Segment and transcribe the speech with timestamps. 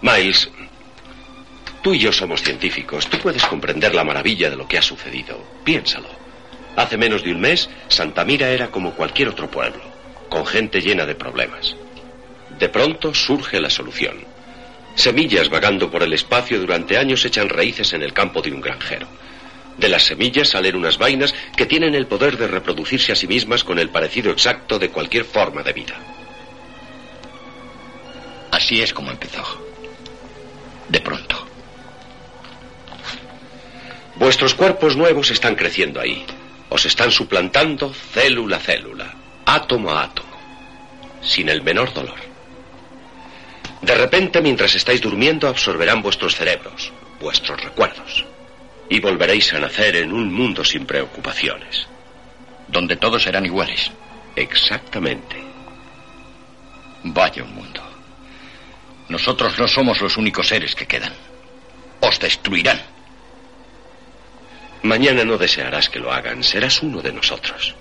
[0.00, 0.48] Miles,
[1.82, 3.08] tú y yo somos científicos.
[3.08, 5.42] Tú puedes comprender la maravilla de lo que ha sucedido.
[5.64, 6.08] Piénsalo.
[6.76, 9.82] Hace menos de un mes, Santa Mira era como cualquier otro pueblo,
[10.28, 11.74] con gente llena de problemas.
[12.56, 14.24] De pronto surge la solución.
[14.94, 19.08] Semillas vagando por el espacio durante años echan raíces en el campo de un granjero.
[19.76, 23.64] De las semillas salen unas vainas que tienen el poder de reproducirse a sí mismas
[23.64, 25.94] con el parecido exacto de cualquier forma de vida.
[28.50, 29.67] Así es como empezó.
[30.88, 31.46] De pronto.
[34.16, 36.24] Vuestros cuerpos nuevos están creciendo ahí.
[36.70, 39.14] Os están suplantando célula a célula,
[39.46, 40.36] átomo a átomo,
[41.22, 42.18] sin el menor dolor.
[43.80, 48.26] De repente, mientras estáis durmiendo, absorberán vuestros cerebros, vuestros recuerdos
[48.90, 51.86] y volveréis a nacer en un mundo sin preocupaciones.
[52.66, 53.90] Donde todos serán iguales.
[54.34, 55.36] Exactamente.
[57.04, 57.87] Vaya un mundo.
[59.08, 61.12] Nosotros no somos los únicos seres que quedan.
[62.00, 62.80] Os destruirán.
[64.82, 66.42] Mañana no desearás que lo hagan.
[66.42, 67.74] Serás uno de nosotros.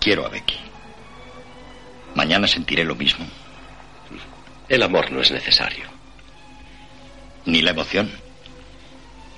[0.00, 0.58] Quiero a Becky.
[2.14, 3.26] Mañana sentiré lo mismo.
[4.68, 5.94] El amor no es necesario
[7.46, 8.10] ni la emoción.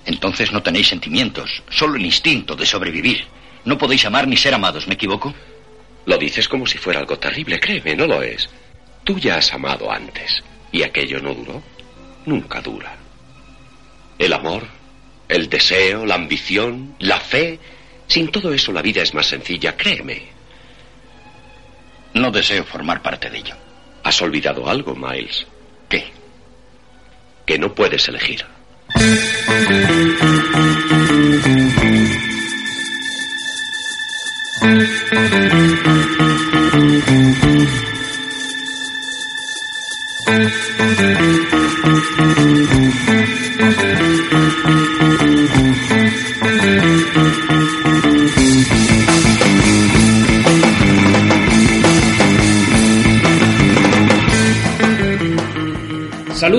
[0.04, 3.26] Entonces no tenéis sentimientos, solo el instinto de sobrevivir.
[3.64, 5.34] No podéis amar ni ser amados, ¿me equivoco?
[6.06, 8.48] Lo dices como si fuera algo terrible, créeme, no lo es.
[9.04, 11.62] Tú ya has amado antes, y aquello no duró.
[12.24, 12.96] Nunca dura.
[14.18, 14.66] El amor,
[15.28, 17.58] el deseo, la ambición, la fe,
[18.08, 20.22] sin todo eso la vida es más sencilla, créeme.
[22.14, 23.54] No deseo formar parte de ello.
[24.02, 25.46] ¿Has olvidado algo, Miles?
[25.88, 26.16] ¿Qué?
[27.46, 28.44] que no puedes elegir.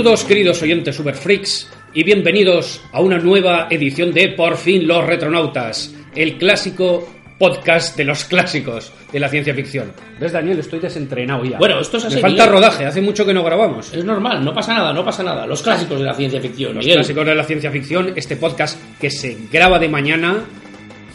[0.07, 5.05] Saludos queridos oyentes Super Freaks y bienvenidos a una nueva edición de Por fin los
[5.05, 7.05] retronautas, el clásico
[7.37, 9.91] podcast de los clásicos de la ciencia ficción.
[10.17, 10.59] ¿Ves Daniel?
[10.59, 11.57] Estoy desentrenado ya.
[11.57, 12.15] Bueno, esto es así.
[12.15, 13.93] Me falta rodaje, hace mucho que no grabamos.
[13.93, 15.45] Es normal, no pasa nada, no pasa nada.
[15.45, 16.75] Los clásicos de la ciencia ficción.
[16.75, 20.37] Los clásicos de la ciencia ficción, este podcast que se graba de mañana,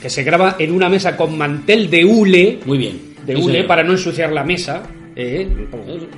[0.02, 2.58] que se graba en una mesa con mantel de hule.
[2.66, 3.14] Muy bien.
[3.24, 4.82] De hule para no ensuciar la mesa.
[5.16, 5.48] ¿eh?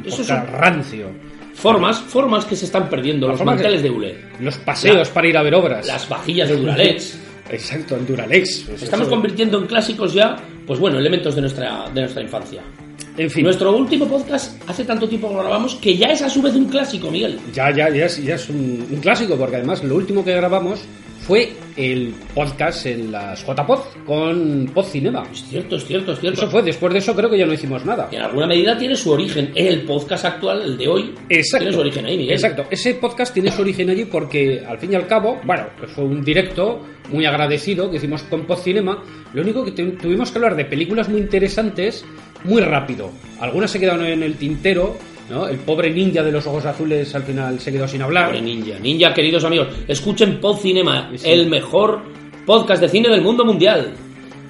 [0.05, 0.47] Eso es un...
[0.49, 4.17] rancio Formas, formas que se están perdiendo, los manteles de hule.
[4.41, 5.87] Los paseos para ir a ver obras.
[5.87, 7.19] Las vajillas de Duralex.
[7.51, 8.65] Exacto, en Duralex.
[8.69, 12.63] Pues Estamos convirtiendo en clásicos ya, pues bueno, elementos de nuestra, de nuestra infancia.
[13.17, 13.45] En fin.
[13.45, 16.55] Nuestro último podcast, hace tanto tiempo que lo grabamos, que ya es a su vez
[16.55, 17.39] un clásico, Miguel.
[17.53, 20.81] Ya, ya, ya es, ya es un, un clásico, porque además lo último que grabamos
[21.25, 25.23] fue el podcast en las JPod con Pod Cinema.
[25.33, 26.43] Es cierto, es cierto, es cierto.
[26.43, 28.09] Eso fue, después de eso creo que ya no hicimos nada.
[28.13, 29.51] en alguna medida tiene su origen.
[29.55, 31.65] El podcast actual, el de hoy, Exacto.
[31.65, 32.35] tiene su origen ahí, Miguel.
[32.35, 35.91] Exacto, ese podcast tiene su origen allí porque al fin y al cabo, bueno, pues
[35.93, 36.81] fue un directo
[37.11, 39.03] muy agradecido que hicimos con Pod Cinema.
[39.33, 42.05] Lo único que tuvimos que hablar de películas muy interesantes
[42.45, 43.11] muy rápido.
[43.41, 44.97] Algunas se quedaron en el tintero
[45.31, 45.49] ¿no?
[45.49, 48.27] El pobre ninja de los ojos azules al final se quedó sin hablar.
[48.27, 48.79] Pobre ninja.
[48.79, 52.03] Ninja, queridos amigos, escuchen Pod Cinema, el mejor
[52.47, 53.93] podcast de cine del mundo mundial.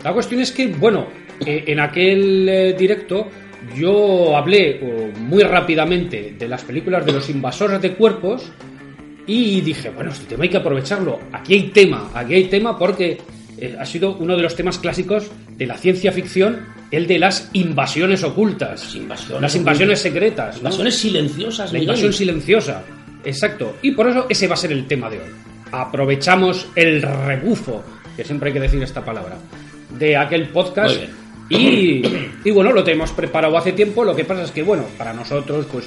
[0.03, 1.07] La cuestión es que, bueno,
[1.45, 3.29] eh, en aquel eh, directo
[3.75, 8.53] yo hablé muy rápidamente de las películas de los invasores de cuerpos
[9.27, 11.19] y dije, bueno, este tema hay que aprovecharlo.
[11.33, 13.19] Aquí hay tema, aquí hay tema porque
[13.65, 17.49] eh, ha sido uno de los temas clásicos de la ciencia ficción, el de las
[17.53, 18.85] invasiones ocultas.
[18.85, 20.59] Las invasiones, las invasiones secretas.
[20.59, 21.73] Invasiones silenciosas.
[21.73, 22.83] La invasión silenciosa.
[23.25, 23.77] Exacto.
[23.83, 25.31] Y por eso ese va a ser el tema de hoy.
[25.73, 27.83] Aprovechamos el rebufo,
[28.17, 29.37] que siempre hay que decir esta palabra,
[29.99, 30.97] de aquel podcast.
[31.49, 32.03] Y,
[32.45, 34.05] y bueno, lo tenemos preparado hace tiempo.
[34.05, 35.87] Lo que pasa es que, bueno, para nosotros, pues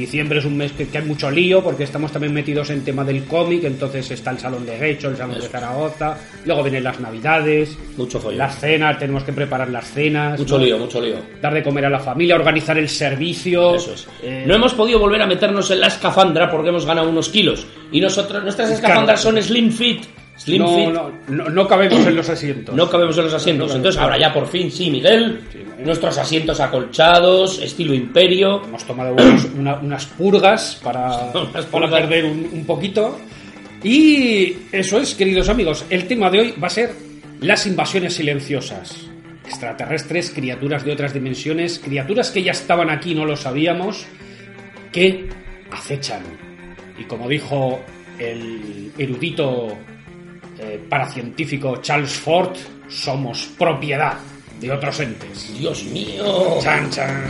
[0.00, 3.24] diciembre es un mes que, hay mucho lío porque estamos también metidos en tema del
[3.24, 7.76] cómic, entonces está el Salón de Hecho, el Salón de Zaragoza, luego vienen las Navidades,
[7.96, 11.16] mucho las cenas, tenemos que preparar las cenas, mucho lío, mucho lío.
[11.40, 13.74] Dar de comer a la familia, organizar el servicio.
[13.74, 14.06] Eso es.
[14.22, 17.66] Eh, no hemos podido volver a meternos en la escafandra porque hemos ganado unos kilos
[17.92, 20.04] y nosotros nuestras escafandras son slim fit
[20.46, 22.74] no, No, no, cabemos en los asientos.
[22.74, 23.74] No cabemos en los asientos.
[23.74, 25.40] Entonces, ahora ya por fin, sí, Miguel.
[25.84, 28.62] nuestros asientos acolchados, estilo imperio.
[28.64, 29.16] Hemos tomado
[29.56, 31.32] unas purgas para,
[31.70, 33.18] para perder un, poquito.
[33.82, 35.84] Y eso es, queridos amigos.
[35.90, 36.92] El tema de hoy va a ser
[37.40, 38.96] las invasiones silenciosas.
[39.44, 44.06] extraterrestres, criaturas de otras dimensiones, criaturas que ya estaban aquí, no lo sabíamos,
[44.92, 45.28] que
[45.70, 46.22] acechan.
[46.98, 47.80] Y como dijo
[48.18, 49.76] el erudito
[50.58, 52.56] eh, paracientífico Charles Ford,
[52.88, 54.18] somos propiedad
[54.60, 55.56] de otros entes.
[55.56, 56.58] Dios mío.
[56.60, 57.24] Chan, chan.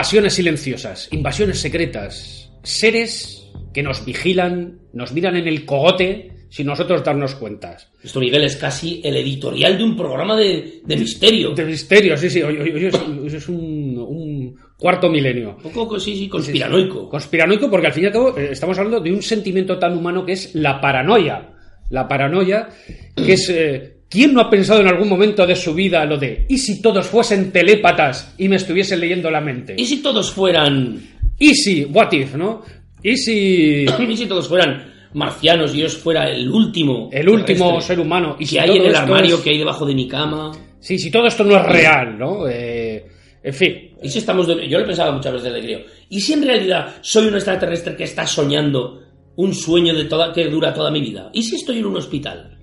[0.00, 7.04] Invasiones silenciosas, invasiones secretas, seres que nos vigilan, nos miran en el cogote sin nosotros
[7.04, 7.92] darnos cuentas.
[8.02, 11.50] Esto, Miguel, es casi el editorial de un programa de, misterio.
[11.50, 12.40] De misterio, sí, sí.
[12.40, 15.58] Es, un, cuarto milenio.
[15.62, 17.06] Un poco, sí, sí, conspiranoico.
[17.06, 20.24] Conspiranoico porque al fin y al cabo eh, estamos hablando de un sentimiento tan humano
[20.24, 21.50] que es la paranoia.
[21.90, 22.70] La paranoia,
[23.14, 23.50] que es...
[23.50, 26.82] Eh, ¿Quién no ha pensado en algún momento de su vida lo de ¿y si
[26.82, 29.76] todos fuesen telépatas y me estuviesen leyendo la mente?
[29.78, 31.00] ¿Y si todos fueran...
[31.38, 32.60] ¿Y si, what if, no?
[33.04, 33.86] ¿Y si...
[34.08, 37.08] ¿Y si todos fueran marcianos y yo fuera el último...
[37.12, 38.34] El último ser humano.
[38.40, 40.50] ¿Y si hay en el armario que hay debajo de mi cama?
[40.80, 42.48] Sí, si todo esto no es real, ¿no?
[42.48, 43.06] Eh,
[43.44, 43.90] en fin.
[44.02, 44.48] ¿Y si estamos...
[44.48, 45.80] Yo lo he pensado muchas veces, le creo.
[46.08, 49.04] ¿Y si en realidad soy un extraterrestre que está soñando
[49.36, 51.30] un sueño de toda, que dura toda mi vida?
[51.32, 52.56] ¿Y si estoy en un hospital?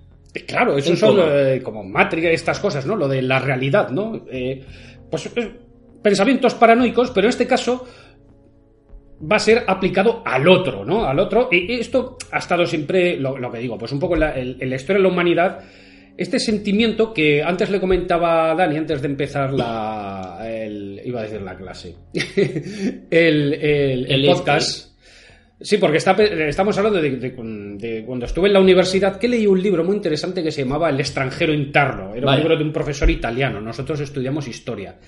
[0.46, 2.96] Claro, eso son eh, como Matrix, estas cosas, ¿no?
[2.96, 4.26] Lo de la realidad, ¿no?
[4.30, 4.64] Eh,
[5.10, 5.52] pues eh,
[6.02, 7.86] pensamientos paranoicos, pero en este caso
[9.20, 11.06] va a ser aplicado al otro, ¿no?
[11.06, 11.50] Al otro.
[11.52, 15.04] Y esto ha estado siempre, lo, que digo, pues un poco en la, historia de
[15.04, 15.60] la humanidad,
[16.18, 20.40] este sentimiento que antes le comentaba a Dani, antes de empezar la.
[21.04, 21.96] iba a decir la clase.
[23.10, 24.87] el, el, podcast.
[25.60, 29.96] Sí, porque estamos hablando de, cuando estuve en la universidad, que leí un libro muy
[29.96, 32.14] interesante que se llamaba El extranjero interno.
[32.14, 33.60] Era un libro de un profesor italiano.
[33.60, 35.00] Nosotros estudiamos historia.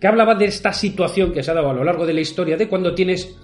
[0.00, 2.56] Que hablaba de esta situación que se ha dado a lo largo de la historia,
[2.56, 3.36] de cuando tienes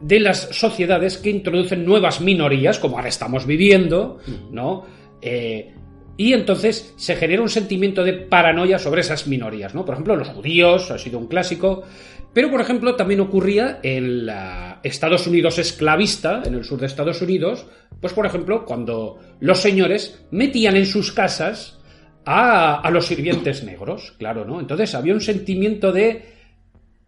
[0.00, 4.54] de las sociedades que introducen nuevas minorías, como ahora estamos viviendo, hmm.
[4.54, 4.86] ¿no?
[5.20, 5.74] Eh,
[6.16, 9.84] y entonces se genera un sentimiento de paranoia sobre esas minorías, ¿no?
[9.84, 11.84] Por ejemplo, los judíos, ha sido un clásico,
[12.32, 17.20] pero, por ejemplo, también ocurría en la Estados Unidos esclavista, en el sur de Estados
[17.22, 17.66] Unidos,
[18.00, 21.80] pues, por ejemplo, cuando los señores metían en sus casas
[22.24, 24.60] a, los sirvientes negros, claro, ¿no?
[24.60, 26.36] Entonces había un sentimiento de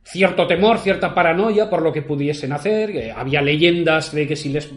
[0.03, 4.73] cierto temor, cierta paranoia por lo que pudiesen hacer, había leyendas de que si les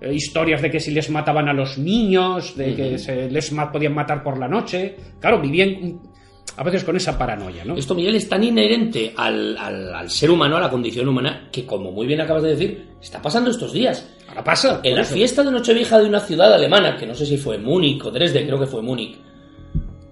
[0.00, 3.94] eh, historias de que si les mataban a los niños, de que se les podían
[3.94, 4.96] matar por la noche.
[5.20, 6.00] Claro, vivían
[6.56, 7.76] a veces con esa paranoia, ¿no?
[7.76, 9.56] Esto, Miguel, es tan inherente al,
[10.08, 13.50] ser humano, a la condición humana, que como muy bien acabas de decir, está pasando
[13.50, 14.06] estos días.
[14.28, 14.80] Ahora pasa.
[14.82, 18.04] En la fiesta de Nochevieja de una ciudad alemana, que no sé si fue Múnich
[18.04, 19.16] o Dresde, creo que fue Múnich,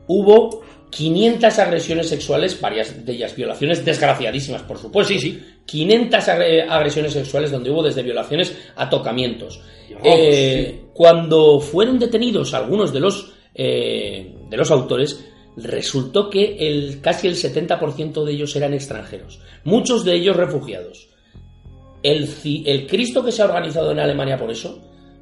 [0.06, 5.12] hubo 500 agresiones sexuales, varias de ellas violaciones desgraciadísimas, por supuesto.
[5.12, 5.42] Sí, sí.
[5.66, 9.60] 500 agresiones sexuales donde hubo desde violaciones a tocamientos.
[10.02, 15.22] Eh, cuando fueron detenidos algunos de los, eh, de los autores,
[15.62, 21.08] resultó que el, casi el 70% de ellos eran extranjeros, muchos de ellos refugiados.
[22.02, 22.28] El,
[22.66, 24.80] el Cristo que se ha organizado en Alemania por eso,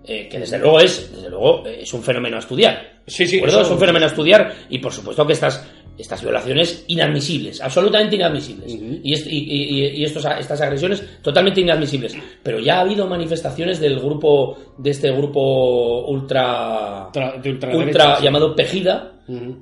[0.09, 3.01] eh, que desde luego es, desde luego, es un fenómeno a estudiar.
[3.07, 5.67] Sí, sí, es un fenómeno a estudiar y por supuesto que estas,
[5.99, 8.73] estas violaciones inadmisibles, absolutamente inadmisibles.
[8.73, 12.15] Y, y, estos, estas agresiones totalmente inadmisibles.
[12.41, 17.11] Pero ya ha habido manifestaciones del grupo, de este grupo ultra,
[17.45, 19.16] ultra, llamado Pejida,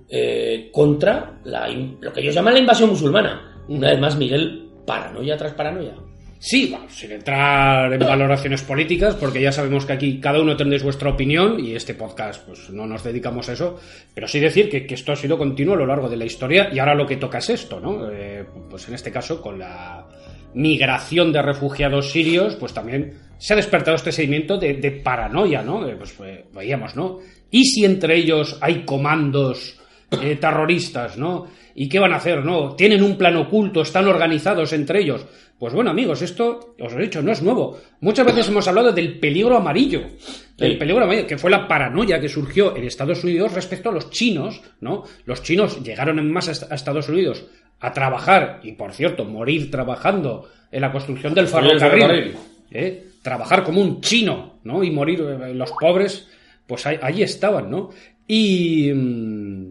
[0.09, 3.65] eh, contra la, lo que ellos llaman la invasión musulmana.
[3.69, 5.95] Una vez más, Miguel, paranoia tras paranoia.
[6.47, 11.09] Sí, sin entrar en valoraciones políticas, porque ya sabemos que aquí cada uno tendréis vuestra
[11.09, 13.81] opinión y este podcast pues no nos dedicamos a eso,
[14.13, 16.79] pero sí decir que, esto ha sido continuo a lo largo de la historia y
[16.79, 18.11] ahora lo que toca es esto, ¿no?
[18.13, 20.07] Eh, pues en este caso con la
[20.53, 25.87] migración de refugiados sirios, pues también se ha despertado este seguimiento de, paranoia, ¿no?
[25.99, 26.17] Pues,
[26.53, 27.19] veíamos, ¿no?
[27.51, 29.79] ¿Y si entre ellos hay comandos
[30.23, 31.47] eh, terroristas, ¿no?
[31.75, 32.45] ¿Y qué van a hacer?
[32.45, 32.75] ¿No?
[32.75, 33.83] ¿Tienen un plan oculto?
[33.83, 35.27] ¿Están organizados entre ellos?
[35.59, 37.79] Pues bueno, amigos, esto, os he dicho, no es nuevo.
[38.01, 40.03] Muchas veces hemos hablado del peligro amarillo.
[40.57, 44.11] Del peligro amarillo, que fue la paranoia que surgió en Estados Unidos respecto a los
[44.11, 45.05] chinos, ¿no?
[45.25, 47.47] Los chinos llegaron en masa a Estados Unidos
[47.81, 52.35] a trabajar, y por cierto, morir trabajando en la construcción del ferrocarril.
[52.71, 53.07] ¿eh?
[53.25, 54.85] Trabajar como un chino, ¿no?
[54.85, 56.29] Y morir eh, los pobres,
[56.67, 57.89] pues ahí, ahí estaban, ¿no?
[58.29, 58.93] Y.
[58.95, 59.69] mm,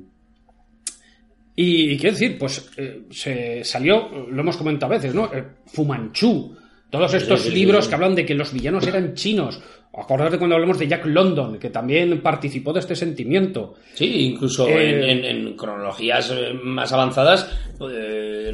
[1.56, 5.26] y, quiero decir, pues eh, se salió, lo hemos comentado a veces, ¿no?
[5.32, 6.56] Eh, Fumanchu,
[6.90, 7.90] todos estos sí, sí, libros sí.
[7.90, 9.62] que hablan de que los villanos eran chinos.
[9.96, 13.76] Acordad de cuando hablamos de Jack London, que también participó de este sentimiento.
[13.94, 16.34] Sí, incluso Eh, en, en- en cronologías
[16.64, 17.48] más avanzadas,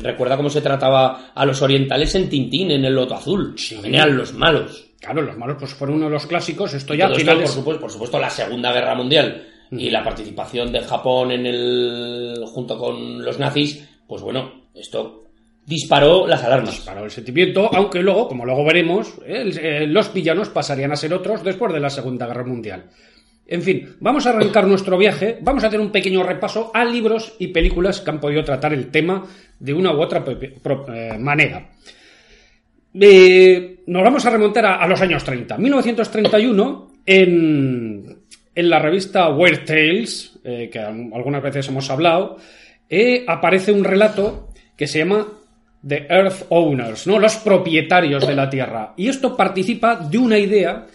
[0.02, 3.56] recuerda cómo se trataba a los orientales en Tintín, en el Loto Azul.
[3.72, 4.89] También eran los malos.
[5.00, 6.74] Claro, los malos pues fueron uno de los clásicos.
[6.74, 10.04] Esto ya al esto, por, es- supuesto, por supuesto, la Segunda Guerra Mundial y la
[10.04, 15.24] participación de Japón en el junto con los nazis, pues bueno, esto
[15.66, 16.80] disparó las alarmas.
[16.80, 21.44] paró el sentimiento, aunque luego, como luego veremos, eh, los villanos pasarían a ser otros
[21.44, 22.90] después de la Segunda Guerra Mundial.
[23.46, 27.36] En fin, vamos a arrancar nuestro viaje, vamos a hacer un pequeño repaso a libros
[27.40, 29.24] y películas que han podido tratar el tema
[29.60, 31.70] de una u otra eh, manera.
[33.00, 35.58] Eh, nos vamos a remontar a, los años 30.
[35.58, 38.18] 1931, en,
[38.56, 42.38] en la revista Weird Tales, eh, que al- algunas veces hemos hablado,
[42.90, 45.28] eh, aparece un relato que se llama
[45.86, 47.20] The Earth Owners, ¿no?
[47.20, 48.94] Los propietarios de la Tierra.
[48.98, 50.86] Y esto participa de una idea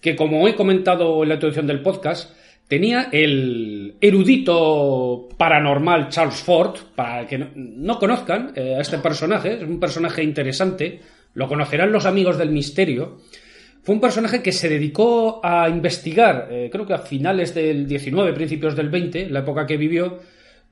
[0.00, 2.32] que, como he comentado en la introducción del podcast,
[2.68, 9.54] tenía el erudito paranormal Charles Ford, para que no, no conozcan eh, a este personaje,
[9.54, 11.00] es un personaje interesante,
[11.34, 13.18] lo conocerán los amigos del misterio.
[13.82, 18.32] Fue un personaje que se dedicó a investigar, eh, creo que a finales del 19,
[18.32, 20.20] principios del 20, la época que vivió,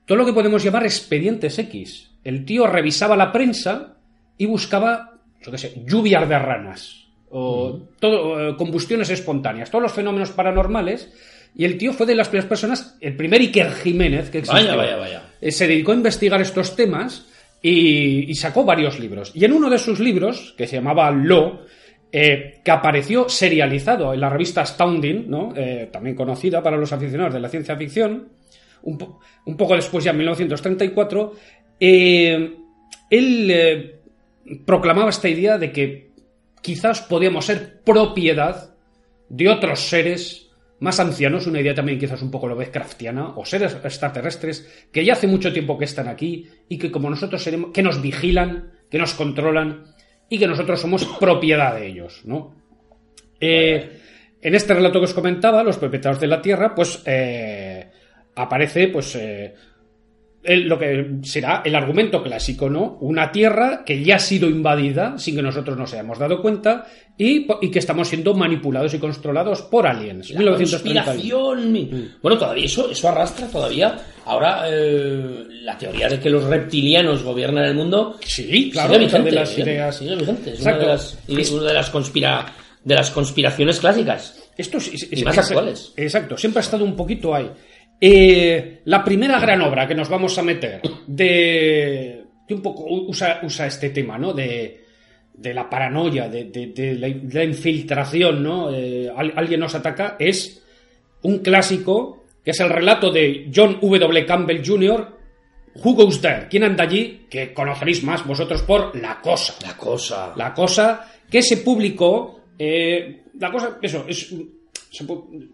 [0.05, 2.11] todo lo que podemos llamar expedientes X.
[2.23, 3.97] El tío revisaba la prensa
[4.37, 9.93] y buscaba, yo qué sé, lluvias de ranas, o todo, eh, combustiones espontáneas, todos los
[9.93, 11.11] fenómenos paranormales.
[11.53, 14.65] Y el tío fue de las primeras personas, el primer Iker Jiménez que existió.
[14.67, 15.23] Vaya, vaya, vaya.
[15.41, 17.27] Eh, se dedicó a investigar estos temas
[17.61, 19.31] y, sacó varios libros.
[19.35, 21.65] Y en uno de sus libros, que se llamaba Lo,
[22.11, 25.53] eh, que apareció serializado en la revista Astounding, ¿no?
[25.55, 28.29] Eh, también conocida para los aficionados de la ciencia ficción,
[28.83, 31.33] un, po- un poco después, ya en 1934,
[31.79, 32.55] eh,
[33.09, 33.95] él
[34.65, 36.09] proclamaba esta idea de que
[36.61, 38.75] quizás podíamos ser propiedad
[39.29, 40.40] de otros seres
[40.81, 45.27] más ancianos, una idea también quizás un poco Lovecraftiana, o seres extraterrestres que ya hace
[45.27, 49.13] mucho tiempo que están aquí y que como nosotros seremos, que nos vigilan, que nos
[49.13, 49.83] controlan
[50.27, 52.55] y que nosotros somos propiedad de ellos, ¿no?
[53.39, 53.99] Eh,
[54.41, 57.87] en este relato que os comentaba, los propietarios de la Tierra, pues eh,
[58.35, 59.53] aparece, pues eh,
[60.43, 62.97] el- lo que será el argumento clásico, ¿no?
[63.01, 66.85] Una Tierra que ya ha sido invadida sin que nosotros nos hayamos dado cuenta
[67.17, 70.31] y, que estamos siendo manipulados y controlados por aliens.
[70.31, 71.05] La 1931.
[71.05, 72.17] conspiración.
[72.21, 73.95] Bueno, todavía eso, eso arrastra todavía.
[74.25, 78.17] Ahora, eh, la teoría de que los reptilianos gobiernan el mundo.
[78.25, 79.97] Sí, claro, sigue otra de vigente, las ideas.
[79.97, 80.51] Sigue vigente.
[80.53, 81.17] Es una de las,
[81.51, 82.45] una de las, conspira,
[82.83, 84.37] de las conspiraciones clásicas.
[84.57, 85.93] Esto es, es- Y es- más es- actuales.
[85.95, 87.49] Exacto, siempre ha estado un poquito ahí.
[88.03, 92.23] Eh, la primera gran obra que nos vamos a meter de.
[92.47, 94.33] que un poco usa, usa este tema, ¿no?
[94.33, 94.81] De,
[95.33, 98.73] de la paranoia, de, de- de la, de la infiltración, ¿no?
[98.73, 100.63] Eh, al- alguien nos ataca, es
[101.21, 104.25] un clásico que es el relato de John W.
[104.25, 105.17] Campbell Jr.,
[105.75, 106.47] Who Goes There?
[106.49, 107.27] ¿Quién anda allí?
[107.29, 109.53] Que conoceréis más vosotros por La Cosa.
[109.65, 110.33] La cosa.
[110.35, 112.41] La cosa que se publicó.
[112.57, 114.33] eh, la cosa, eso, es,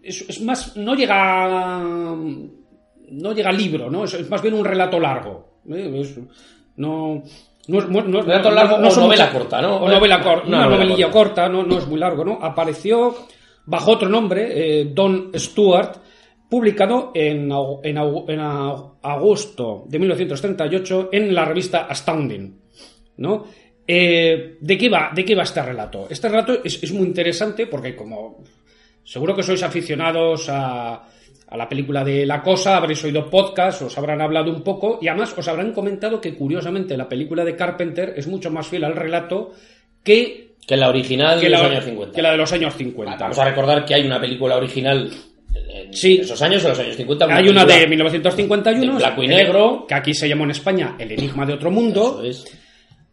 [0.02, 0.76] es, es más.
[0.76, 1.78] No llega.
[3.10, 4.04] No llega libro, ¿no?
[4.04, 5.60] Es, es más bien un relato largo.
[5.70, 5.90] ¿eh?
[6.00, 6.18] Es-
[6.76, 7.22] no.
[7.68, 9.76] No es, no, no- Relato largo no o novela muchas- corta, ¿no?
[9.76, 10.46] O novela corta.
[10.48, 11.44] Una novela novelilla corta.
[11.44, 12.38] corta, no, no es muy largo, ¿no?
[12.40, 13.14] Apareció
[13.66, 15.96] bajo otro nombre, eh, Don Stewart,
[16.48, 17.50] publicado en,
[17.84, 17.98] en
[19.02, 22.58] agosto de 1938 en la revista Astounding.
[23.18, 23.44] ¿no?
[23.86, 26.06] Eh, ¿de, qué va, ¿De qué va este relato?
[26.08, 28.38] Este relato es, es muy interesante porque como
[29.08, 30.94] seguro que sois aficionados a,
[31.48, 35.08] a la película de La Cosa, habréis oído podcast, os habrán hablado un poco y
[35.08, 38.94] además os habrán comentado que curiosamente la película de Carpenter es mucho más fiel al
[38.94, 39.52] relato
[40.04, 42.14] que, Que la original que de la, los años 50.
[42.14, 43.16] que la de los años 50.
[43.18, 45.10] Vamos a recordar que hay una película original
[45.54, 46.18] en Sí.
[46.20, 47.34] esos años, en los años 50.
[47.34, 49.86] Hay una de 1951, de blanco y negro.
[49.88, 52.20] que aquí se llamó en España El Enigma de otro mundo.
[52.22, 52.58] Eso es.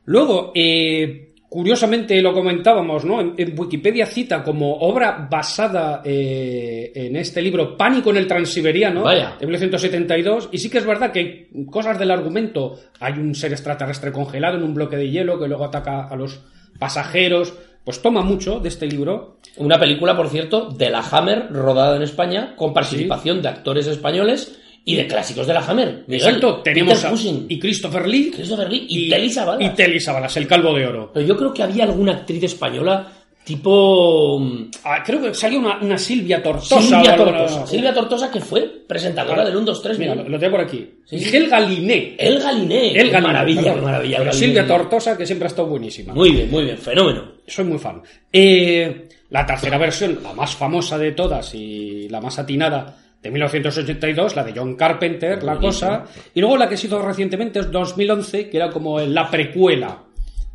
[0.06, 3.22] Luego, eh, curiosamente lo comentábamos, ¿no?
[3.22, 9.04] En, en Wikipedia cita como obra basada eh, en este libro Pánico en el Transiberiano
[9.04, 9.38] Vaya.
[9.40, 13.54] de 1972 y sí que es verdad que hay cosas del argumento, hay un ser
[13.54, 16.42] extraterrestre congelado en un bloque de hielo que luego ataca a los
[16.78, 17.54] pasajeros,
[17.86, 19.38] pues toma mucho de este libro.
[19.56, 24.60] Una película, por cierto, de la Hammer, rodada en España, con participación de actores españoles
[24.86, 26.06] y de clásicos de la Hammer.
[26.08, 27.12] Exacto, tenemos a,
[27.50, 29.72] y Christopher Lee Christopher Lee y, Telly Savalas.
[29.72, 31.12] y Telly Savalas, el calvo de oro.
[31.12, 33.12] Pero yo creo que había alguna actriz española
[33.46, 34.42] tipo...
[34.84, 36.82] Ah, creo que salió una, una Silvia Tortosa.
[36.82, 37.68] Silvia o Tortosa.
[37.68, 40.00] Silvia Tortosa, que fue presentadora del 1, 2, 3.
[40.00, 40.90] Mira, lo, lo tengo por aquí.
[41.06, 41.36] Sí, sí.
[41.36, 42.16] Helga Liné.
[42.18, 42.92] El Galiné.
[42.92, 44.18] El Galiné, maravilla, maravilla.
[44.18, 44.46] el Pero Galiné.
[44.46, 46.14] Silvia Tortosa, que siempre ha estado buenísima.
[46.14, 47.34] Muy bien, muy bien, fenómeno.
[47.46, 48.02] Soy muy fan.
[48.34, 54.36] Eh, la tercera versión, la más famosa de todas y la más atinada, de 1982,
[54.36, 56.06] la de John Carpenter, la cosa.
[56.34, 60.04] Y luego la que se hizo recientemente es 2011, que era como la precuela.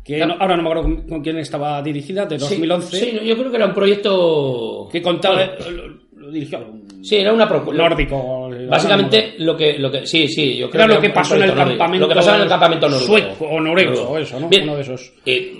[0.03, 2.97] Que no- ahora no me acuerdo con, con quién estaba dirigida, de 2011.
[2.97, 4.89] Sí, yo creo que era un proyecto...
[4.91, 5.35] Que contaba.
[5.59, 7.83] Bueno, lo, lo dirigió algún sí, era una propuesta.
[7.83, 8.49] nórdico.
[8.69, 10.05] Básicamente, lo que, lo que.
[10.07, 11.67] Sí, sí, yo creo Era lo que pasó en el nórdico.
[11.69, 13.07] campamento Lo que pasaba en el campamento nórdico.
[13.11, 14.47] sueco o noruego, eso, ¿no?
[14.49, 15.13] Bien, Uno de esos.
[15.25, 15.57] eh,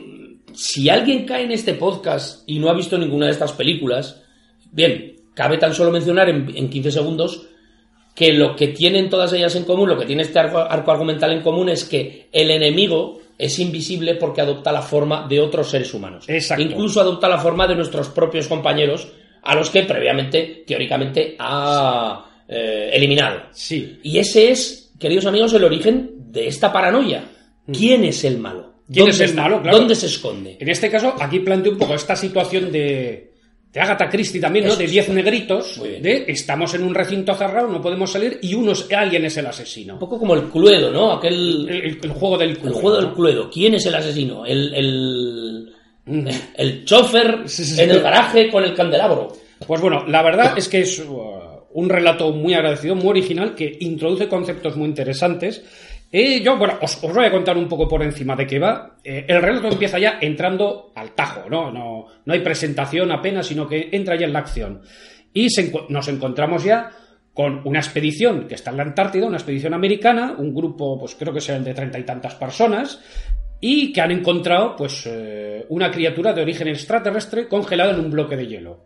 [0.53, 4.24] si alguien cae en este podcast y no ha visto ninguna de estas películas,
[4.72, 7.48] bien, cabe tan solo mencionar en, en 15 segundos
[8.13, 11.31] que lo que tienen todas ellas en común, lo que tiene este arco, arco argumental
[11.31, 15.91] en común es que el enemigo es invisible porque adopta la forma de otros seres
[15.95, 16.25] humanos.
[16.27, 16.63] Exacto.
[16.63, 19.07] Incluso adopta la forma de nuestros propios compañeros
[19.41, 23.41] a los que previamente, teóricamente, ha eh, eliminado.
[23.50, 24.00] Sí.
[24.03, 27.24] Y ese es, queridos amigos, el origen de esta paranoia.
[27.74, 28.74] ¿Quién es el malo?
[28.88, 28.93] Mm.
[28.93, 29.41] ¿Quién ¿Dónde es el está?
[29.41, 29.62] malo?
[29.63, 29.77] Claro.
[29.79, 30.57] ¿Dónde se esconde?
[30.60, 33.30] En este caso, aquí planteo un poco esta situación de,
[33.74, 34.75] de Agatha Christie también, ¿no?
[34.75, 34.86] De.
[34.86, 39.24] 10 negritos, de estamos en un recinto cerrado, no podemos salir y uno es- alguien
[39.25, 39.94] es el asesino.
[39.94, 41.13] Un poco como el Cluedo, ¿no?
[41.13, 41.68] Aquel.
[41.70, 43.06] El, el- el juego del El club, juego ¿no?
[43.06, 43.50] del Cluedo.
[43.50, 44.46] ¿Quién es el asesino?
[44.46, 44.74] El.
[44.74, 45.74] el...
[46.06, 46.28] Mm.
[46.58, 47.82] El chofer Sí, sí, sí.
[47.82, 49.30] en el garaje con el candelabro.
[49.66, 51.22] Pues bueno, la verdad es que es uh,
[51.74, 55.63] un relato muy agradecido, muy original, que introduce conceptos muy interesantes.
[56.12, 58.98] Yo, bueno, os, os voy a contar un poco por encima de qué va.
[59.03, 61.72] Eh, el relato empieza ya entrando al tajo, ¿no?
[61.72, 64.82] No, no hay presentación apenas, sino que entra ya en la acción.
[65.34, 65.48] Y
[65.88, 66.92] nos encontramos ya
[67.33, 71.33] con una expedición que está en la Antártida, una expedición americana, un grupo, pues creo
[71.33, 73.00] que sean de treinta y tantas personas,
[73.62, 78.35] y que han encontrado, pues, eh, una criatura de origen extraterrestre congelada en un bloque
[78.35, 78.85] de hielo.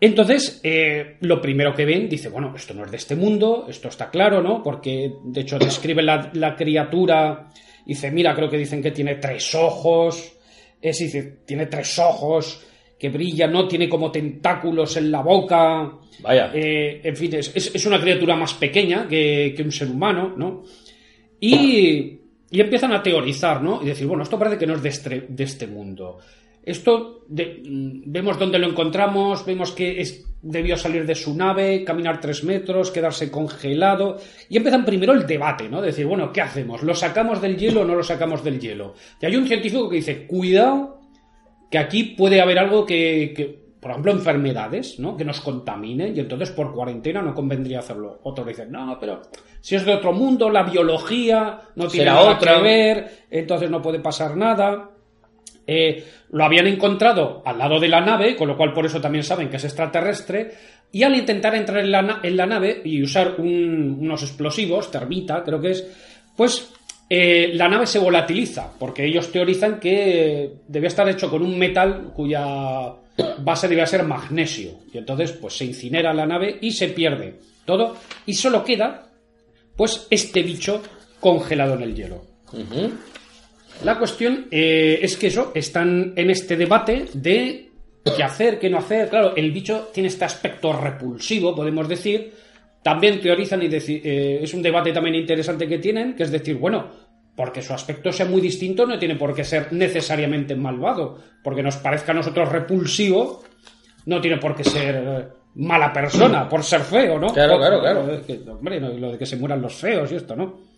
[0.00, 3.88] Entonces, eh, lo primero que ven, dice, bueno, esto no es de este mundo, esto
[3.88, 4.62] está claro, ¿no?
[4.62, 7.48] Porque, de hecho, describe la, la criatura,
[7.84, 10.32] dice, mira, creo que dicen que tiene tres ojos,
[10.80, 12.66] es dice, tiene tres ojos,
[12.98, 13.68] que brilla, ¿no?
[13.68, 16.50] Tiene como tentáculos en la boca, Vaya.
[16.54, 20.32] eh, en fin, es, es- es una criatura más pequeña que, que un ser humano,
[20.36, 20.62] ¿no?
[21.40, 23.82] Y, y empiezan a teorizar, ¿no?
[23.82, 26.18] Y decir, bueno, esto parece que no es de este, de este mundo.
[26.62, 31.84] Esto de- mm, vemos dónde lo encontramos, vemos que es- debió salir de su nave,
[31.84, 34.18] caminar tres metros, quedarse congelado.
[34.48, 35.82] Y empiezan primero el debate, ¿no?
[35.82, 36.82] Decir, bueno, ¿qué hacemos?
[36.82, 38.94] ¿Lo sacamos del hielo o no lo sacamos del hielo?
[39.20, 41.00] Y hay un científico que dice, cuidado,
[41.70, 45.16] que aquí puede haber algo que, que, por ejemplo, enfermedades, ¿no?
[45.16, 48.20] Que nos contaminen y entonces por cuarentena no convendría hacerlo.
[48.24, 49.22] Otros dicen, no, pero
[49.60, 52.56] si es de otro mundo, la biología no tiene Será nada otra.
[52.56, 54.89] que ver, entonces no puede pasar nada.
[55.72, 59.22] Eh, lo habían encontrado al lado de la nave, con lo cual por eso también
[59.22, 60.50] saben que es extraterrestre,
[60.90, 65.70] y al intentar entrar en la, nave y usar un- unos explosivos, termita creo que
[65.70, 65.86] es,
[66.36, 66.72] pues
[67.08, 72.10] eh, la nave se volatiliza, porque ellos teorizan que debía estar hecho con un metal
[72.14, 72.92] cuya
[73.38, 77.96] base debía ser magnesio, y entonces pues se incinera la nave y se pierde todo,
[78.26, 79.06] y solo queda
[79.76, 80.82] pues este bicho
[81.20, 82.22] congelado en el hielo.
[83.84, 87.70] La cuestión eh, es que eso, están en este debate de
[88.04, 89.08] qué hacer, qué no hacer.
[89.08, 92.32] Claro, el bicho tiene este aspecto repulsivo, podemos decir.
[92.82, 96.88] También teorizan y eh, es un debate también interesante que tienen, que es decir, bueno,
[97.34, 101.18] porque su aspecto sea muy distinto no tiene por qué ser necesariamente malvado.
[101.42, 103.44] Porque nos parezca a nosotros repulsivo,
[104.06, 107.32] no tiene por qué ser eh, mala persona, por ser feo, ¿no?
[107.32, 108.26] Claro, claro, claro.
[108.26, 110.69] que, hombre, lo de que se mueran los feos y esto, ¿no?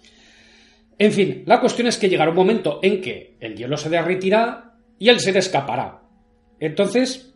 [0.99, 4.75] En fin, la cuestión es que llegará un momento en que el hielo se derretirá
[4.99, 6.01] y él se escapará.
[6.61, 7.35] Entonces,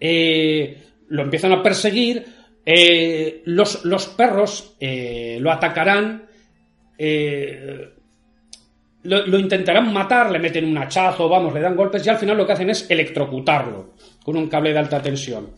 [0.00, 2.24] eh, lo empiezan a perseguir,
[2.66, 6.26] eh, los, perros eh, lo atacarán,
[9.02, 12.36] lo, lo intentarán matar, le meten un hachazo, vamos, le dan golpes y al final
[12.36, 15.50] lo que hacen es electrocutarlo con un cable de alta tensión.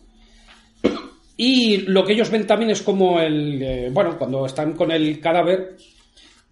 [1.37, 3.91] Y lo que ellos ven también es como el.
[3.93, 5.77] bueno, cuando están con el cadáver,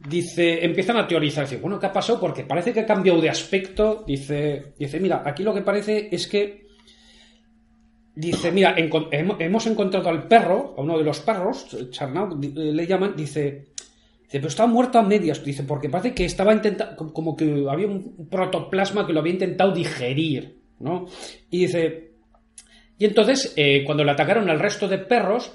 [0.09, 2.21] dice, empiezan a teorizar, dice, bueno, ¿qué ha pasado?
[2.21, 4.05] Porque parece que ha cambiado de aspecto.
[4.07, 6.67] Dice, dice, mira, aquí lo que parece es que
[8.15, 13.15] dice, mira, hemos encontrado al perro, a uno de los perros, Charnau, eh, le llaman,
[13.17, 13.67] dice,
[14.23, 17.87] dice, pero está muerto a medias, dice, porque parece que estaba intentando, como que había
[17.87, 21.07] un protoplasma que lo había intentado digerir, ¿no?
[21.51, 22.13] Y dice,
[22.99, 25.53] y entonces, eh, cuando le atacaron al resto de perros,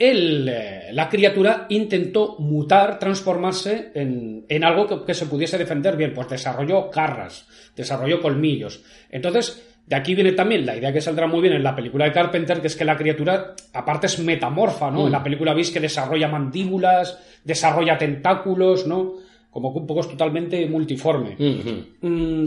[0.00, 5.96] el, eh, la criatura intentó mutar, transformarse en, en algo que, que se pudiese defender
[5.96, 6.12] bien.
[6.14, 8.82] Pues desarrolló garras, desarrolló colmillos.
[9.10, 12.12] Entonces, de aquí viene también la idea que saldrá muy bien en la película de
[12.12, 15.06] Carpenter, que es que la criatura, aparte, es metamorfa, ¿no?
[15.06, 19.14] En la película veis que desarrolla mandíbulas, desarrolla tentáculos, ¿no?
[19.50, 21.34] Como que un poco es totalmente multiforme.
[21.34, 22.06] Ujú.
[22.08, 22.46] Mm,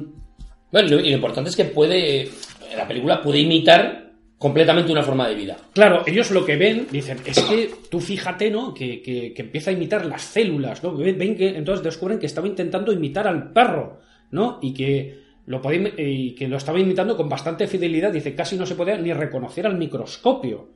[0.71, 2.29] Bueno, y lo, y lo importante es que puede,
[2.75, 4.12] la película puede imitar
[4.43, 5.55] completamente una forma de vida.
[5.73, 8.73] Claro, ellos lo que ven, dicen, es que tú fíjate, ¿no?
[8.73, 10.93] Que, que- empieza a imitar las células, ¿no?
[10.97, 14.01] Ven, que entonces descubren que estaba intentando imitar al perro,
[14.31, 14.59] ¿no?
[14.61, 18.97] Y que lo que lo estaba imitando con bastante fidelidad, dice, casi no se podía
[18.97, 20.71] ni reconocer al microscopio,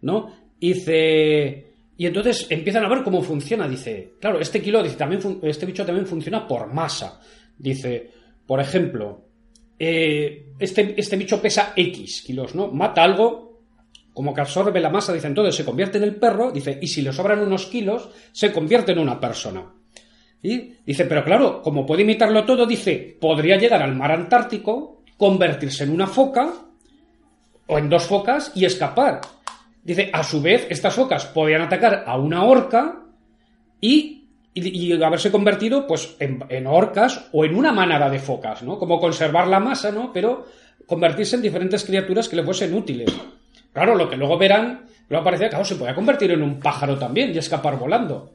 [0.00, 0.32] ¿no?
[0.58, 5.66] Dice, y entonces empiezan a ver cómo funciona, dice, claro, este kilo, dice, también este
[5.66, 7.20] bicho también funciona por masa.
[7.58, 8.10] Dice,
[8.46, 9.26] por ejemplo,
[9.78, 12.68] eh, este, este bicho pesa X kilos, ¿no?
[12.68, 13.60] Mata algo,
[14.12, 17.02] como que absorbe la masa, dice, entonces se convierte en el perro, dice, y si
[17.02, 19.64] le sobran unos kilos, se convierte en una persona.
[20.40, 25.90] Dice, pero claro, como puede imitarlo todo, dice, podría llegar al mar Antártico, convertirse en
[25.90, 26.52] una foca,
[27.66, 29.22] o en dos focas, y escapar.
[29.82, 33.04] Dice, a su vez, estas focas podrían atacar a una orca
[33.80, 34.23] y,
[34.54, 38.78] y- y haberse convertido pues en, en orcas o en una manada de focas, ¿no?
[38.78, 40.12] Como conservar la masa, ¿no?
[40.12, 40.46] Pero
[40.86, 43.10] convertirse en diferentes criaturas que le fuesen útiles.
[43.72, 47.34] Claro, lo que luego verán, luego aparece, claro, se puede convertir en un pájaro también
[47.34, 48.30] y escapar volando.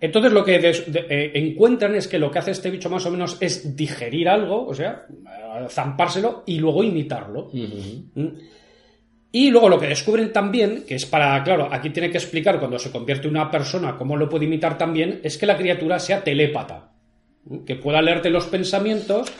[0.00, 3.06] Entonces lo que des- de- eh, encuentran es que lo que hace este bicho más
[3.06, 7.50] o menos es digerir algo, o sea, eh, zampárselo y luego imitarlo.
[9.36, 12.78] Y luego lo que descubren también, que es para, claro, aquí tiene que explicar cuando
[12.78, 16.92] se convierte una persona cómo lo puede imitar también, es que la criatura sea telépata,
[17.42, 17.64] ¿Mm?
[17.64, 19.32] que pueda leerte los pensamientos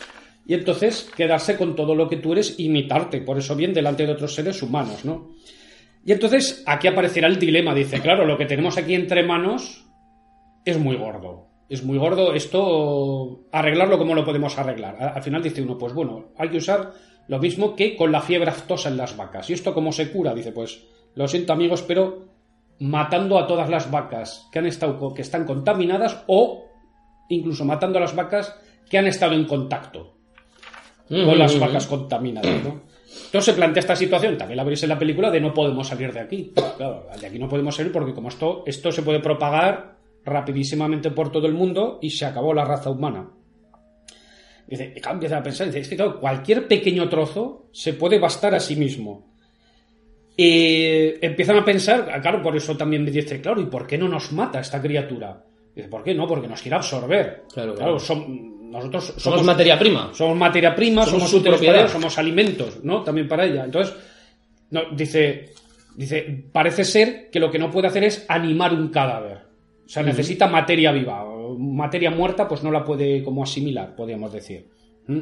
[0.48, 4.10] y entonces quedarse con todo lo que tú eres, imitarte, por eso bien delante de
[4.10, 5.36] otros seres humanos, ¿no?
[6.04, 9.84] Y entonces aquí aparecerá el dilema, dice, claro, lo que tenemos aquí entre manos
[10.64, 11.50] es muy gordo.
[11.68, 14.96] Es muy gordo esto, arreglarlo como lo podemos arreglar.
[15.14, 16.90] Al final dice uno, pues bueno, hay que usar
[17.28, 19.48] lo mismo que con la fiebre aftosa en las vacas.
[19.50, 20.34] ¿Y esto cómo se cura?
[20.34, 20.84] Dice, pues
[21.14, 22.26] lo siento amigos, pero
[22.80, 26.66] matando a todas las vacas que han estado que están contaminadas o
[27.28, 28.54] incluso matando a las vacas
[28.88, 30.14] que han estado en contacto
[31.08, 32.82] con las vacas contaminadas, ¿no?
[33.26, 36.12] Entonces se plantea esta situación, también la veréis en la película, de no podemos salir
[36.12, 36.52] de aquí.
[36.76, 41.30] Claro, de aquí no podemos salir porque como esto, esto se puede propagar rapidísimamente por
[41.30, 43.28] todo el mundo y se acabó la raza humana.
[44.66, 48.18] Dice, y claro, empieza a pensar, dice, es que claro, cualquier pequeño trozo se puede
[48.18, 49.26] bastar a sí mismo.
[50.36, 54.08] Y empiezan a pensar, claro, por eso también me dice, claro, ¿y por qué no
[54.08, 55.44] nos mata esta criatura?
[55.74, 56.26] Dice, ¿por qué no?
[56.26, 57.44] Porque nos quiere absorber.
[57.52, 57.92] Claro, claro.
[57.94, 60.10] nosotros somos, Somos materia prima.
[60.12, 61.80] somos materia prima, Somos somos, su propiedad.
[61.80, 63.02] ella, somos alimentos, ¿no?
[63.02, 63.64] También para ella.
[63.64, 63.94] Entonces,
[64.70, 65.50] no, dice,
[65.94, 69.38] dice, parece ser que lo que no puede hacer es animar un cadáver.
[69.84, 71.22] O sea, necesita materia viva.
[71.58, 74.68] Materia muerta, pues no la puede como asimilar, podríamos decir.
[75.06, 75.20] ¿Mm?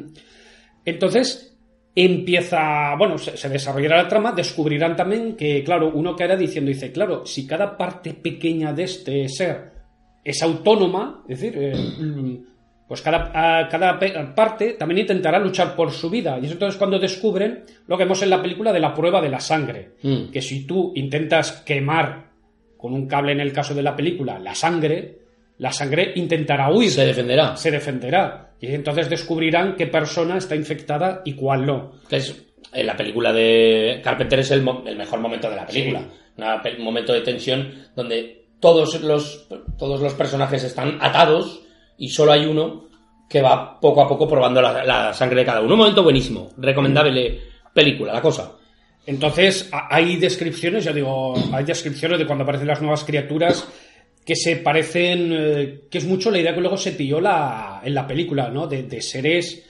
[0.85, 1.57] Entonces,
[1.95, 7.25] empieza, bueno, se, desarrollará la trama, descubrirán también que, claro, uno caerá diciendo, dice, claro,
[7.25, 9.71] si cada parte pequeña de este ser
[10.23, 12.35] es autónoma, es decir, eh, mm,
[12.87, 16.37] pues cada, cada parte también intentará luchar por su vida.
[16.41, 19.29] Y es entonces cuando descubren lo que vemos en la película de la prueba de
[19.29, 19.93] la sangre.
[20.01, 20.29] Mm.
[20.31, 22.31] Que si tú intentas quemar
[22.77, 25.22] con un cable en el caso de la película la sangre,
[25.57, 27.55] la sangre intentará huir Se defenderá.
[27.55, 28.51] se defenderá.
[28.59, 31.93] Y entonces descubrirán qué persona está infectada y cuál no.
[32.09, 36.07] Es- en la película de Carpenter es el, el mejor momento de la película.
[36.63, 41.61] Pe- un momento de tensión donde todos los, todos los personajes están atados
[41.97, 42.87] y solo hay uno
[43.29, 45.73] que va poco a poco probando la, la sangre de cada uno.
[45.73, 46.49] Un momento buenísimo.
[46.57, 47.39] Recomendable
[47.73, 48.53] película, la cosa.
[49.05, 53.67] Entonces hay descripciones, ya digo, hay descripciones de cuando aparecen las nuevas criaturas
[54.25, 57.93] que se parecen, eh, que es mucho la idea que luego se pilló la, en
[57.93, 58.67] la película, ¿no?
[58.67, 59.65] De, de seres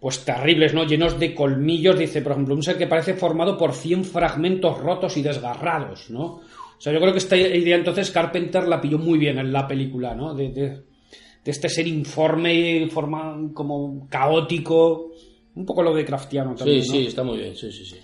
[0.00, 0.84] pues terribles, ¿no?
[0.86, 5.16] Llenos de colmillos, dice, por ejemplo, un ser que parece formado por 100 fragmentos rotos
[5.18, 6.22] y desgarrados, ¿no?
[6.24, 6.42] O
[6.82, 10.14] sea, yo creo que esta idea entonces Carpenter la pilló muy bien en la película,
[10.14, 10.34] ¿no?
[10.34, 10.90] De, de-
[11.44, 15.10] de este ser informe, forma como caótico,
[15.54, 16.84] un poco lo de Craftiano Sí, también, ¿no?
[16.84, 17.56] sí, está muy bien.
[17.56, 17.96] Sí, sí, sí.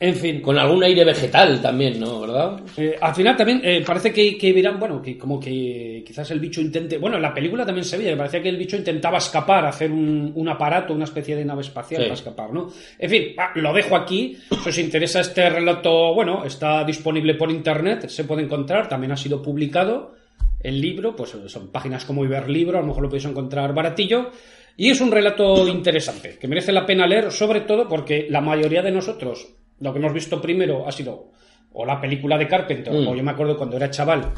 [0.00, 0.40] En fin.
[0.40, 2.20] Con algún aire vegetal también, ¿no?
[2.20, 2.60] ¿Verdad?
[2.76, 6.38] Eh, al final también eh, parece que, que verán, bueno, que como que quizás el
[6.38, 6.98] bicho intente.
[6.98, 10.30] Bueno, en la película también se veía parecía que el bicho intentaba escapar, hacer un,
[10.36, 12.04] un aparato, una especie de nave espacial Sí.
[12.04, 12.68] para escapar, ¿no?
[12.96, 13.24] En fin,
[13.56, 14.36] lo dejo aquí.
[14.62, 19.16] Si os interesa este relato, bueno, está disponible por internet, se puede encontrar, también ha
[19.16, 20.14] sido publicado.
[20.60, 24.30] El libro, pues son páginas como Iberlibro, a lo mejor lo podéis encontrar baratillo.
[24.76, 28.80] Y es un relato interesante, que merece la pena leer, sobre todo porque la mayoría
[28.82, 29.48] de nosotros,
[29.80, 31.32] lo que hemos visto primero ha sido
[31.72, 33.08] o la película de Carpenter, Mm.
[33.08, 34.32] o yo me acuerdo cuando era chaval,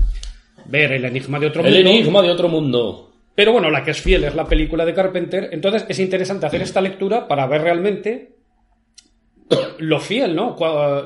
[0.67, 1.91] ver El Enigma de Otro El Mundo.
[1.91, 3.13] enigma de otro mundo.
[3.35, 5.49] Pero bueno, la que es fiel es la película de Carpenter.
[5.53, 8.35] Entonces es interesante hacer esta lectura para ver realmente
[9.79, 10.57] lo fiel, ¿no?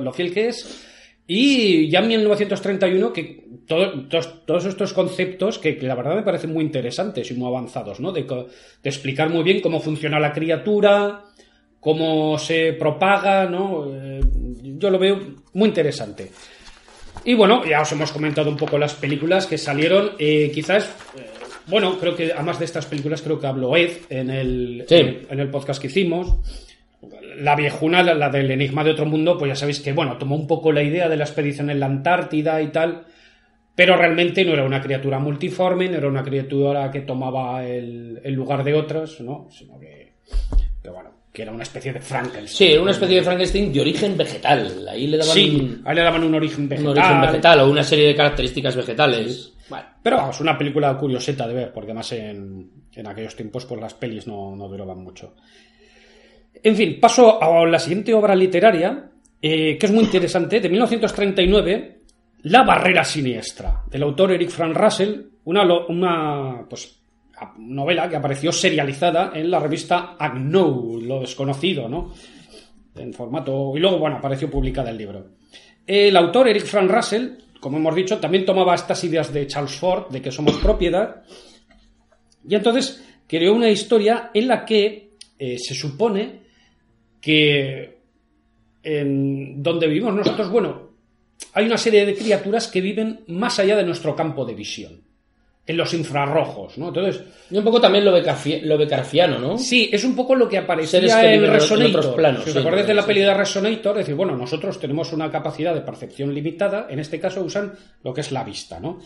[0.01, 0.83] Lo fiel que es.
[1.27, 6.23] Y ya en 1931, que todo- todos, todos estos conceptos que, que la verdad me
[6.23, 8.13] parecen muy interesantes y muy avanzados, ¿no?
[8.13, 8.27] De
[8.83, 11.23] explicar muy bien cómo funciona la criatura,
[11.85, 13.87] cómo se propaga, ¿no?
[13.95, 14.21] Eh,
[14.79, 15.21] yo lo veo
[15.53, 16.31] muy interesante.
[17.27, 20.13] Y bueno, ya os hemos comentado un poco las películas que salieron.
[20.19, 20.85] eh, quizás,
[21.17, 21.27] eh,
[21.67, 24.95] bueno, creo que además de estas películas, creo que habló Ed en el, Sí.
[24.97, 26.39] en, en el podcast que hicimos.
[27.39, 30.37] La viejuna, la, la del Enigma de Otro Mundo, pues ya sabéis que, bueno, tomó
[30.37, 33.05] un poco la idea de la expedición en la Antártida y tal,
[33.75, 38.33] pero realmente no era una criatura multiforme, no era una criatura que tomaba el, el
[38.35, 39.49] lugar de otras, ¿no?
[39.51, 40.13] Sino que,
[40.83, 42.47] que, bueno, que era una especie de Frankenstein.
[42.47, 44.87] Sí, era una especie de Frankenstein de origen vegetal.
[44.89, 46.93] Ahí le daban Sí, ahí le daban un origen un, vegetal.
[46.93, 49.53] un origen vegetal o una serie de características vegetales.
[50.01, 53.95] Pero vamos, una película curioseta de ver, porque además en, en aquellos tiempos pues las
[53.95, 55.35] pelis no, no duraban mucho.
[56.63, 59.11] En fin, paso a la siguiente obra literaria,
[59.43, 62.01] eh, que es muy interesante, de 1939,
[62.43, 67.03] La barrera siniestra, del autor Eric Frank Russell, una, una pues,
[67.59, 72.13] novela que apareció serializada en la revista Agnow, lo desconocido, ¿no?
[72.97, 73.73] En formato...
[73.77, 75.27] Y luego, bueno, apareció publicada el libro.
[75.87, 77.29] El autor, Eric Frank Russell,
[77.61, 81.23] como hemos dicho, también tomaba estas ideas de Charles Ford, de que somos propiedad,
[82.47, 86.43] y entonces creó una historia en la que eh, se supone
[87.21, 87.99] que
[88.83, 90.91] en donde vivimos nosotros, bueno,
[91.55, 95.03] hay una serie de criaturas que viven más allá de nuestro campo de visión,
[95.67, 96.89] en los infrarrojos, ¿no?
[96.89, 99.57] Entonces, y un poco también lo, becarfi- lo becarfiano, ¿no?
[99.59, 102.01] Sí, es un poco lo que aparecía que en en Resonator.
[102.01, 103.09] otros planos, si os sí, acordáis de la sí.
[103.09, 107.19] peli de Resonator, es decir, bueno, nosotros tenemos una capacidad de percepción limitada, en este
[107.19, 107.73] caso usan
[108.03, 108.99] lo que es la vista, ¿no?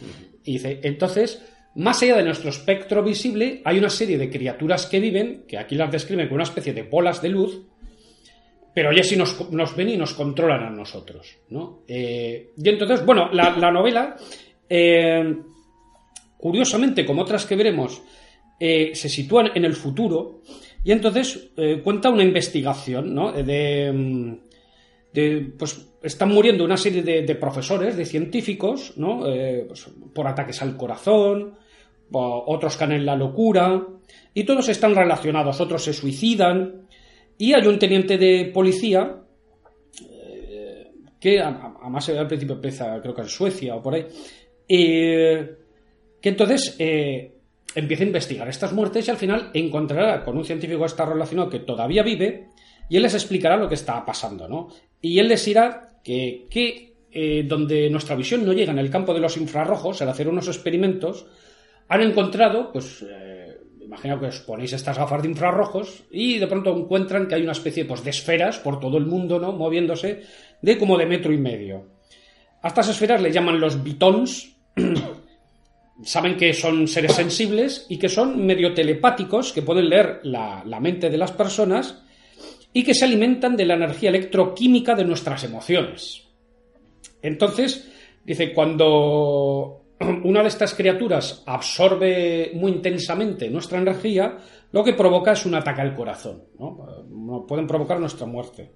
[0.45, 1.41] Y dice, entonces,
[1.77, 5.77] más allá de nuestro espectro visible, hay una serie de criaturas que viven, que aquí
[5.77, 7.63] las describen como una especie de bolas de luz,
[8.75, 11.83] pero ya sí nos, nos ven y nos controlan a nosotros, ¿no?
[11.87, 14.17] Eh, y entonces, bueno, la, la novela,
[14.69, 15.37] eh,
[16.39, 18.03] curiosamente, como otras que veremos,
[18.59, 20.41] eh, se sitúan en el futuro
[20.83, 23.33] y entonces eh, cuenta una investigación, ¿no?
[23.33, 24.37] De, mm,
[25.13, 29.27] de, pues están muriendo una serie de, profesores, de científicos, ¿no?
[29.27, 31.55] Eh, pues, por ataques al corazón,
[32.11, 33.87] otros caen en la locura
[34.33, 36.87] y todos están relacionados, otros se suicidan
[37.37, 39.23] y hay un teniente de policía
[40.11, 44.07] eh, que además al principio empieza creo que en Suecia o por ahí
[44.69, 45.57] eh,
[46.21, 47.33] que entonces eh,
[47.75, 51.51] empieza a investigar estas muertes y al final encontrará con un científico que está relacionado
[51.51, 52.49] que todavía vive
[52.89, 54.69] y él les explicará lo que está pasando, ¿no?
[55.01, 59.13] Y él les dirá que, que, eh, donde nuestra visión no llega en el campo
[59.13, 61.27] de los infrarrojos, al hacer unos experimentos,
[61.89, 66.77] han encontrado, pues, eh, imagino que os ponéis estas gafas de infrarrojos y de pronto
[66.77, 69.53] encuentran que hay una especie pues, de esferas por todo el mundo, ¿no?
[69.53, 70.23] Moviéndose
[70.61, 71.87] de como de metro y medio.
[72.63, 74.57] A estas esferas le llaman los bitons.
[76.03, 80.81] Saben que son seres sensibles y que son medio telepáticos, que pueden leer la, la
[80.81, 82.03] mente de las personas
[82.73, 86.29] y que se alimentan de la energía electroquímica de nuestras emociones.
[87.23, 87.91] Entonces,
[88.25, 89.83] dice, cuando
[90.25, 94.39] una de estas criaturas absorbe muy intensamente nuestra energía,
[94.71, 97.45] lo que provoca es un ataque al corazón, ¿no?
[97.47, 98.71] Pueden provocar nuestra muerte.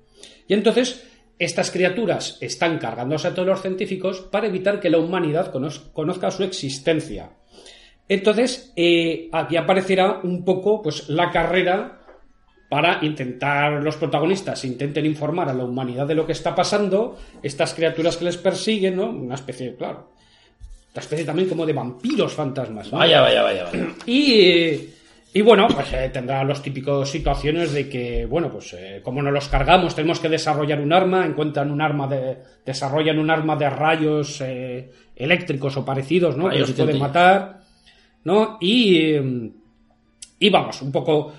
[0.48, 1.11] Y entonces,
[1.44, 6.30] estas criaturas están cargándose a todos los científicos para evitar que la humanidad conoz- conozca
[6.30, 7.30] su existencia.
[8.08, 12.00] Entonces, eh, aquí aparecerá un poco pues, la carrera
[12.68, 17.74] para intentar, los protagonistas intenten informar a la humanidad de lo que está pasando, estas
[17.74, 19.10] criaturas que les persiguen, ¿no?
[19.10, 20.10] Una especie, claro,
[20.94, 22.90] una especie también como de vampiros fantasmas.
[22.90, 22.98] ¿no?
[22.98, 23.86] Vaya, vaya, vaya, vaya.
[24.06, 24.88] Y,
[25.34, 29.30] y bueno, pues eh, tendrá los típicos situaciones de que, bueno, pues eh, como no
[29.30, 33.70] los cargamos, tenemos que desarrollar un arma, encuentran un arma de, desarrollan un arma de
[33.70, 36.48] rayos eh, eléctricos o parecidos, ¿no?
[36.48, 37.60] Rayos que los pueden matar,
[38.24, 38.58] ¿no?
[38.60, 39.14] Y,
[40.38, 41.32] y vamos, un poco,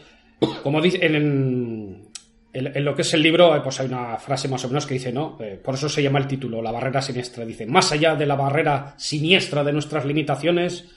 [0.63, 2.11] como dice, en, en,
[2.51, 5.11] en lo que es el libro, pues hay una frase más o menos que dice,
[5.11, 5.37] ¿no?
[5.63, 7.45] Por eso se llama el título, La barrera siniestra.
[7.45, 10.89] Dice, más allá de la barrera siniestra de nuestras limitaciones,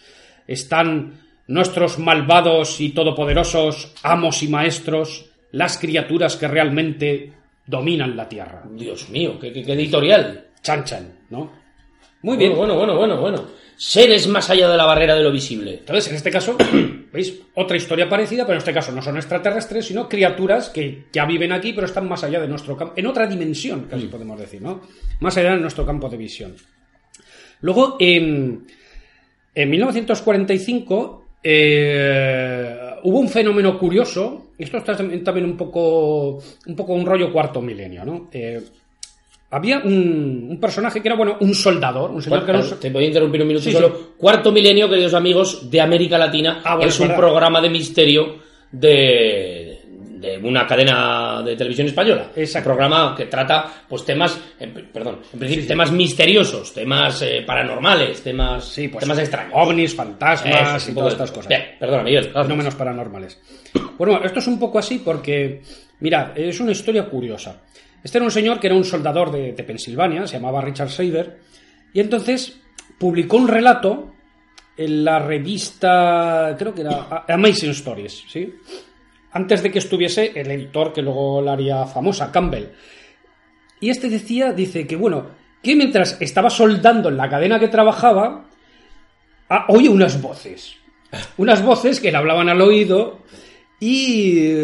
[0.47, 7.33] están nuestros malvados y todopoderosos amos y maestros, las criaturas que realmente
[7.67, 8.65] dominan la Tierra.
[8.73, 10.47] Dios mío, qué, qué- qué editorial.
[10.63, 11.51] Chan Chan, ¿no?
[12.23, 12.55] Muy bien.
[12.57, 13.67] Bueno, bueno, bueno, bueno, bueno.
[13.79, 15.75] Seres más allá de la barrera de lo visible.
[15.75, 16.57] Entonces, en este caso,
[17.13, 17.41] ¿veis?
[17.55, 21.53] Otra historia parecida, pero en este caso no son extraterrestres, sino criaturas que ya viven
[21.53, 24.81] aquí, pero están más allá de nuestro campo, en otra dimensión, casi podemos decir, ¿no?
[25.21, 26.57] Más allá de nuestro campo de visión.
[27.61, 28.67] Luego, en,
[29.55, 37.07] en 1945, eh, hubo un fenómeno curioso, esto está también un poco, un poco un
[37.07, 38.29] rollo cuarto milenio, ¿no?
[38.33, 38.61] Eh,
[39.51, 43.05] había un, un personaje que era, bueno, un soldador, un señor que so- Te voy
[43.05, 44.15] a interrumpir un minuto Sí, solo.
[44.19, 46.61] Cuarto milenio, queridos amigos, de América Latina.
[46.65, 47.21] Ah, bueno, es es un verdad.
[47.23, 48.37] programa de misterio
[48.73, 49.76] de,
[50.21, 52.31] de una cadena de televisión española.
[52.35, 58.23] Un programa que trata, pues, temas, en- perdón, en principio, temas misteriosos, temas eh, paranormales,
[58.23, 59.53] temas, Sí, pues, temas extraños.
[59.55, 61.49] ovnis, fantasmas Eso, y todas de- estas cosas.
[61.49, 62.31] Bien, perdona, Miguel.
[62.33, 63.41] Fenómenos paranormales.
[63.99, 65.63] Bueno, esto es un poco así porque,
[66.01, 67.63] mirad, es una historia curiosa.
[68.03, 71.39] Este era un señor que era un soldador de, de Pensilvania, se llamaba Richard Saber,
[71.93, 72.59] y entonces
[72.99, 74.13] publicó un relato
[74.79, 78.55] en la revista, creo que era Amazing Stories, ¿sí?
[79.37, 82.68] Antes de que estuviese el editor que luego la haría famosa, Campbell.
[83.79, 85.27] Y este decía, dice que bueno,
[85.62, 88.49] que mientras estaba soldando en la cadena que trabajaba,
[89.51, 90.77] ah, oye unas voces.
[91.37, 93.18] Unas voces que le hablaban al oído
[93.79, 94.62] y,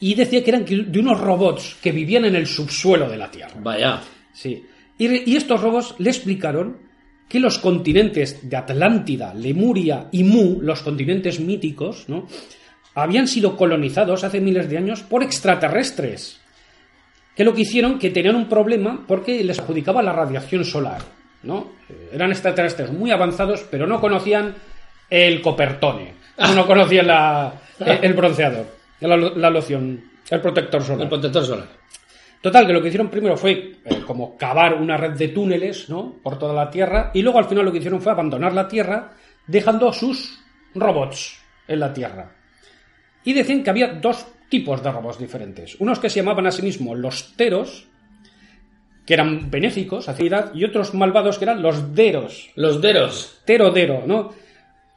[0.00, 3.60] y decía que eran de unos robots que vivían en el subsuelo de la Tierra.
[3.62, 4.00] Vaya.
[4.32, 4.64] Sí.
[4.96, 6.78] Y, y estos robots le explicaron
[7.28, 12.26] que los continentes de Atlántida, Lemuria y Mu, los continentes míticos, ¿no?
[12.96, 16.40] Habían sido colonizados hace miles de años por extraterrestres.
[17.36, 21.02] Que lo que hicieron que tenían un problema porque les adjudicaba la radiación solar.
[21.42, 21.70] ¿no?
[22.12, 24.54] Eran extraterrestres muy avanzados, pero no conocían
[25.10, 26.14] el copertone.
[26.54, 28.66] No conocían la- el, el bronceador,
[29.00, 31.02] la, la loción, el protector solar.
[31.04, 31.66] El protector solar.
[32.42, 36.16] Total, que lo que hicieron primero fue eh, como cavar una red de túneles, ¿no?
[36.22, 39.12] Por toda la Tierra, y luego al final lo que hicieron fue abandonar la Tierra,
[39.46, 40.38] dejando sus
[40.74, 42.30] robots en la Tierra.
[43.26, 45.76] Y decían que había dos tipos de robots diferentes.
[45.80, 47.86] Unos que se llamaban a sí mismos los teros,
[49.04, 53.40] que eran benéficos, hacia y otros malvados que eran los deros, Los deros.
[53.44, 54.32] terodero, ¿no?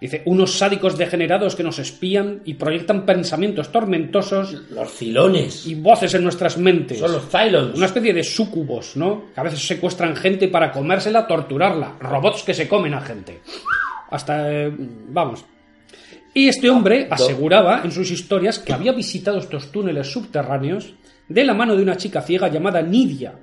[0.02, 5.68] Dice, unos sádicos degenerados que nos espían y proyectan pensamientos tormentosos Los cilones.
[5.68, 7.00] y voces en nuestras mentes.
[7.00, 7.76] Son los Cylons.
[7.76, 9.26] Una especie de súcubos, ¿no?
[9.34, 11.98] Que a veces secuestran gente para comérsela, torturarla.
[12.00, 13.42] Robots que se comen a gente.
[14.10, 14.50] Hasta.
[14.54, 14.72] eh,
[15.10, 15.44] vamos.
[16.34, 20.94] Y este hombre aseguraba en sus historias que había visitado estos túneles subterráneos
[21.28, 23.34] de la mano de una chica ciega llamada Nidia.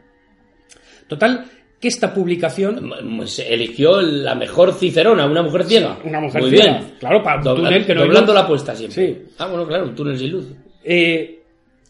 [1.09, 1.45] Total,
[1.81, 2.91] que esta publicación.
[3.27, 5.99] Se eligió la mejor cicerona, una mujer ciega.
[6.05, 6.79] una mujer Muy ciega.
[6.79, 6.95] bien.
[6.99, 9.07] Claro, para un Dobla- túnel que no Doblando la apuesta siempre.
[9.07, 9.23] Sí.
[9.39, 10.47] Ah, bueno, claro, un túnel sin luz.
[10.85, 11.43] Eh,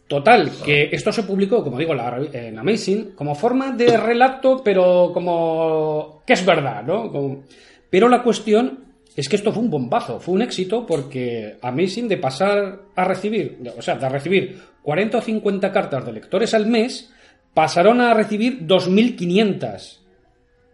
[0.09, 1.95] total, que esto se publicó, como digo,
[2.33, 7.11] en Amazing, como forma de relato, pero como que es verdad, ¿no?
[7.11, 7.45] Como-
[7.89, 8.86] Pero la cuestión
[9.17, 13.59] es que esto fue un bombazo, fue un éxito porque Amazing de pasar a recibir,
[13.77, 17.11] o sea, de recibir 40 o 50 cartas de lectores al mes,
[17.55, 20.01] pasaron a recibir 2.500.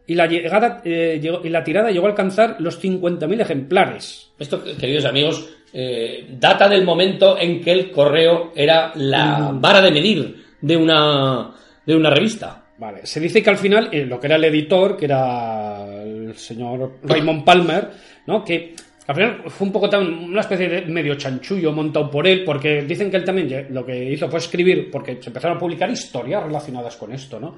[0.07, 4.33] Y la, llegada, eh, llegó- y la tirada llegó a alcanzar los 50.000 ejemplares.
[4.38, 9.92] Esto, queridos amigos, eh, data del momento en que el correo era la vara de
[9.92, 11.52] medir de una,
[11.87, 12.59] de una revista.
[12.78, 16.35] Vale, se dice que al final, eh, lo que era el editor, que era el
[16.37, 17.90] señor Raymond Palmer,
[18.26, 18.44] ¿no?
[18.44, 18.74] Que
[19.06, 22.82] al final fue un poco tan, una especie de medio chanchullo montado por él, porque
[22.82, 26.42] dicen que él también lo que hizo fue escribir, porque se empezaron a publicar historias
[26.42, 27.56] relacionadas con esto, ¿no?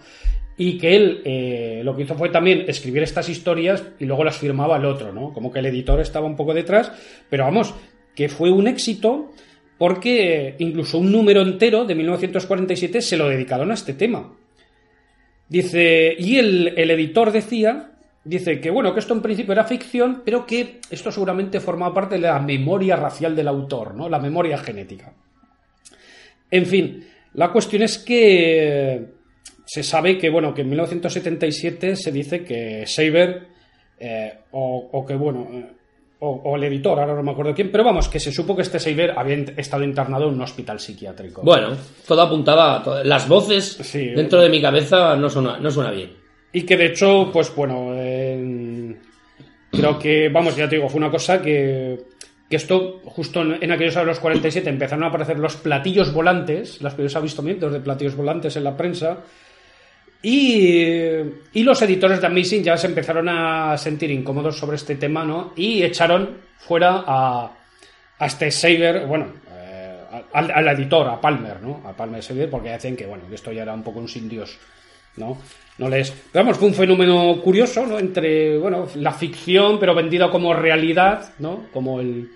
[0.56, 4.38] Y que él eh, lo que hizo fue también escribir estas historias y luego las
[4.38, 5.32] firmaba el otro, ¿no?
[5.32, 6.90] Como que el editor estaba un poco detrás,
[7.28, 7.74] pero vamos,
[8.14, 9.32] que fue un éxito
[9.76, 14.32] porque incluso un número entero de 1947 se lo dedicaron a este tema.
[15.48, 17.90] Dice, y el, el editor decía,
[18.24, 22.14] dice que bueno, que esto en principio era ficción, pero que esto seguramente formaba parte
[22.16, 24.08] de la memoria racial del autor, ¿no?
[24.08, 25.12] La memoria genética.
[26.50, 29.06] En fin, la cuestión es que
[29.64, 33.48] se sabe que, bueno, que en 1977 se dice que Saber,
[33.98, 35.66] eh, o, o que, bueno, eh,
[36.20, 38.62] o, o el editor, ahora no me acuerdo quién, pero vamos, que se supo que
[38.62, 41.42] este Saber había estado internado en un hospital psiquiátrico.
[41.42, 41.76] Bueno,
[42.06, 44.08] todo apuntaba, todo- las voces Sí.
[44.10, 46.12] dentro de mi cabeza no suena, no suena bien.
[46.54, 48.98] Y que de hecho, pues bueno, en-
[49.70, 51.98] creo que, vamos, ya te digo, fue una cosa que
[52.48, 57.16] que esto, justo en, aquellos años 47, empezaron a aparecer los platillos volantes, los primeros
[57.16, 59.20] avistamientos de platillos volantes en la prensa,
[60.22, 60.80] y,
[61.52, 65.52] y los editores de Amazing ya se empezaron a sentir incómodos sobre este tema, ¿no?
[65.56, 67.50] Y echaron fuera a,
[68.18, 69.98] a este Saber, bueno, eh,
[70.32, 71.82] al, editor, a Palmer, ¿no?
[71.86, 74.28] A Palmer Saber, porque decían que, bueno, que esto ya era un poco un sin
[74.28, 74.58] Dios,
[75.16, 75.38] ¿no?
[75.78, 76.10] No les...
[76.32, 77.98] Pero vamos, fue un fenómeno curioso, ¿no?
[77.98, 81.66] Entre, bueno, la ficción, pero vendida como realidad, ¿no?
[81.72, 82.30] Como el...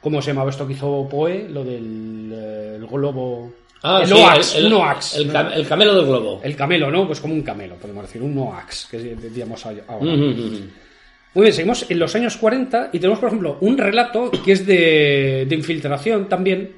[0.00, 1.48] ¿Cómo se llamaba esto que hizo Poe?
[1.48, 3.52] Lo del eh, el globo...
[3.82, 5.16] Ah, el sí, Oax, el, el- Oax.
[5.16, 5.32] el ¿no?
[5.34, 6.40] cam- el camelo del globo.
[6.42, 7.06] El camelo, ¿no?
[7.06, 9.82] Pues como un camelo, podemos decir, un Noax, que diríamos ahora.
[10.00, 14.66] Muy bien, seguimos en los años 40 y tenemos, por ejemplo, un relato que es
[14.66, 16.74] de, de infiltración también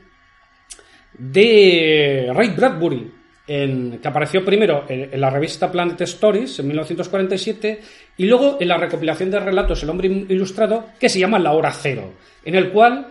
[1.16, 3.10] de Ray Bradbury,
[3.50, 7.80] que apareció primero en, en la revista Planet Stories en 1947
[8.16, 11.72] y luego en la recopilación de relatos El hombre ilustrado que se llama La hora
[11.72, 12.12] cero,
[12.44, 13.08] en el cual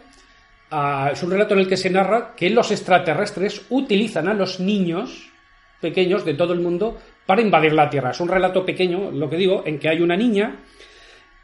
[0.71, 4.61] ah, es un relato en el que se narra que los extraterrestres utilizan a los
[4.61, 5.29] niños
[5.81, 8.11] pequeños de todo el mundo para invadir la Tierra.
[8.11, 10.55] Es un relato pequeño, lo que digo, en que hay una niña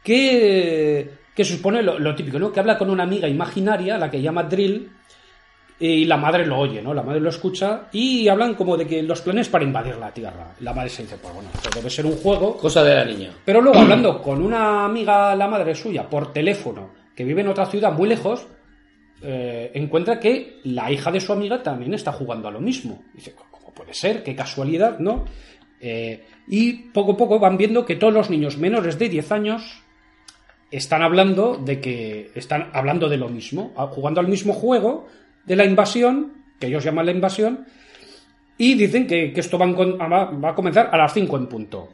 [0.02, 2.50] que, que supone lo, lo típico, ¿no?
[2.50, 4.90] Que habla con una amiga imaginaria, la que llama Drill,
[5.78, 6.94] y la madre lo oye, ¿no?
[6.94, 10.54] La madre lo escucha y hablan como de que los planes para invadir la Tierra.
[10.60, 12.56] La madre se dice, pues bueno, esto debe ser un juego.
[12.56, 13.30] Cosa de la niña.
[13.44, 17.66] Pero luego hablando con una amiga, la madre suya, por teléfono, que vive en otra
[17.66, 18.46] ciudad muy lejos,
[19.20, 23.02] eh, encuentra que la hija de su amiga también está jugando a lo mismo.
[23.12, 24.22] Dice, ¿cómo puede ser?
[24.22, 25.26] Qué casualidad, ¿no?
[25.78, 29.82] Eh, y poco a poco van viendo que todos los niños menores de 10 años
[30.70, 35.06] están hablando de que están hablando de lo mismo, jugando al mismo juego
[35.46, 37.64] de la invasión, que ellos llaman la invasión,
[38.58, 41.36] y dicen que, que esto va, en con- va- va a comenzar a las 5
[41.36, 41.88] en punto.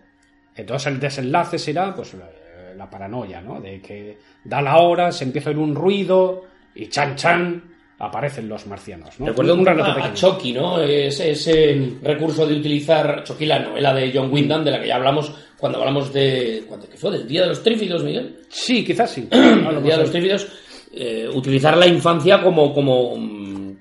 [0.57, 2.29] Entonces el desenlace será pues la,
[2.77, 3.61] la paranoia, ¿no?
[3.61, 6.45] De que da la hora, se empieza a oír un ruido
[6.75, 7.63] y chan chan
[7.99, 9.27] aparecen los marcianos, ¿no?
[9.27, 10.13] Recuerdo un un relato a, a.
[10.15, 10.81] Chucky, ¿no?
[10.81, 14.97] Ese, ese recurso de utilizar Chucky, la novela de John Wyndham, de la que ya
[14.97, 16.65] hablamos cuando hablamos de.
[16.69, 17.13] ¿Cuánto que fue?
[17.13, 18.41] ¿Del Día de los Trífidos, Miguel?
[18.49, 19.29] Sí, quizás sí.
[19.31, 20.49] El Día de los Trífidos.
[20.93, 23.15] eh, utilizar la infancia como, como,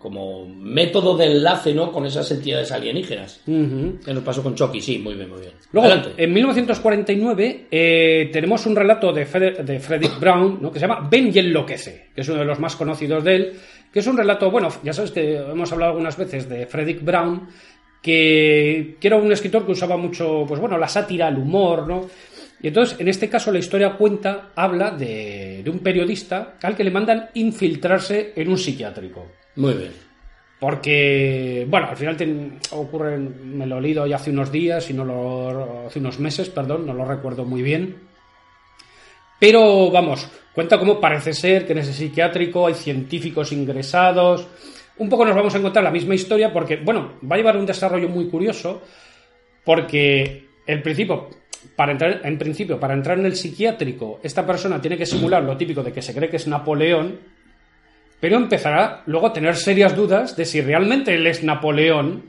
[0.02, 1.91] como método de enlace, ¿no?
[1.91, 3.41] Con esas entidades alienígenas.
[3.47, 3.99] Ujú.
[4.04, 5.54] Que nos pasó con Chucky, sí, muy bien, muy bien.
[5.72, 6.24] Luego, Adelante.
[6.24, 10.72] en 1949, eh, tenemos un relato de, Fred- de Frederick Brown ¿no?
[10.72, 13.54] que se llama Ben y enloquece, que es uno de los más conocidos de él,
[13.93, 17.47] que es un relato, bueno, ya sabes que hemos hablado algunas veces de Frederick Brown,
[18.02, 22.08] que, que era un escritor que usaba mucho, pues bueno, la sátira, el humor, ¿no?
[22.64, 26.84] Y entonces, en este caso, la historia cuenta, habla de, de un periodista al que
[26.84, 29.32] le mandan infiltrarse en un psiquiátrico.
[29.56, 29.91] Muy bien.
[30.60, 32.16] Porque, bueno, al final
[32.70, 36.49] ocurre, me lo he leído ya hace unos días y no lo, hace unos meses,
[36.49, 37.95] perdón, no lo recuerdo muy bien.
[39.39, 44.47] Pero, vamos, cuenta cómo parece ser que en ese psiquiátrico hay científicos ingresados.
[44.99, 47.66] Un poco nos vamos a encontrar la misma historia porque, bueno, va a llevar un
[47.66, 48.84] desarrollo muy curioso
[49.66, 51.28] porque el principio,
[51.76, 55.58] para entrar, en principio, para entrar en el psiquiátrico, esta persona tiene que simular lo
[55.58, 57.20] típico de que se cree que es Napoleón,
[58.22, 62.24] pero empezará luego a tener serias dudas de si realmente él es Napoleón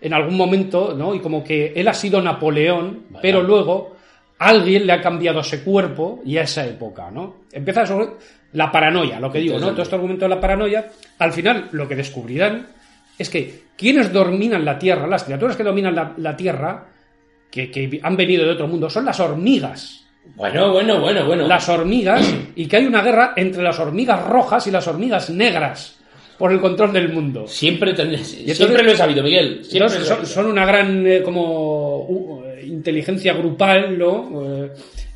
[0.00, 1.14] en algún momento, ¿no?
[1.14, 3.22] Y como que él ha sido Napoleón, Vaya.
[3.22, 3.96] pero luego
[4.38, 7.38] alguien le ha cambiado ese cuerpo y a esa época, ¿no?
[7.52, 8.10] Empieza sobre
[8.52, 9.72] la paranoia, lo que digo, ¿no?
[9.72, 12.68] Todo este argumento de la paranoia, al final lo que descubrirán
[13.18, 16.86] es que quienes dominan la Tierra, las criaturas que dominan la, la Tierra,
[17.50, 21.46] que, que han venido de otro mundo, son las hormigas Bueno, bueno, bueno, bueno.
[21.46, 25.98] las hormigas y que hay una guerra entre las hormigas rojas y las hormigas negras
[26.38, 27.46] por el control del mundo.
[27.46, 29.64] Siempre, ten- entonces- siempre lo he sabido, Miguel.
[29.64, 30.26] Siempre son, sabido.
[30.26, 34.42] son una gran eh, como uh, eh, inteligencia grupal, ¿no?
[34.44, 34.70] Eh,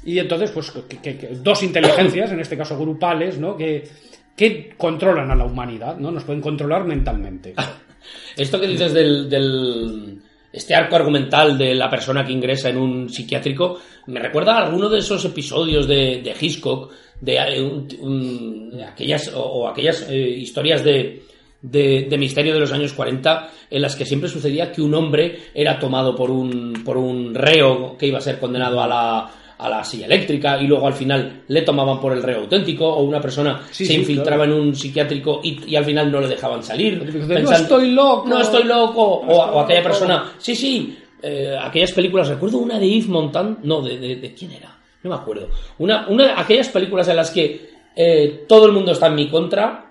[0.04, 3.54] y entonces, pues, que, que- que dos inteligencias, en este caso grupales, ¿no?
[3.54, 3.86] Que,
[4.34, 6.10] que controlan a la humanidad, ¿no?
[6.10, 7.52] Nos pueden controlar mentalmente.
[8.36, 13.08] Esto que dices del, del- este arco argumental de la persona que ingresa en un
[13.08, 16.90] psiquiátrico me recuerda a alguno de esos episodios de, de Hitchcock,
[17.20, 23.94] de, eh, aquellas o, aquellas eh, historias de misterio de los años 40 en las
[23.94, 28.18] que siempre sucedía que un hombre era tomado por un, por un reo que iba
[28.18, 29.30] a ser condenado a la,
[29.60, 33.02] a la silla eléctrica y luego al final le tomaban por el reo auténtico o
[33.02, 36.28] una persona Sí, se sí, infiltraba en un psiquiátrico y, y al final no le
[36.28, 36.98] dejaban salir.
[37.04, 38.28] de, "No pensando- estoy loco".
[38.28, 39.22] No estoy loco.
[39.26, 39.88] No o, estoy o aquella loco.
[39.90, 44.34] persona, sí, sí, eh, aquellas películas, recuerdo una de Yves Montand, no, de, de- de
[44.34, 45.48] quién era, no me acuerdo.
[45.78, 49.28] Una, una de aquellas películas en las que eh, todo el mundo está en mi
[49.28, 49.86] contra,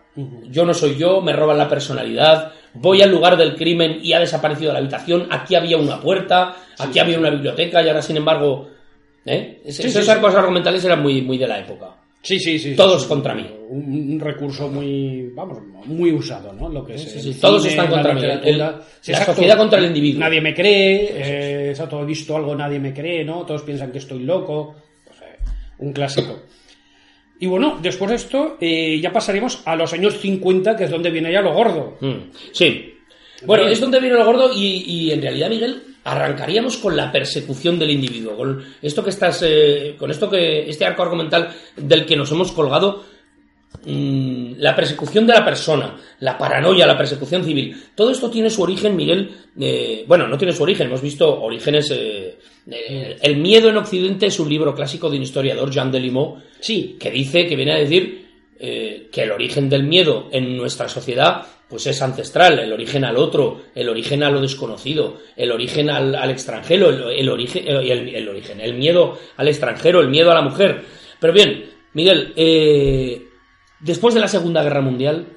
[0.49, 4.19] yo no soy yo, me roban la personalidad, voy al lugar del crimen y ha
[4.19, 8.69] desaparecido la habitación, aquí había una puerta, aquí había una biblioteca y ahora sin embargo...
[9.29, 9.61] ¿eh?
[9.65, 11.95] Es- Sí, esos sí, arcos argumentales eran muy, muy de la época.
[12.21, 12.75] Sí, sí, sí.
[12.75, 13.49] Todos contra mí.
[13.69, 16.67] Un, un recurso muy, vamos, muy usado, ¿no?
[16.67, 18.21] Lo que es Sí, sí, el todos cine, están la contra mí.
[18.43, 19.33] El- la exacto.
[19.35, 20.19] sociedad contra el individuo.
[20.19, 23.45] Nadie me cree, eh, exacto, he visto algo, nadie me cree, ¿no?
[23.45, 24.75] Todos piensan que estoy loco.
[25.05, 25.37] Pues, eh,
[25.77, 26.41] un clásico.
[27.39, 31.09] Y bueno, después de esto, eh, ya pasaremos a los años 50, que es donde
[31.09, 31.97] viene ya lo gordo.
[32.01, 32.95] Mm, Sí.
[33.45, 37.77] Bueno, es donde viene lo gordo y, y en realidad, Miguel, arrancaríamos con la persecución
[37.77, 42.15] del individuo, con esto que estás, eh, con esto que este arco argumental del que
[42.15, 43.03] nos hemos colgado,
[43.85, 47.75] mm, la persecución de la persona, la paranoia, la persecución civil.
[47.95, 49.29] Todo esto tiene su origen, Miguel.
[49.59, 51.91] eh, bueno, no tiene su origen, hemos visto orígenes.
[51.91, 52.37] eh,
[53.21, 57.09] el miedo en Occidente es un libro clásico de un historiador, Jean Delimot, Sí, que
[57.09, 58.27] dice, que viene a decir
[58.59, 63.61] que el origen del miedo en nuestra sociedad pues es ancestral, el origen al otro,
[63.75, 68.27] el origen a lo desconocido, el origen al, al extranjero, el, el origen, el, el
[68.27, 70.83] origen, el miedo al extranjero, el miedo a la mujer.
[71.19, 73.27] Pero bien, Miguel, eh,
[73.79, 75.27] después de la Segunda Guerra Mundial,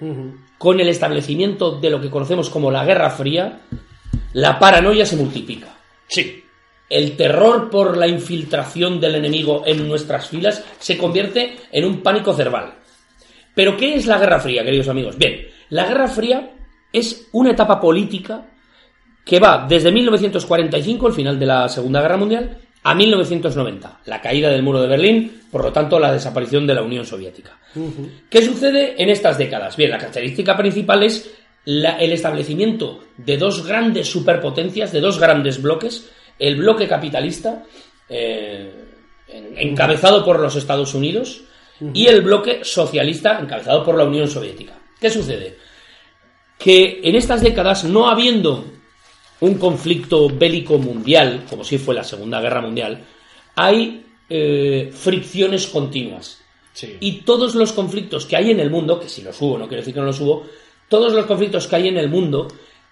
[0.56, 3.60] con el establecimiento de lo que conocemos como la Guerra Fría,
[4.32, 5.76] la paranoia se multiplica
[6.08, 6.44] sí.
[6.88, 12.32] el terror por la infiltración del enemigo en nuestras filas se convierte en un pánico
[12.32, 12.74] cerval.
[13.54, 15.18] Pero ¿qué es la Guerra Fría, queridos amigos?
[15.18, 16.50] Bien, la Guerra Fría
[16.92, 18.46] es una etapa política
[19.24, 24.50] que va desde 1945, el final de la Segunda Guerra Mundial, a 1990, la caída
[24.50, 27.58] del muro de Berlín, por lo tanto la desaparición de la Unión Soviética.
[28.28, 29.76] ¿Qué sucede en estas décadas?
[29.76, 31.30] Bien, la característica principal es
[31.64, 36.10] la- el establecimiento de dos grandes superpotencias, de dos grandes bloques,
[36.40, 37.62] el bloque capitalista,
[38.08, 38.74] eh,
[39.28, 41.44] en- encabezado por los Estados Unidos,
[41.94, 44.74] y el bloque socialista, encabezado por la Unión Soviética.
[45.02, 45.58] ¿Qué sucede?
[46.56, 48.64] Que en estas décadas, no habiendo
[49.40, 53.04] un conflicto bélico mundial, como si fue la Segunda Guerra Mundial,
[53.56, 56.40] hay eh, fricciones continuas.
[56.72, 56.96] Sí.
[57.00, 59.82] Y todos los conflictos que hay en el mundo, que si los hubo, no quiero
[59.82, 60.46] decir que no los hubo,
[60.88, 62.46] todos los conflictos que hay en el mundo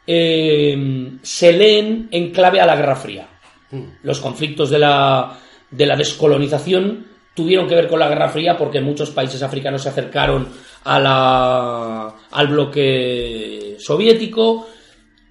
[0.05, 3.29] eh, se leen en clave a la Guerra Fría.
[4.03, 5.39] Los conflictos de la,
[5.71, 9.89] de la descolonización tuvieron que ver con la Guerra Fría porque muchos países africanos se
[9.89, 10.49] acercaron
[10.85, 14.69] a al bloque soviético.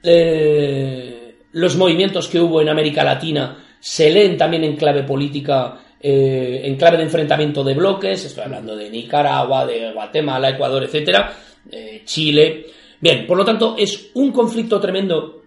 [0.01, 6.61] Eh, los movimientos que hubo en América Latina se leen también en clave política, eh,
[6.63, 8.25] en clave de enfrentamiento de bloques.
[8.25, 11.33] Estoy hablando de Nicaragua, de Guatemala, Ecuador, etcétera,
[11.71, 12.65] eh, Chile.
[12.99, 15.43] Bien, por lo tanto, es un conflicto tremendo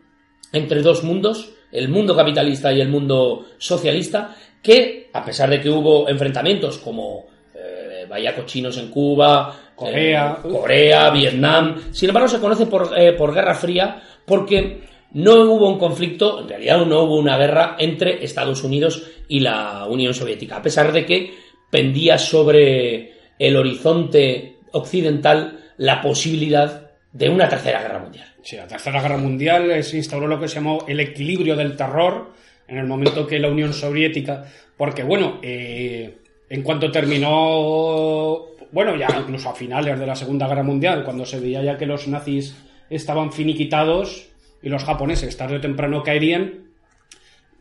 [0.52, 5.70] entre dos mundos, el mundo capitalista y el mundo socialista, que, a pesar de que
[5.70, 10.38] hubo enfrentamientos como eh, Bahía Cochinos en Cuba, Corea.
[10.42, 14.82] eh, Corea, Vietnam, sin embargo se conoce por, eh, por Guerra Fría porque
[15.12, 19.86] no hubo un conflicto, en realidad no hubo una guerra entre Estados Unidos y la
[19.86, 21.34] Unión Soviética, a pesar de que
[21.70, 28.32] pendía sobre el horizonte occidental la posibilidad de una tercera guerra mundial.
[28.42, 32.32] Sí, la Tercera Guerra Mundial se instauró lo que se llamó el equilibrio del terror
[32.72, 34.44] en el momento que la Unión Soviética,
[34.78, 36.16] porque bueno, eh,
[36.48, 41.38] en cuanto terminó, bueno, ya incluso a finales de la Segunda Guerra Mundial, cuando se
[41.38, 42.56] veía ya que los nazis
[42.88, 44.30] estaban finiquitados
[44.62, 46.64] y los japoneses tarde o temprano caerían,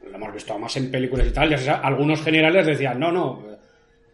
[0.09, 3.11] lo hemos visto más en películas y tal, ya se sabe, algunos generales decían, no,
[3.11, 3.43] no,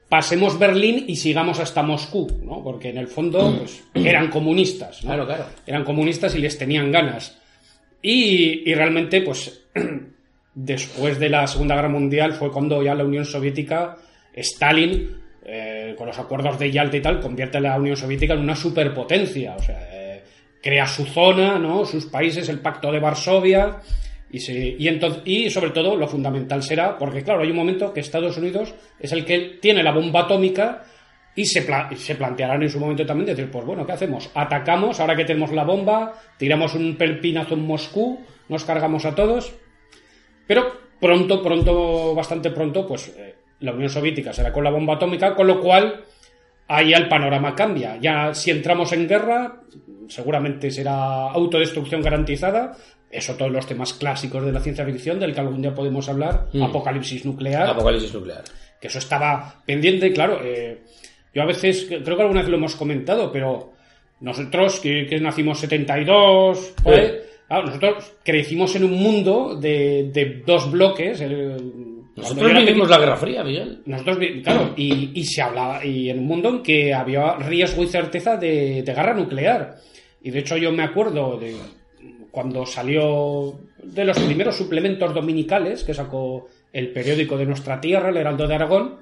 [0.10, 2.64] pasemos Berlín y sigamos hasta Moscú, ¿no?
[2.64, 5.10] Porque en el fondo pues, eran comunistas, ¿no?
[5.10, 5.45] Claro, claro.
[5.68, 7.38] Eran comunistas y les tenían ganas.
[8.02, 9.62] Y, y realmente, pues,
[10.60, 13.95] después de la Segunda Guerra Mundial fue cuando ya la Unión Soviética,
[14.34, 18.39] Stalin, eh, con los acuerdos de Yalta y tal, convierte a la Unión Soviética en
[18.39, 19.55] una superpotencia.
[19.55, 20.24] O sea, eh,
[20.62, 21.86] crea su zona, ¿no?
[21.86, 23.78] Sus países, el Pacto de Varsovia.
[24.32, 27.93] Y, se- y, entonces, y sobre todo lo fundamental será, porque claro, hay un momento
[27.93, 30.84] que Estados Unidos es el que tiene la bomba atómica
[31.36, 34.30] y se, se plantearán en su momento también decir, pues bueno, ¿qué hacemos?
[34.34, 39.53] Atacamos, ahora que tenemos la bomba, tiramos un pelpinazo en Moscú, nos cargamos a todos.
[40.48, 45.36] Pero pronto, pronto, bastante pronto, pues eh, la Unión Soviética será con la bomba atómica,
[45.36, 46.04] con lo cual
[46.68, 47.98] ahí el panorama cambia.
[48.02, 49.62] Ya si entramos en guerra,
[50.08, 52.76] seguramente será autodestrucción garantizada.
[53.10, 56.48] Eso todos los temas clásicos de la ciencia ficción, del que algún día podemos hablar,
[56.54, 56.64] Mm.
[56.64, 58.43] apocalipsis nuclear Apocalipsis nuclear.
[58.82, 60.39] que eso estaba pendiente, claro.
[60.43, 60.82] eh,
[61.34, 63.72] yo a veces, creo que alguna vez lo hemos comentado, pero
[64.20, 67.14] nosotros que, que nacimos 72, por ahí, Sí.
[67.48, 71.20] Claro, nosotros crecimos en un mundo de, de dos bloques.
[71.22, 73.82] el- Nosotros vivimos la Guerra Fría, Miguel.
[73.86, 77.88] nosotros, claro, y, y se hablaba, y en un mundo en que había riesgo y
[77.88, 79.76] certeza de, de guerra nuclear.
[80.22, 81.56] Y de hecho yo me acuerdo de
[82.32, 88.18] cuando salió de los primeros suplementos dominicales que sacó el periódico de nuestra tierra, el
[88.18, 88.95] Heraldo de Aragón,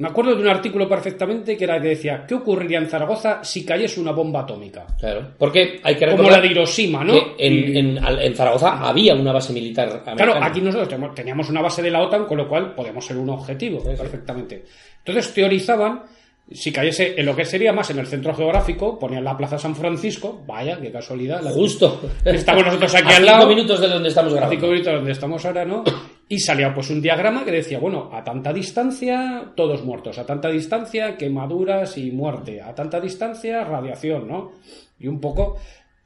[0.00, 3.64] Me acuerdo de un artículo perfectamente que era que decía, ¿qué ocurriría en Zaragoza si
[3.64, 4.86] cayese una bomba atómica?
[4.98, 7.12] Claro, porque hay que Como la de Hiroshima, ¿no?
[7.12, 10.16] que en, en- Zaragoza había una base militar americana.
[10.16, 13.16] Claro, aquí nosotros tenemos- teníamos una base de la OTAN, con lo cual podemos ser
[13.18, 14.64] un objetivo perfectamente.
[15.04, 16.02] Entonces teorizaban
[16.50, 19.76] si cayese en lo que sería más en el centro geográfico, ponían la Plaza San
[19.76, 21.42] Francisco, vaya, qué casualidad.
[21.42, 22.00] la- Justo.
[22.24, 23.48] Estamos nosotros aquí A al cinco lado.
[23.48, 25.84] minutos de donde estamos cinco minutos donde estamos ahora, ¿no?
[26.32, 30.48] Y salía pues un diagrama que decía, bueno, a tanta distancia, todos muertos, a tanta
[30.48, 34.52] distancia, quemaduras y muerte, a tanta distancia, radiación, ¿no?
[35.00, 35.56] Y un poco,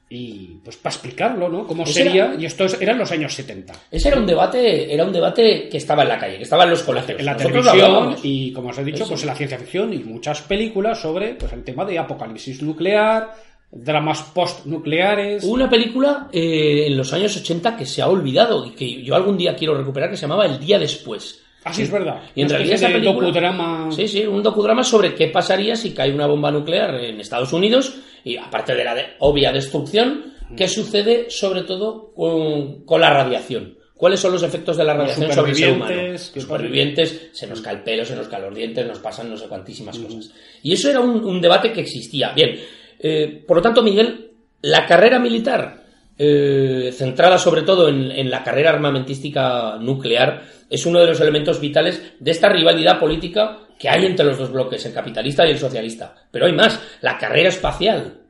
[0.08, 1.66] y pues para explicarlo, ¿no?
[1.66, 3.74] Cómo Ese sería, era- y esto es- eran los años 70.
[3.90, 6.70] Ese era un debate, era un debate que estaba en la calle, que estaba en
[6.70, 7.18] los colegios.
[7.20, 9.08] En la Nosotros televisión y, como os he dicho, Eso.
[9.10, 13.30] pues en la ciencia ficción y muchas películas sobre pues el tema de apocalipsis nuclear,
[13.74, 15.44] dramas postnucleares.
[15.44, 19.36] Una película eh, en los años 80 que se ha olvidado y que yo algún
[19.36, 21.40] día quiero recuperar que se llamaba El día después.
[21.64, 22.22] Así es verdad.
[22.34, 23.12] Y en realidad esa película...
[23.26, 23.90] docudrama.
[23.90, 27.94] Sí, sí, un docudrama sobre qué pasaría si cae una bomba nuclear en Estados Unidos
[28.22, 33.78] y aparte de la de- obvia destrucción, qué sucede sobre todo con, con la radiación.
[33.96, 35.84] ¿Cuáles son los efectos de la radiación sobre el ser humano?
[35.86, 39.30] supervivientes, ¿qué Supervivientes, se nos cae el pelo, se nos caen los dientes, nos pasan
[39.30, 40.32] no sé cuantísimas cosas.
[40.62, 42.32] Y eso era un, un debate que existía.
[42.32, 42.58] Bien,
[42.98, 44.30] eh, por lo tanto, Miguel,
[44.62, 45.84] la carrera militar,
[46.16, 51.60] eh, centrada sobre todo en, en la carrera armamentística nuclear, es uno de los elementos
[51.60, 55.58] vitales de esta rivalidad política que hay entre los dos bloques, el capitalista y el
[55.58, 56.14] socialista.
[56.30, 58.20] Pero hay más, la carrera espacial.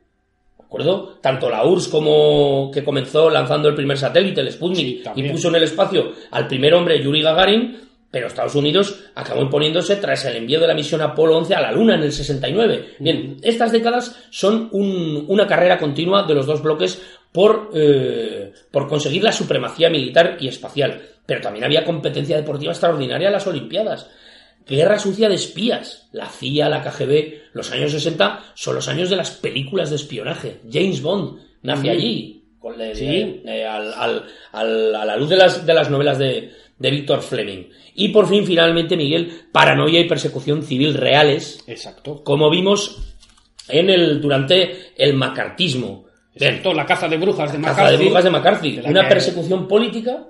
[0.57, 1.19] ¿De acuerdo?
[1.21, 5.49] Tanto la URSS como que comenzó lanzando el primer satélite, el Sí, Sputnik, y puso
[5.49, 7.77] en el espacio al primer hombre, Yuri Gagarin,
[8.15, 11.73] pero Estados Unidos acabó imponiéndose tras el envío de la misión Apolo 11 a la
[11.73, 12.95] Luna en el 69.
[12.99, 17.01] Bien, estas décadas son un- una carrera continua de los dos bloques
[17.33, 21.01] por, eh, por conseguir la supremacía militar y espacial.
[21.25, 24.09] Pero también había competencia deportiva extraordinaria en las Olimpiadas.
[24.65, 26.07] Guerra sucia de espías.
[26.13, 30.61] La CIA, la KGB, los años 60 son los años de las películas de espionaje.
[30.71, 32.43] James Bond nace allí.
[32.59, 33.41] Con Sí.
[33.45, 37.21] eh, al- al- al- a la luz de las, de las novelas de, de Víctor
[37.21, 37.69] Fleming.
[37.95, 42.23] Y por fin, finalmente, Miguel, paranoia y persecución civil reales, Exacto.
[42.23, 43.15] como vimos
[43.69, 46.05] en el, durante el macartismo.
[46.35, 47.97] Bien, Exacto, la caza de brujas de caza McCarthy.
[47.97, 48.71] de brujas de McCarthy.
[48.75, 50.25] de la Una que- persecución política,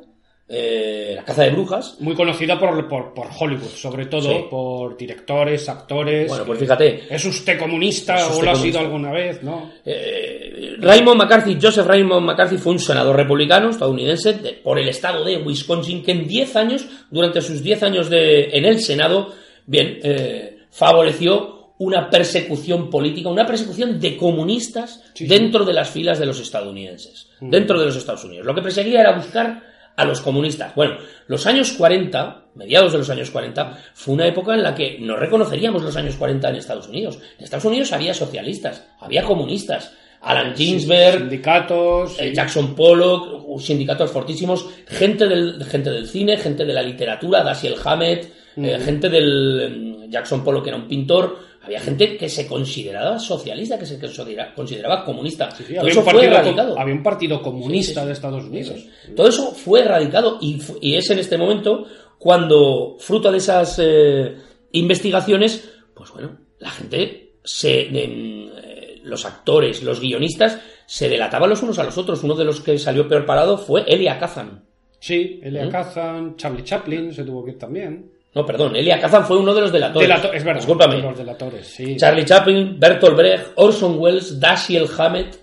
[0.47, 1.97] eh, la caza de brujas.
[1.99, 4.45] Muy conocida por, por, por Hollywood, sobre todo Sí.
[4.49, 6.27] por directores, actores.
[6.27, 9.41] Bueno, pues fíjate, ¿Es usted comunista ¿Es o lo ha sido alguna vez?
[9.41, 9.71] ¿No?
[9.85, 15.23] Eh, Raymond McCarthy, Joseph Raymond McCarthy fue un senador republicano estadounidense de- por el estado
[15.25, 19.33] de Wisconsin que en 10 años, durante sus 10 años de, en el Senado,
[19.65, 25.27] bien, eh, favoreció una persecución política, una persecución de comunistas Sí, sí.
[25.27, 28.45] dentro de las filas de los estadounidenses, dentro de los Estados Unidos.
[28.45, 30.75] Lo que perseguía era buscar a los comunistas.
[30.75, 34.97] Bueno, los años 40, mediados de los años 40, fue una época en la que
[34.99, 37.19] no reconoceríamos los años 40 en Estados Unidos.
[37.37, 39.93] En Estados Unidos había socialistas, había comunistas.
[40.21, 42.19] Alan Ginsberg, Sindicatos.
[42.19, 42.33] eh, sí.
[42.33, 48.33] Jackson Pollock, sindicatos fortísimos, gente del, gente del cine, gente de la literatura, Dashiell Hammett,
[48.57, 53.19] eh, gente del mm, Jackson Pollock que era un pintor, había gente que se consideraba
[53.19, 55.51] socialista, que se considera- consideraba comunista.
[55.51, 56.79] Sí, Todo había, eso un fue erradicado.
[56.79, 58.05] había un partido comunista Sí, sí, sí.
[58.07, 58.85] de Estados Unidos.
[59.15, 61.85] Todo eso fue erradicado y, es en este momento
[62.17, 64.35] cuando, fruto de esas eh,
[64.71, 67.81] investigaciones, pues bueno, la gente se...
[67.87, 72.23] em, eh, los actores, los guionistas, se delataban los unos a los otros.
[72.23, 74.63] Uno de los que salió peor parado fue Elia Kazan.
[74.99, 75.47] Sí, ¿Mm?
[75.47, 78.11] Elia Kazan, Charlie Chaplin se tuvo que ir también.
[78.35, 80.09] No, perdón, Elia Kazan fue uno de los delatores.
[80.09, 81.01] Delato- es verdad, Discúlpame.
[81.01, 81.95] los delatores, sí.
[81.95, 85.37] Charlie Chaplin, Bertolt Brecht, Orson Welles, Dashiell Hammett.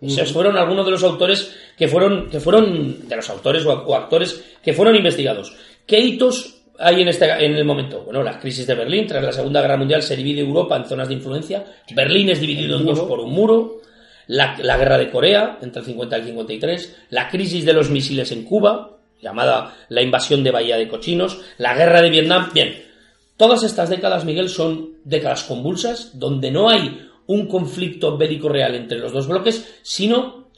[0.00, 3.94] Esos fueron algunos de los autores que fueron, que fueron de los autores o, o
[3.94, 5.54] actores que fueron investigados.
[5.86, 8.04] ¿Qué hitos hay en, este, en el momento?
[8.04, 11.08] Bueno, la crisis de Berlín, tras la Segunda Guerra Mundial se divide Europa en zonas
[11.08, 11.66] de influencia.
[11.94, 13.82] Berlín es dividido en dos por un muro.
[14.28, 16.96] La, la guerra de Corea, entre el 50 y el 53.
[17.10, 21.40] La crisis de los misiles en Cuba, llamada la invasión de Bahía de Cochinos.
[21.58, 22.50] La guerra de Vietnam.
[22.54, 22.88] Bien,
[23.36, 28.98] Todas estas décadas, Miguel, son décadas convulsas, donde no hay un conflicto bélico real entre
[28.98, 30.50] los dos bloques, sino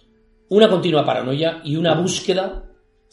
[0.49, 2.65] una continua paranoia y una búsqueda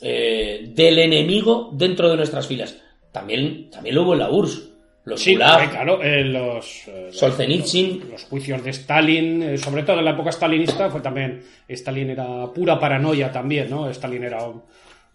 [0.02, 2.82] eh, del enemigo dentro de nuestras filas.
[3.12, 4.70] También, también lo hubo en la URSS.
[5.06, 8.00] Los Sí, Gulag, sí, claro, eh, los, eh, los- Solzhenitsyn.
[8.00, 12.10] los, los juicios de Stalin, eh, sobre todo en la época stalinista, fue también, Stalin
[12.10, 13.88] era pura paranoia también, ¿no?
[13.90, 14.64] Stalin era un,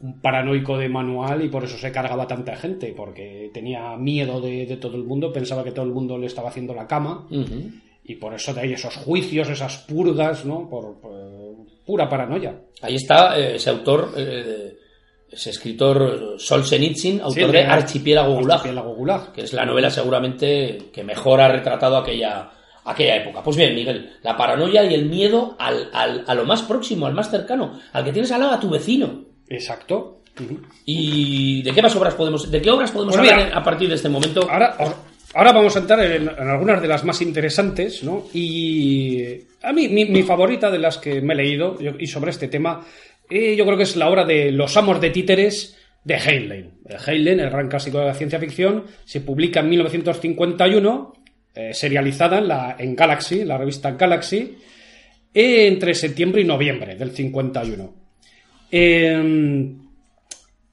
[0.04, 4.66] un paranoico de manual y por eso se cargaba tanta gente, porque tenía miedo de,
[4.66, 7.26] de todo el mundo, pensaba que todo el mundo le estaba haciendo la cama
[8.04, 10.68] y por eso de ahí esos juicios, esas purgas, ¿no?
[10.68, 11.12] Por, por
[11.86, 12.54] pura paranoia.
[12.82, 14.76] Ahí está eh, ese autor, eh,
[15.30, 19.32] ese escritor Solzhenitsyn, autor de de Archipiélago Gulag, Archipiélago Gulag.
[19.32, 22.50] que es la novela seguramente que mejor ha retratado aquella,
[22.84, 23.42] aquella época.
[23.42, 27.14] Pues bien, Miguel, la paranoia y el miedo al, al- a lo más próximo, al
[27.14, 29.32] más cercano, al que tienes al lado, a tu vecino.
[29.48, 30.20] Exacto.
[30.84, 33.88] ¿Y de qué más obras podemos, de qué obras podemos Pues hablar mira, a partir
[33.88, 34.48] de este momento?
[34.50, 34.76] Ahora,
[35.34, 38.26] ahora vamos a entrar en, en algunas de las más interesantes, ¿no?
[38.34, 42.48] Y a mí, mi, mi favorita de las que me he leído y sobre este
[42.48, 42.84] tema,
[43.30, 46.70] eh, yo creo que es la obra de Los amos de títeres de Heinlein.
[46.88, 51.12] Eh, Heinlein, el gran clásico de la ciencia ficción, se publica en 1951,
[51.54, 54.58] eh, serializada en, la, en Galaxy, la revista Galaxy,
[55.32, 58.03] eh, entre septiembre y noviembre del 51.
[58.76, 59.76] Eh,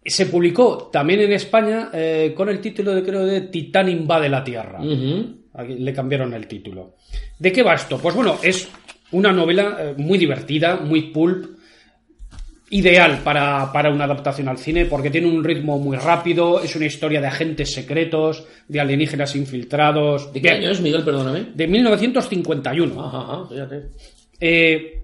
[0.03, 4.43] se publicó también en España eh, con el título de creo de Titán invade la
[4.43, 4.79] Tierra.
[5.53, 6.95] Aquí le cambiaron el título.
[7.37, 7.99] ¿De qué va esto?
[7.99, 8.67] Pues bueno, es
[9.11, 11.59] una novela eh, muy divertida, muy pulp,
[12.71, 16.85] ideal para, para una adaptación al cine porque tiene un ritmo muy rápido, es una
[16.85, 20.33] historia de agentes secretos, de alienígenas infiltrados.
[20.33, 21.03] ¿De qué año es, Miguel?
[21.03, 21.49] Perdóname.
[21.53, 23.05] de 1951.
[23.05, 23.81] Ajá, ajá, fíjate.
[24.39, 25.01] Eh,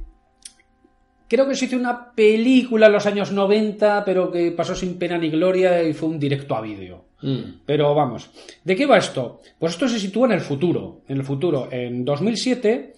[1.27, 5.17] creo que se hizo una película en los años 90, pero que pasó sin pena
[5.17, 7.05] ni gloria y fue un directo a vídeo.
[7.21, 7.61] Mm.
[7.65, 8.29] Pero vamos,
[8.63, 9.41] ¿de qué va esto?
[9.57, 12.93] Pues esto se sitúa en el futuro, en el futuro, en 2007,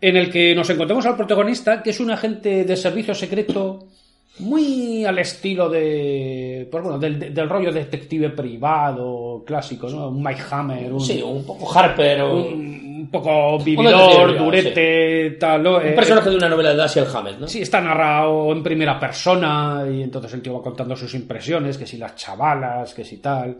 [0.00, 3.88] en el que nos encontramos al protagonista, que es un agente de servicio secreto
[4.38, 10.08] muy al estilo de, pues bueno, del, del rollo detective privado clásico, ¿no?
[10.08, 15.62] Un Mike Hammer, un, Sí, un poco Harper un, un, un poco vividor, durete, tal,
[15.62, 15.80] ¿no?
[15.80, 17.46] Eh, personaje de una novela de Dashiell Hammett, ¿no?
[17.46, 21.86] Sí, está narrado en primera persona y entonces el tío va contando sus impresiones, que
[21.86, 23.58] si las chavalas, que si tal,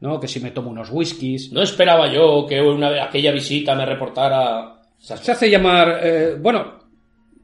[0.00, 0.18] ¿no?
[0.18, 1.52] Que si me tomo unos whiskies.
[1.52, 4.76] No esperaba yo que una, aquella visita me reportara...
[4.98, 6.78] Se hace llamar, eh, bueno,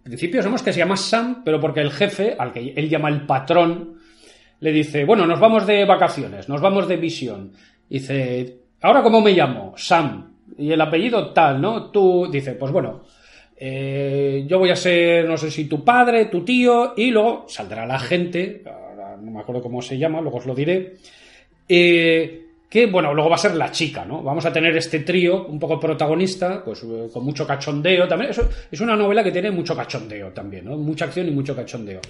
[0.05, 3.09] en principio sabemos que se llama Sam, pero porque el jefe, al que él llama
[3.09, 3.99] el patrón,
[4.61, 7.53] le dice, bueno, nos vamos de vacaciones, nos vamos de visión.
[7.89, 9.75] Dice, ¿ahora cómo me llamo?
[9.77, 10.36] Sam.
[10.59, 11.91] Y el apellido tal, ¿no?
[11.91, 13.03] Tú, dice, pues bueno,
[13.59, 17.87] eh, yo voy a ser, no sé si tu padre, tu tío, y luego saldrá
[17.87, 20.97] la gente, ahora no me acuerdo cómo se llama, luego os lo diré,
[21.69, 24.23] eh, que bueno, luego va a ser la chica, ¿no?
[24.23, 28.31] Vamos a tener este trío un poco protagonista, pues eh, con mucho cachondeo también.
[28.31, 30.77] Eso, es una novela que tiene mucho cachondeo también, ¿no?
[30.77, 32.01] Mucha acción y mucho cachondeo.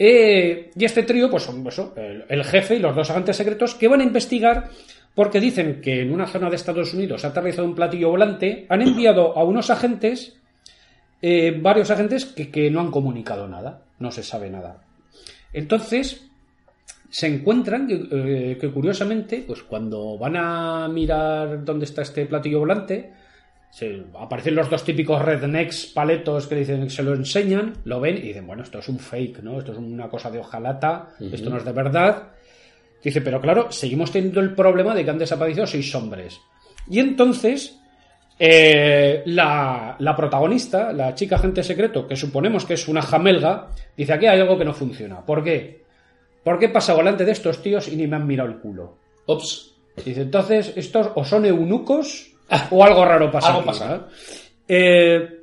[0.00, 1.64] Y este trío, pues son
[1.96, 4.70] el, el jefe y los dos agentes secretos que van a investigar
[5.14, 8.82] porque dicen que en una zona de Estados Unidos ha aterrizado un platillo volante, han
[8.82, 10.36] enviado a unos agentes,
[11.20, 14.82] eh, varios agentes que, que no han comunicado nada, no se sabe nada.
[15.52, 16.28] Entonces,
[17.10, 22.60] se encuentran que, eh, que curiosamente, pues cuando van a mirar dónde está este platillo
[22.60, 23.12] volante,
[23.70, 28.16] se, aparecen los dos típicos rednecks paletos que dicen que se lo enseñan, lo ven
[28.16, 29.58] y dicen, bueno, esto es un fake, ¿no?
[29.58, 32.28] Esto es una cosa de hojalata, esto no es de verdad.
[33.08, 36.42] Dice, pero claro, seguimos teniendo el problema de que han desaparecido seis hombres.
[36.90, 37.80] Y entonces,
[38.38, 44.12] eh, la, la protagonista, la chica agente secreto, que suponemos que es una jamelga, dice,
[44.12, 45.24] aquí hay algo que no funciona.
[45.24, 45.84] ¿Por qué?
[46.44, 48.98] ¿Por qué he pasado delante de estos tíos y ni me han mirado el culo?
[49.24, 49.74] Ops.
[50.04, 52.30] Dice, entonces, estos o son eunucos
[52.70, 53.48] o algo raro pasa.
[53.48, 54.06] Algo aquí, pasa.
[54.68, 55.37] Eh,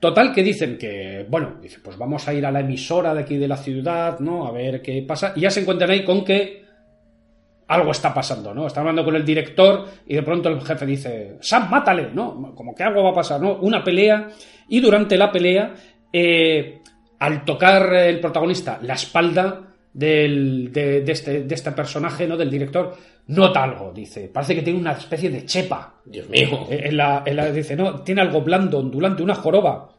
[0.00, 3.36] total, que dicen que, bueno, dice, pues vamos a ir a la emisora de aquí
[3.36, 4.46] de la ciudad, ¿no?
[4.46, 5.34] A ver qué pasa.
[5.36, 6.64] Y ya se encuentran ahí con que
[7.68, 8.66] algo está pasando, ¿no?
[8.66, 12.52] Está hablando con el director y de pronto el jefe dice, Sam, mátale, ¿no?
[12.56, 13.58] Como que algo va a pasar, ¿no?
[13.60, 14.28] Una pelea
[14.68, 15.74] y durante la pelea,
[16.12, 16.80] eh,
[17.20, 22.36] al tocar el protagonista la espalda del, de, este, de este personaje, ¿no?
[22.36, 22.96] Del director,
[23.30, 24.28] nota algo, dice.
[24.28, 26.00] Parece que tiene una especie de chepa.
[26.04, 26.66] Dios mío.
[26.70, 29.90] Eh, En la, en la- dice, no, tiene algo blando, ondulante, una joroba.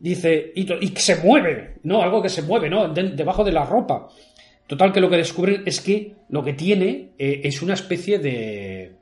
[0.00, 2.02] Dice, y, que se mueve, ¿no?
[2.02, 2.88] Algo que se mueve, ¿no?
[2.88, 4.08] De- debajo de la ropa.
[4.66, 8.96] Total, que lo que descubren es que lo que tiene eh, es una especie de,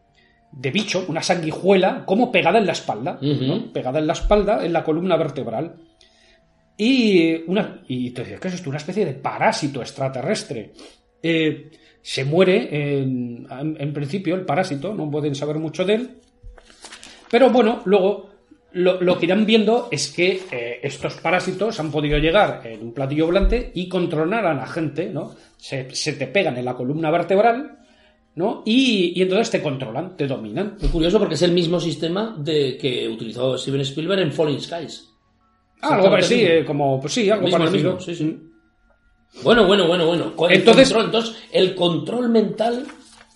[0.52, 3.72] de bicho, una sanguijuela, como pegada en la espalda, ¿no?
[3.72, 5.74] Pegada en la espalda, en la columna vertebral.
[6.78, 8.68] Y, una, y te dices, ¿qué es esto?
[8.70, 10.72] Una especie de parásito extraterrestre.
[11.22, 11.70] Eh,
[12.08, 12.68] se muere,
[13.00, 16.10] en, en- en principio, el parásito, no pueden saber mucho de él.
[17.28, 18.30] Pero bueno, luego
[18.74, 22.92] lo, lo que irán viendo es que eh, estos parásitos han podido llegar en un
[22.94, 25.34] platillo volante y controlar a la gente, ¿no?
[25.56, 27.78] Se, se te pegan en la columna vertebral,
[28.36, 28.62] ¿no?
[28.64, 30.76] Y, y entonces te controlan, te dominan.
[30.80, 35.10] Muy curioso porque es el mismo sistema de que utilizó Steven Spielberg en Falling Skies.
[35.80, 37.98] Algo Exactamente sí, eh, como, pues sí, algo parecido.
[37.98, 38.38] sí, sí.
[39.42, 40.34] Bueno, bueno, bueno, bueno.
[40.36, 42.84] Con el Entonces- control, entonces, el control mental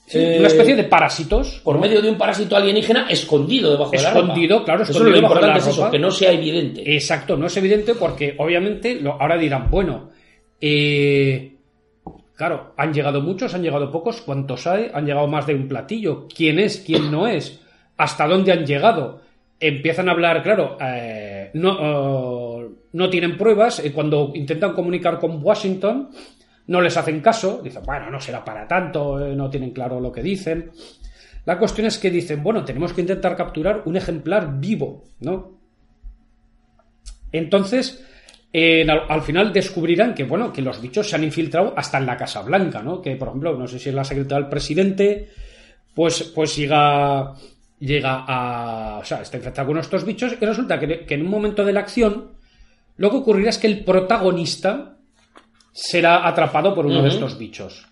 [0.07, 1.61] Sí, eh, una especie de parásitos.
[1.63, 1.83] por ¿no?
[1.83, 4.21] medio de un parásito alienígena escondido debajo de la ropa.
[4.27, 5.91] Escondido, claro, Eso escondido es lo de importante la es eso, ropa.
[5.93, 6.95] que no sea evidente.
[6.97, 10.11] Exacto, no es evidente porque obviamente lo- ahora dirán, bueno,
[10.63, 11.55] Eh,
[12.37, 14.91] claro, han llegado muchos, han llegado pocos, ¿cuántos hay?
[14.93, 16.27] Han llegado más de un platillo.
[16.29, 16.83] ¿Quién es?
[16.85, 17.61] ¿Quién no es?
[17.97, 19.23] ¿Hasta dónde han llegado?
[19.63, 23.79] Empiezan a hablar, claro, eh, no, oh, no tienen pruebas.
[23.81, 26.09] eh, cuando intentan comunicar con Washington,
[26.67, 27.61] no les hacen caso.
[27.63, 30.71] Dicen, bueno, no será para tanto, eh, no tienen claro lo que dicen.
[31.45, 35.59] La cuestión es que dicen, bueno, tenemos que intentar capturar un ejemplar vivo, ¿no?
[37.33, 38.05] Entonces,
[38.53, 42.07] eh, al, al final descubrirán que, bueno, que los bichos se han infiltrado hasta en
[42.07, 43.01] la Casa Blanca, ¿no?
[43.01, 45.29] Que, por ejemplo, no sé si es la secretaria del presidente,
[45.95, 47.35] pues, pues llega,
[47.81, 48.99] llega a...
[48.99, 51.73] O sea, está infectado con estos bichos y resulta que, que en un momento de
[51.73, 52.33] la acción
[52.97, 54.99] lo que ocurrirá es que el protagonista
[55.73, 57.87] será atrapado por uno de estos bichos.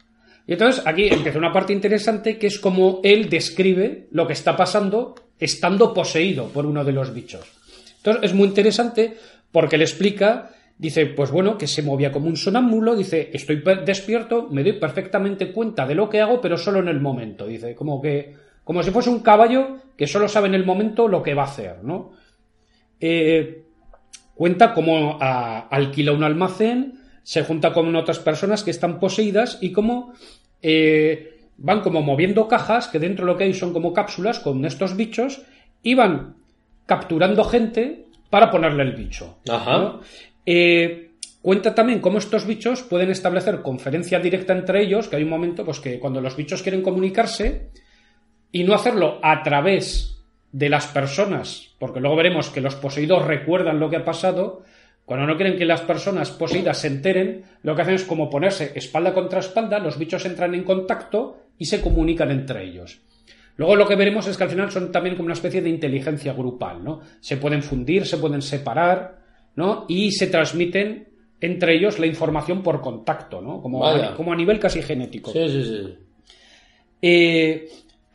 [0.47, 4.57] Y entonces aquí empieza una parte interesante que es como él describe lo que está
[4.57, 7.47] pasando estando poseído por uno de los bichos.
[7.99, 9.17] Entonces es muy interesante
[9.53, 14.49] porque le explica, dice, pues bueno, que se movía como un sonámbulo, dice, estoy despierto,
[14.51, 18.01] me doy perfectamente cuenta de lo que hago, pero solo en el momento, dice, como
[18.01, 18.35] que,
[18.69, 21.47] como si fuese un caballo que solo sabe en el momento lo que va a
[21.47, 22.11] hacer, ¿no?
[23.01, 23.63] Eh,
[24.35, 29.73] cuenta cómo ah, alquila un almacén, se junta con otras personas que están poseídas y
[29.73, 30.13] cómo
[30.61, 34.97] eh, van como moviendo cajas, que dentro lo que hay son como cápsulas con estos
[34.97, 35.41] bichos,
[35.83, 36.37] y van
[36.85, 39.39] capturando gente para ponerle el bicho.
[39.49, 39.79] Ajá.
[39.79, 40.01] ¿no?
[40.45, 45.31] Eh, cuenta también cómo estos bichos pueden establecer conferencia directa entre ellos, que hay un
[45.31, 47.71] momento pues que cuando los bichos quieren comunicarse
[48.53, 50.23] y no hacerlo a través
[50.53, 54.63] de las personas, porque luego veremos que los poseídos recuerdan lo que ha pasado,
[55.05, 58.73] cuando no quieren que las personas poseídas se enteren, lo que hacen es como ponerse
[58.75, 63.01] espalda contra espalda, los bichos entran en contacto y se comunican entre ellos.
[63.57, 66.33] Luego lo que veremos es que al final son también como una especie de inteligencia
[66.33, 67.01] grupal, ¿no?
[67.21, 69.19] Se pueden fundir, se pueden separar,
[69.57, 69.85] ¿no?
[69.89, 71.09] Y se transmiten
[71.41, 73.61] entre ellos la información por contacto, ¿no?
[73.61, 75.33] Como, a, como a nivel casi genético.
[75.33, 75.99] Sí, sí, sí.
[77.03, 77.69] Eh,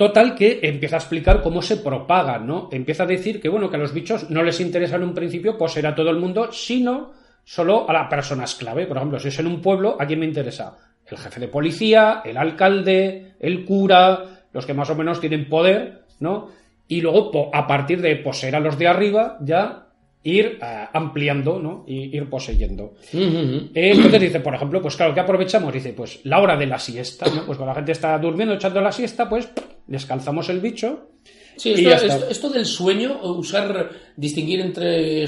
[0.04, 2.68] total que empieza a explicar cómo se propagan, ¿no?
[2.74, 5.58] Empieza a decir que, bueno, que a los bichos no les interesa en un principio
[5.58, 7.14] poseer a todo el mundo, sino
[7.45, 8.86] solo a las personas clave.
[8.86, 10.78] Por ejemplo, si es en un pueblo, ¿a quién me interesa?
[11.08, 16.04] El jefe de policía, el alcalde, el cura, los que más o menos tienen poder,
[16.20, 16.49] ¿no?
[16.89, 19.88] Y luego, a partir de poseer a los de arriba, ya
[20.24, 21.84] ir eh, ampliando, ¿no?
[21.88, 22.94] Y ir poseyendo.
[23.12, 25.74] Eh, Entonces dice, por ejemplo, pues claro, ¿qué aprovechamos?
[25.74, 27.46] Dice, pues la hora de la siesta, ¿no?
[27.46, 29.50] Pues cuando la gente está durmiendo, echando la siesta, pues
[29.88, 31.10] descalzamos el bicho.
[31.58, 31.86] Sí,
[32.30, 35.28] esto, del sueño, usar, distinguir entre eh,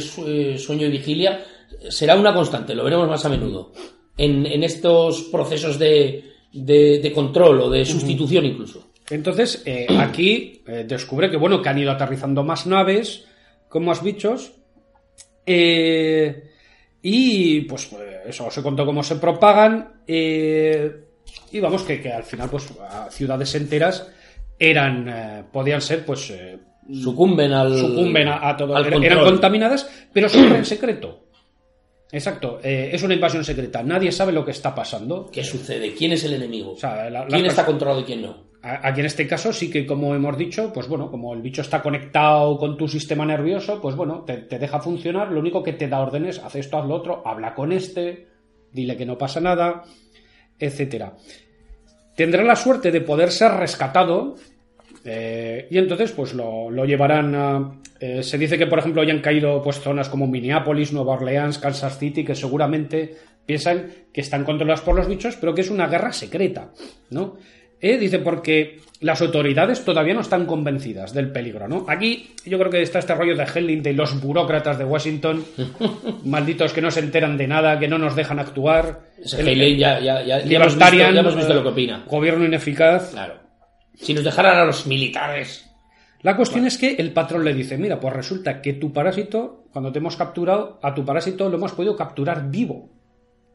[0.58, 1.44] sueño y vigilia,
[1.90, 3.74] será una constante, lo veremos más a menudo.
[4.18, 6.24] En, en estos procesos de,
[6.54, 8.88] de- de control o de sustitución incluso.
[9.10, 13.26] Entonces, eh, aquí eh, descubre que, bueno, que han ido aterrizando más naves
[13.70, 14.54] con más bichos.
[15.46, 16.52] Eh,
[17.02, 20.02] y pues, pues, eso os he contado cómo se propagan.
[20.08, 20.92] eh,
[21.52, 22.68] y vamos, que, que al final, pues,
[23.12, 24.08] ciudades enteras
[24.58, 26.58] eran, eh, podían ser, pues, eh,
[26.94, 27.78] Sucumben al.
[27.78, 28.76] sucumben a, a todo.
[28.76, 31.22] al Eran- contaminadas, pero siempre en secreto.
[32.12, 33.82] Exacto, eh, es una invasión secreta.
[33.82, 35.30] Nadie sabe lo que está pasando.
[35.32, 35.94] ¿Qué sucede?
[35.96, 36.74] ¿Quién es el enemigo?
[36.74, 38.45] O sea, la- ¿Quién está controlado y quién no?
[38.68, 41.84] Aquí en este caso sí que, como hemos dicho, pues bueno, como el bicho está
[41.84, 45.32] conectado con tu sistema nervioso, pues bueno, te, te deja funcionar.
[45.32, 48.28] Lo único que te da órdenes, haz esto, haz lo otro, habla con este,
[48.72, 49.84] dile que no pasa nada,
[50.58, 51.14] etcétera.
[52.16, 54.36] Tendrá la suerte de poder ser rescatado
[55.04, 57.80] eh, y entonces pues lo, lo llevarán a...
[58.00, 62.00] eh, se dice que, por ejemplo, hayan caído pues zonas como Minneapolis, Nueva Orleans, Kansas
[62.00, 66.12] City, que seguramente piensan que están controladas por los bichos, pero que es una guerra
[66.12, 66.72] secreta,
[67.12, 67.36] ¿no?
[67.86, 71.86] Eh, dice porque las autoridades todavía no están convencidas del peligro, ¿no?
[71.88, 75.46] Aquí yo creo que está este rollo de Helling de los burócratas de Washington,
[76.26, 79.02] malditos que no se enteran de nada, que no nos dejan actuar.
[79.32, 82.04] Haley ya, ya, ya, ya hemos visto, Libertarian, ya hemos visto lo que opina.
[82.08, 83.12] Gobierno ineficaz.
[83.12, 83.36] Claro.
[83.94, 85.70] Si nos dejaran a los militares.
[86.24, 89.92] La cuestión es que el patrón le dice, mira, pues resulta que tu parásito, cuando
[89.92, 92.95] te hemos capturado, a tu parásito lo hemos podido capturar vivo.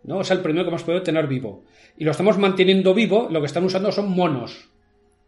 [0.04, 0.20] ¿No?
[0.20, 1.64] Es el primero que hemos podido tener vivo.
[1.96, 4.70] Y lo estamos manteniendo vivo, lo que están usando son monos.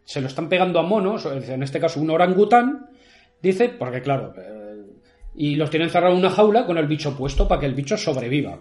[0.03, 2.87] Se lo están pegando a monos, en este caso un orangután,
[3.41, 4.81] dice, porque claro, eh,
[5.35, 7.97] y los tienen encerrados en una jaula con el bicho puesto para que el bicho
[7.97, 8.59] sobreviva.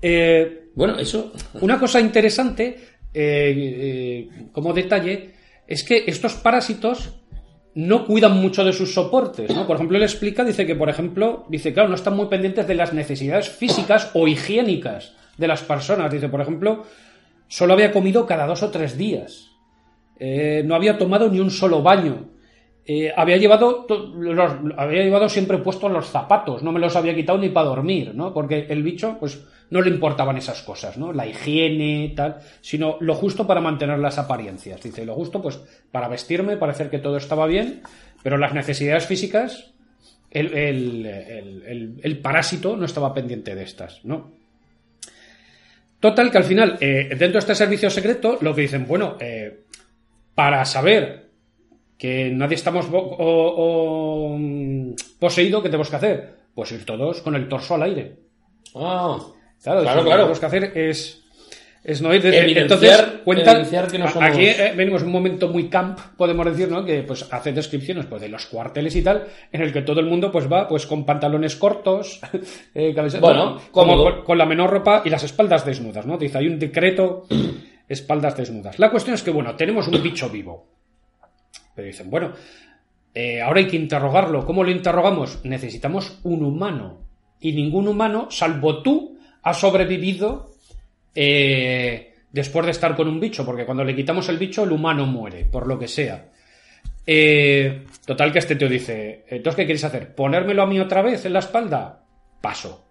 [0.00, 1.32] Eh, Bueno, eso.
[1.60, 2.76] una cosa interesante,
[3.12, 5.32] eh, como detalle,
[5.66, 7.14] es que estos parásitos
[7.76, 9.66] no cuidan mucho de sus soportes, ¿no?
[9.66, 12.74] Por ejemplo, él explica, dice que, por ejemplo, dice, claro, no están muy pendientes de
[12.74, 16.10] las necesidades físicas o higiénicas de las personas.
[16.10, 16.84] Dice, por ejemplo,
[17.48, 19.50] solo había comido cada dos o tres días.
[20.18, 22.30] Eh, no había tomado ni un solo baño.
[22.86, 23.84] Eh, había llevado
[24.16, 28.14] los- había llevado siempre puestos los zapatos, no me los había quitado ni para dormir,
[28.14, 28.32] ¿no?
[28.32, 31.12] Porque el bicho, pues, no le importaban esas cosas, ¿no?
[31.12, 34.82] La higiene, tal, sino lo justo para mantener las apariencias.
[34.82, 35.60] Dice, lo justo, pues,
[35.90, 37.82] para vestirme, parecer que todo estaba bien,
[38.22, 39.72] pero las necesidades físicas,
[40.30, 44.32] el, parásito no estaba pendiente de estas, ¿no?
[45.98, 49.64] Total, que al final, eh, dentro de este servicio secreto, lo que dicen, bueno, eh,
[50.34, 51.26] para saber
[51.98, 56.36] que nadie estamos mm, poseído, ¿qué tenemos que hacer?
[56.54, 58.16] Pues ir todos con el torso al aire.
[58.74, 59.18] Ah,
[59.62, 61.22] Claro, Claro, lo que tenemos que hacer es,
[61.82, 65.48] es no ir desde- Evidenciar- entonces cuentan que no somos- aquí eh, venimos un momento
[65.48, 69.24] muy camp podemos decir no que pues hace descripciones pues de los cuarteles y tal
[69.52, 72.20] en el que todo el mundo pues va pues con pantalones cortos
[72.74, 76.48] eh, camiseta- Bueno, como con la menor ropa y las espaldas desnudas no dice hay
[76.48, 77.26] un decreto
[77.88, 78.78] espaldas desnudas.
[78.80, 80.66] La cuestión es que bueno tenemos un bicho vivo.
[81.74, 82.32] Pero dicen bueno
[83.14, 84.44] eh, ahora hay que interrogarlo.
[84.44, 85.40] ¿Cómo lo interrogamos?
[85.44, 86.98] Necesitamos un humano.
[87.40, 89.15] Y ningún humano, salvo tú,
[89.46, 90.50] ha sobrevivido
[91.14, 95.06] eh, después de estar con un bicho, porque cuando le quitamos el bicho, el humano
[95.06, 96.30] muere, por lo que sea.
[97.06, 100.16] Eh, total que este tío dice, entonces, ¿qué quieres hacer?
[100.16, 102.02] ¿Ponérmelo a mí otra vez en la espalda?
[102.40, 102.84] Paso.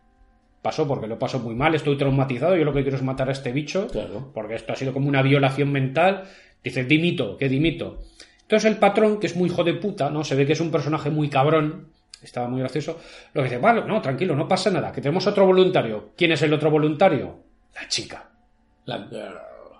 [0.61, 3.33] Paso porque lo paso muy mal, estoy traumatizado, yo lo que quiero es matar a
[3.33, 4.31] este bicho, Claro.
[4.33, 6.23] porque esto ha sido como una violación mental.
[6.63, 7.99] Dice, dimito, que dimito.
[8.43, 10.23] Entonces el patrón, que es muy hijo de puta, ¿no?
[10.23, 11.89] Se ve que es un personaje muy cabrón,
[12.21, 12.99] estaba muy gracioso,
[13.33, 16.11] lo que dice, vale, no, tranquilo, no pasa nada, que tenemos otro voluntario.
[16.17, 17.39] ¿Quién es el otro voluntario?
[17.75, 18.29] La chica.
[18.85, 19.07] la-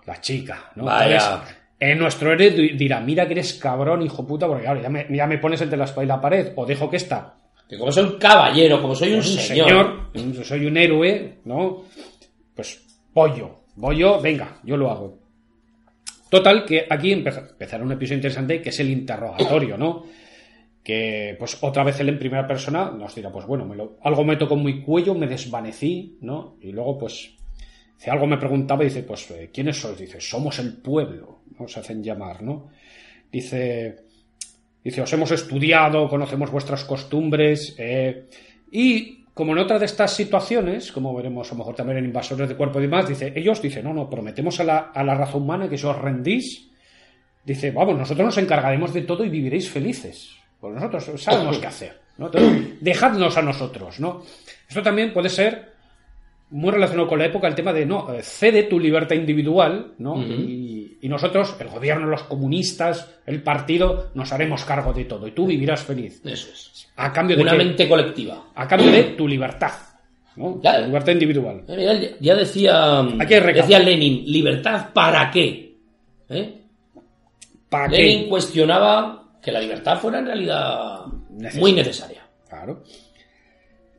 [0.06, 0.84] La chica, ¿no?
[0.84, 1.42] Vaya.
[1.78, 5.06] Eh, nuestro héroe di- dirá, mira que eres cabrón, hijo puta, porque claro, ya me,
[5.10, 7.34] ya me pones entre la espalda y la pared, o dejo que esta
[7.68, 11.82] que como soy un caballero, como soy un, un señor, señor, soy un héroe, ¿no?
[12.54, 12.80] Pues
[13.12, 15.18] pollo, pollo, venga, yo lo hago.
[16.30, 20.04] Total, que aquí empeza- empezará un episodio interesante que es el interrogatorio, ¿no?
[20.86, 24.22] Que, pues, otra vez él en primera persona nos dirá, pues bueno, me lo- algo
[24.24, 26.56] me tocó muy cuello, me desvanecí, ¿no?
[26.60, 27.34] Y luego, pues,
[27.98, 29.98] dice, algo me preguntaba dice, pues, eh, ¿quiénes sois?
[29.98, 31.66] Dice, somos el pueblo, ¿no?
[31.66, 32.68] Se hacen llamar, ¿no?
[33.32, 33.96] Dice,
[34.84, 37.74] Dice, os hemos estudiado, conocemos vuestras costumbres.
[37.76, 38.26] eh,
[38.70, 42.48] y como en otra de estas situaciones, como veremos a lo mejor también en invasores
[42.48, 45.36] de cuerpo y demás, dice, ellos dicen, no, no, prometemos a la, a la raza
[45.38, 46.70] humana que si os rendís,
[47.44, 50.36] dice, vamos, nosotros nos encargaremos de todo y viviréis felices.
[50.70, 52.00] Pues nosotros sabemos qué hacer.
[52.18, 52.26] ¿no?
[52.26, 54.22] Entonces, dejadnos a nosotros, ¿no?
[54.68, 55.76] Esto también puede ser
[56.50, 60.16] muy relacionado con la época el tema de no eh, cede tu libertad individual no
[60.22, 65.32] y, y nosotros el gobierno los comunistas el partido nos haremos cargo de todo y
[65.32, 66.88] tú vivirás feliz eso es.
[66.94, 68.44] a cambio de Una mente colectiva.
[68.54, 69.72] a cambio de tu libertad
[70.36, 70.60] ¿no?
[70.62, 70.78] Ya.
[70.78, 71.64] Libertad individual
[72.20, 75.74] Ya, decía, Aquí decía Lenin, libertad para qué.
[76.28, 76.60] ¿Eh?
[77.68, 81.60] para Lenin qué cuestionaba que la libertad fuera en realidad Necesaria.
[81.60, 82.26] muy necesaria.
[82.48, 82.82] claro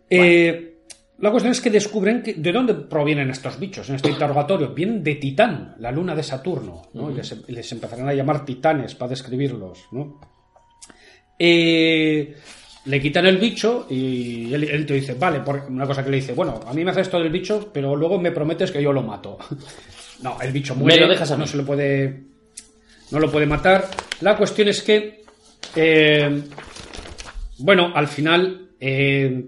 [0.10, 0.74] Eh,
[1.20, 4.74] la cuestión es que descubren que, de dónde provienen estos bichos en este interrogatorio.
[4.74, 6.89] Vienen de Titán, la luna de Saturno.
[6.93, 7.12] ¿no?
[7.12, 9.86] Y les, les empezarán a llamar titanes para describirlos.
[9.93, 10.20] ¿no?
[11.39, 12.36] Eh,
[12.84, 16.18] le quitan el bicho y él, él te dice, vale, por una cosa que le
[16.18, 18.91] dice, bueno, a mí me haces esto del bicho, pero luego me prometes que yo
[18.91, 19.38] lo mato.
[20.22, 21.39] no, el bicho muere, lo dejas a mí.
[21.39, 22.24] no se lo puede,
[23.12, 23.88] no lo puede matar.
[24.20, 25.24] La cuestión es que,
[25.78, 26.43] eh,
[27.59, 29.45] bueno, al final eh,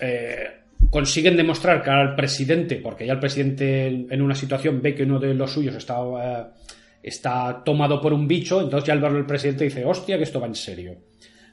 [0.00, 0.44] eh,
[0.90, 5.18] consiguen demostrar que al presidente, porque ya el presidente en una situación ve que uno
[5.18, 6.52] de los suyos está,
[7.02, 10.40] está tomado por un bicho, entonces ya al verlo el presidente dice, hostia, que esto
[10.40, 10.96] va en serio.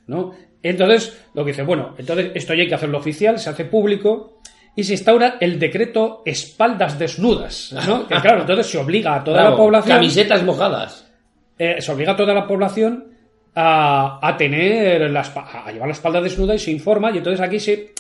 [0.07, 0.33] ¿no?
[0.61, 4.39] Entonces, lo que dice, bueno, entonces esto ya hay que hacerlo oficial, se hace público
[4.75, 8.07] y se instaura el decreto espaldas desnudas, ¿no?
[8.07, 11.09] Que claro, entonces se obliga a toda la población Camisetas mojadas.
[11.57, 13.14] eh, se obliga a toda la población
[13.55, 17.59] a, a tener la, a llevar la espalda desnuda y se informa y entonces aquí
[17.59, 17.93] se,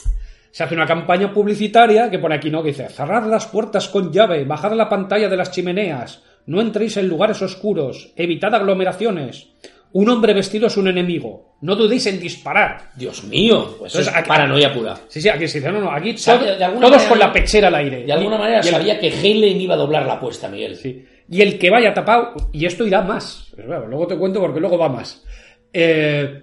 [0.51, 4.11] se hace una campaña publicitaria que pone aquí no que dice cerrad las puertas con
[4.11, 9.47] llave bajad la pantalla de las chimeneas no entréis en lugares oscuros evitad aglomeraciones
[9.93, 14.19] un hombre vestido es un enemigo no dudéis en disparar Dios mío, pues Entonces, es
[14.19, 14.95] aquí- paranoia pura.
[15.07, 17.69] sí sí aquí se dice no no aquí todo- de todos manera- con la pechera
[17.69, 20.13] al aire De alguna Y- manera y el- sabía que Heinlein iba a doblar la
[20.15, 20.75] apuesta, Miguel.
[20.75, 21.05] Sí.
[21.27, 24.59] Y el que vaya tapado, y esto irá más, Pues bueno, luego te cuento porque
[24.59, 25.23] luego va más.
[25.77, 26.41] Eh,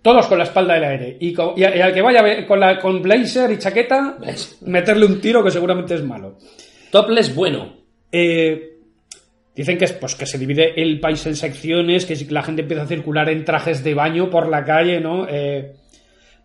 [0.00, 1.16] todos con la espalda del aire.
[1.20, 4.16] Y, con- y a- y al que vaya con, la, con blazer y chaqueta,
[4.62, 6.38] meterle un tiro que seguramente es malo.
[6.90, 7.76] Topless bueno.
[8.10, 8.78] Eh,
[9.54, 12.84] dicen que, es, pues, que se divide el país en secciones, que la gente empieza
[12.84, 15.26] a circular en trajes de baño por la calle, ¿no?
[15.28, 15.72] Eh,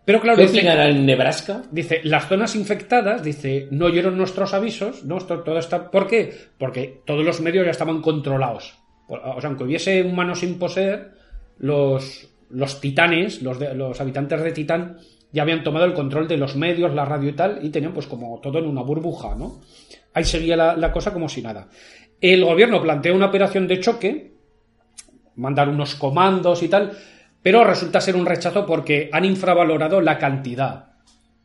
[0.04, 1.62] pero claro, ¿Qué opinará en Nebraska?
[1.70, 5.18] Dice, las zonas infectadas, dice, no oyeron nuestros avisos, ¿no?
[5.18, 5.88] Esto, todo está...
[5.88, 6.34] ¿Por qué?
[6.58, 8.74] Porque todos los medios ya estaban controlados.
[9.06, 11.12] O sea, aunque hubiese humanos sin poseer,
[11.58, 14.98] los, los titanes, los, de- los habitantes de Titán,
[15.32, 18.06] ya habían tomado el control de los medios, la radio y tal, y tenían pues
[18.06, 19.60] como todo en una burbuja, ¿no?
[20.14, 21.68] Ahí seguía la, la cosa como si nada.
[22.20, 24.32] El gobierno plantea una operación de choque,
[25.36, 26.92] mandar unos comandos y tal,
[27.42, 30.92] pero resulta ser un rechazo porque han infravalorado la cantidad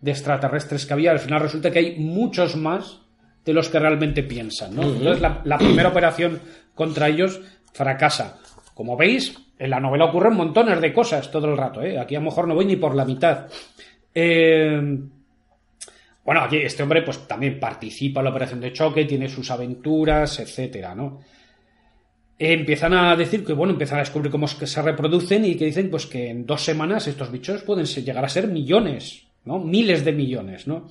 [0.02, 1.12] de extraterrestres que había.
[1.12, 3.00] Al final resulta que hay muchos más
[3.46, 4.76] de los que realmente piensan.
[4.76, 4.84] ¿no?
[4.84, 6.40] Entonces la, la primera operación
[6.76, 7.40] contra ellos
[7.74, 8.38] fracasa.
[8.76, 11.82] Como veis, en la novela ocurren montones de cosas todo el rato.
[11.82, 12.00] ¿eh?
[12.00, 13.48] Aquí a lo mejor no voy ni por la mitad.
[14.14, 15.00] Eh,
[16.26, 20.40] bueno, aquí este hombre pues también participa en la operación de choque, tiene sus aventuras,
[20.40, 21.20] etcétera, ¿no?
[22.40, 25.66] empiezan a decir que, bueno, empiezan a descubrir cómo es que se reproducen y que
[25.66, 29.60] dicen pues que en dos semanas estos bichos pueden llegar a ser millones, ¿no?
[29.60, 30.88] Miles de millones, ¿no?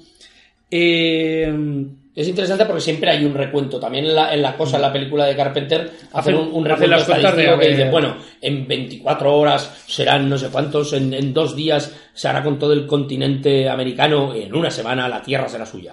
[0.71, 3.79] Eh, Es interesante porque siempre hay un recuento.
[3.79, 6.97] También en la, en la cosa, en la película de Carpenter, hacen un, un recuento
[6.97, 11.55] de- estadístico que dice, bueno, en 24 horas serán no sé cuántos, en, en dos
[11.55, 15.93] días se hará con todo el continente americano, en una semana la Tierra será suya.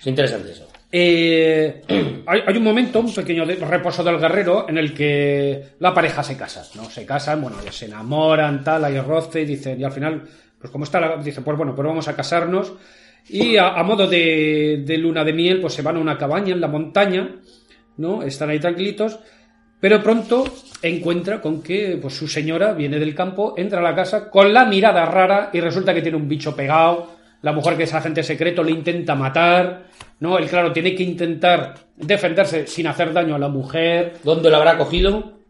[0.00, 0.68] Es interesante eso.
[0.90, 1.82] Eh,
[2.26, 6.24] hay, hay un momento, un pequeño de- reposo del guerrero, en el que la pareja
[6.24, 6.90] se casa, ¿no?
[6.90, 10.22] Se casan, bueno, se enamoran, tal, hay roce, y dicen, y al final,
[10.58, 12.72] pues como está, la, dice, pues bueno, pues vamos a casarnos,
[13.28, 16.52] y a, a modo de, de luna de miel, pues se van a una cabaña
[16.52, 17.36] en la montaña,
[17.96, 18.22] ¿no?
[18.22, 19.18] Están ahí tranquilitos,
[19.80, 20.44] pero pronto
[20.82, 24.64] encuentra con que pues, su señora viene del campo, entra a la casa con la
[24.64, 27.14] mirada rara y resulta que tiene un bicho pegado.
[27.42, 29.88] La mujer, que es agente secreto, le intenta matar.
[30.20, 30.38] ¿no?
[30.38, 34.14] Él, claro, tiene que intentar defenderse sin hacer daño a la mujer.
[34.24, 35.40] ¿Dónde lo habrá cogido?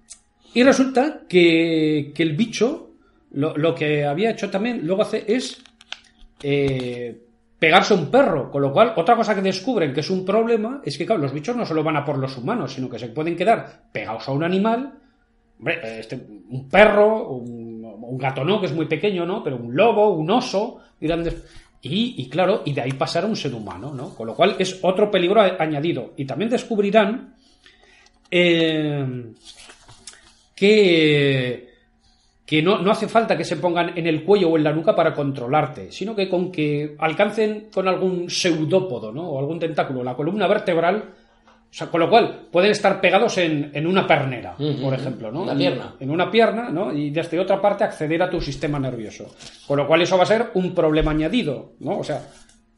[0.52, 2.90] Y resulta que, que el bicho,
[3.32, 5.62] lo, lo que había hecho también, luego hace es
[6.42, 7.23] eh,
[7.64, 8.50] pegarse a un perro.
[8.50, 11.32] Con lo cual, otra cosa que descubren que es un problema es que, claro, los
[11.32, 14.32] bichos no solo van a por los humanos, sino que se pueden quedar pegados a
[14.32, 14.92] un animal.
[15.58, 16.14] Hombre, este,
[16.50, 19.42] un perro, un, gato no, que es muy pequeño, ¿no?
[19.42, 21.42] Pero un lobo, un oso, grandes.
[21.80, 24.14] Y, claro, y de ahí pasar a un ser humano, ¿no?
[24.14, 26.12] Con lo cual es otro peligro añadido.
[26.16, 27.34] Y también descubrirán
[28.30, 29.32] eh,
[30.54, 31.73] que,
[32.46, 34.94] que no, no hace falta que se pongan en el cuello o en la nuca
[34.94, 39.28] para controlarte, sino que con que alcancen con algún pseudópodo, ¿no?
[39.30, 41.04] O algún tentáculo, la columna vertebral,
[41.74, 45.42] o sea, con lo cual pueden estar pegados en, en una pernera, por ejemplo, ¿no?
[45.42, 45.96] una pierna.
[45.98, 46.92] En una pierna, ¿no?
[46.92, 49.34] Y desde otra parte acceder a tu sistema nervioso.
[49.66, 51.98] Con lo cual eso va a ser un problema añadido, ¿no?
[51.98, 52.28] O sea,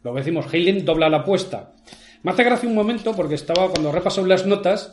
[0.02, 1.72] lo que decimos, Helen dobla la apuesta.
[2.22, 4.92] Me hace gracia un momento porque estaba, cuando repaso las notas,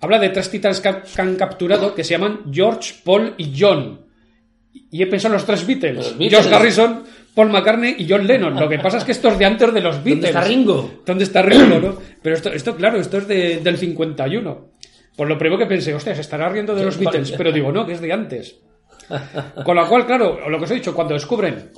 [0.00, 4.03] habla de tres titanes que han capturado que se llaman George, Paul y John.
[4.90, 5.94] Y he pensado en los tres Beatles.
[5.96, 6.30] Los Beatles.
[6.40, 7.04] George Harrison,
[7.34, 8.54] Paul McCartney y John Lennon.
[8.58, 10.32] Lo que pasa es que esto es de antes de los Beatles.
[10.32, 10.90] ¿Dónde está Ringo?
[11.06, 11.96] ¿Dónde está Ringo, no?
[12.22, 14.68] Pero esto, esto claro, esto es de- del 51.
[15.16, 17.32] Por lo primero que pensé, hostia, se estará riendo de los Beatles.
[17.32, 18.56] Pero digo, no, que es de antes.
[19.64, 21.70] Con lo cual, claro, lo que os he dicho, cuando descubren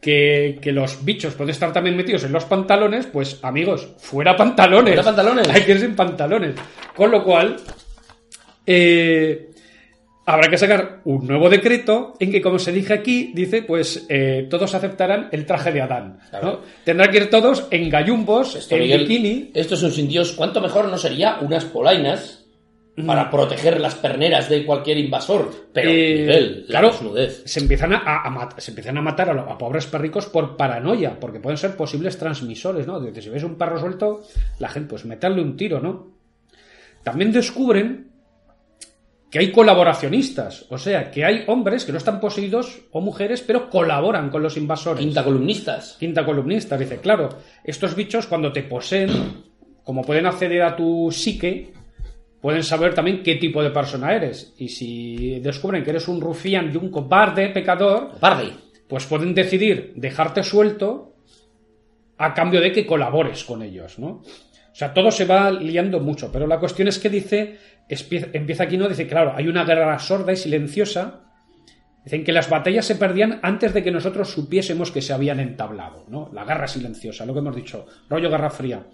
[0.00, 4.94] que, que los bichos pueden estar también metidos en los pantalones, pues amigos, fuera pantalones.
[4.94, 5.48] Fuera pantalones.
[5.54, 6.54] Hay que ir sin pantalones.
[6.96, 7.56] Con lo cual,
[8.66, 9.49] eh,
[10.32, 14.46] habrá que sacar un nuevo decreto en que, como se dice aquí, dice, pues eh,
[14.50, 16.18] todos aceptarán el traje de Adán.
[16.42, 16.60] ¿no?
[16.84, 19.50] Tendrán que ir todos en gallumbos, Esto, en Miguel, bikini.
[19.54, 20.32] Esto es un sin Dios.
[20.32, 22.36] ¿Cuánto mejor no sería unas polainas
[23.06, 25.50] para proteger las perneras de cualquier invasor?
[25.72, 27.42] Pero, Eh, Miguel, la claro, desnudez.
[27.46, 31.40] se empiezan a, a mat- se empiezan a matar a pobres perricos por paranoia, porque
[31.40, 33.00] pueden ser posibles transmisores, ¿no?
[33.00, 34.22] De que si ves un perro suelto,
[34.58, 36.08] la gente, pues meterle un tiro, ¿no?
[37.02, 38.09] También descubren
[39.30, 43.70] que hay colaboracionistas, o sea, que hay hombres que no están poseídos o mujeres, pero
[43.70, 45.04] colaboran con los invasores.
[45.04, 45.96] Quinta columnistas.
[46.00, 47.28] Quinta columnista, dice, claro,
[47.62, 49.44] estos bichos cuando te poseen,
[49.84, 51.72] como pueden acceder a tu psique,
[52.40, 54.52] pueden saber también qué tipo de persona eres.
[54.58, 58.52] Y si descubren que eres un rufián y un cobarde pecador, Pardy.
[58.88, 61.14] pues pueden decidir dejarte suelto
[62.18, 64.22] a cambio de que colabores con ellos, ¿no?
[64.80, 68.78] O sea, todo se va liando mucho, pero la cuestión es que dice, empieza aquí,
[68.78, 68.88] ¿no?
[68.88, 71.20] Dice, claro, hay una guerra sorda y silenciosa.
[72.02, 76.06] Dicen que las batallas se perdían antes de que nosotros supiésemos que se habían entablado,
[76.08, 76.30] ¿no?
[76.32, 78.86] La guerra silenciosa, lo que hemos dicho, rollo guerra fría.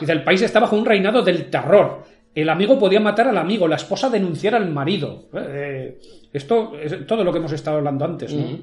[0.00, 2.02] Dice, el país está bajo un reinado del terror.
[2.34, 5.28] El amigo podía matar al amigo, la esposa denunciar al marido.
[5.34, 6.00] Eh,
[6.32, 8.58] esto es todo lo que hemos estado hablando antes, ¿no?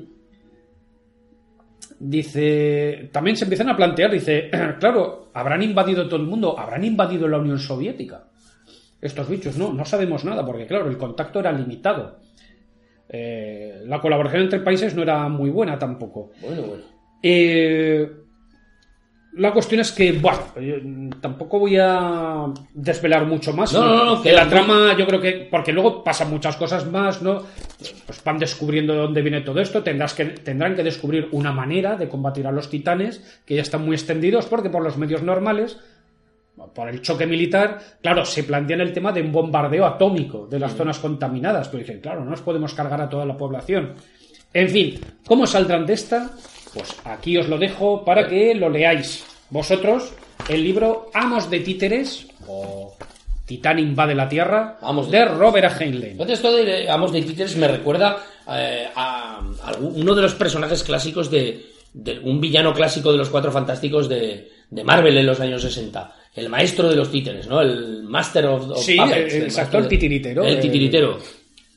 [1.99, 4.49] Dice, también se empiezan a plantear, dice,
[4.81, 8.23] claro, habrán invadido todo el mundo, habrán invadido la Unión Soviética.
[9.01, 12.19] Estos bichos, no, no sabemos nada, porque claro, el contacto era limitado.
[13.09, 16.31] Eh, la colaboración entre países no era muy buena tampoco.
[16.41, 16.83] Bueno, bueno.
[17.21, 18.09] Eh,
[19.37, 20.75] la cuestión es que, bueno, yo
[21.19, 23.73] tampoco voy a desvelar mucho más.
[23.73, 27.21] No, no, no, que la trama, yo creo que, porque luego pasan muchas cosas más,
[27.21, 27.43] ¿no?
[28.05, 29.83] Pues van descubriendo de dónde viene todo esto.
[29.83, 33.83] Tendrás que, tendrán que descubrir una manera de combatir a los titanes, que ya están
[33.83, 35.77] muy extendidos, porque por los medios normales,
[36.73, 40.75] por el choque militar, claro, se plantean el tema de un bombardeo atómico de las
[40.75, 41.67] zonas contaminadas.
[41.67, 43.95] Pero dicen, claro, no nos podemos cargar a toda la población.
[44.53, 44.97] En fin,
[45.27, 46.31] ¿cómo saldrán de esta?
[46.75, 50.13] Pues aquí os lo dejo para que lo leáis vosotros.
[50.47, 52.93] El libro Amos de Títeres o
[53.47, 55.81] Titán invade la Tierra Amos de de- Robert.
[55.81, 56.11] Heinlein.
[56.11, 58.17] Entonces esto de Amos de Títeres me recuerda
[58.51, 59.39] eh, a,
[59.79, 64.51] uno de los personajes clásicos de, de un villano clásico de los Cuatro Fantásticos de,
[64.69, 66.13] de Marvel en los años 60.
[66.35, 67.61] El maestro de los títeres, ¿no?
[67.61, 69.43] El Master of, of Sí, Puppets, el
[69.77, 70.61] el de- titiritero, El eh.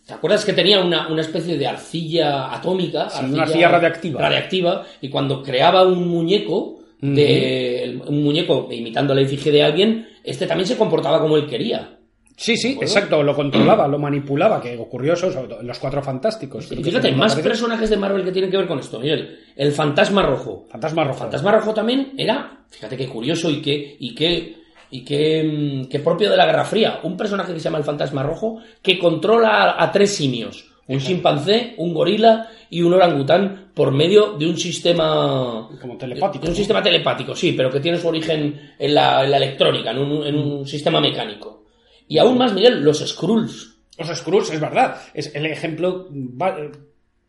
[0.08, 3.10] ¿Te acuerdas que tenía una, una especie de arcilla atómica?
[3.10, 4.18] Sí, una arcilla radiactiva.
[4.22, 10.46] radiactiva, y cuando creaba un muñeco, de, un muñeco imitando la efigie de alguien, este
[10.46, 11.98] también se comportaba como él quería.
[12.34, 16.00] Sí, sí, exacto, lo controlaba, lo manipulaba, que ocurrió eso, sobre todo en los cuatro
[16.00, 16.72] fantásticos.
[16.72, 19.40] Y fíjate, más personajes de Marvel que tienen que ver con esto, Miguel.
[19.56, 20.64] El Fantasma Rojo.
[20.70, 21.18] Fantasma rojo.
[21.18, 24.56] Fantasma Rojo también era, fíjate qué curioso y qué, y qué,
[24.90, 27.00] y qué, mm, qué propio de la Guerra Fría.
[27.02, 30.66] Un personaje que se llama el Fantasma Rojo que controla a, a tres simios.
[30.88, 35.68] Un chimpancé, un gorila y un orangután por medio de un sistema...
[35.80, 36.56] Como telepático, de un ¿no?
[36.56, 40.26] sistema telepático, sí, pero que tiene su origen en la, en la electrónica, en un,
[40.26, 41.64] en un sistema mecánico.
[42.08, 43.76] Y aún más, Miguel, los Skrulls.
[43.98, 46.08] Los Skrulls, es verdad, es el ejemplo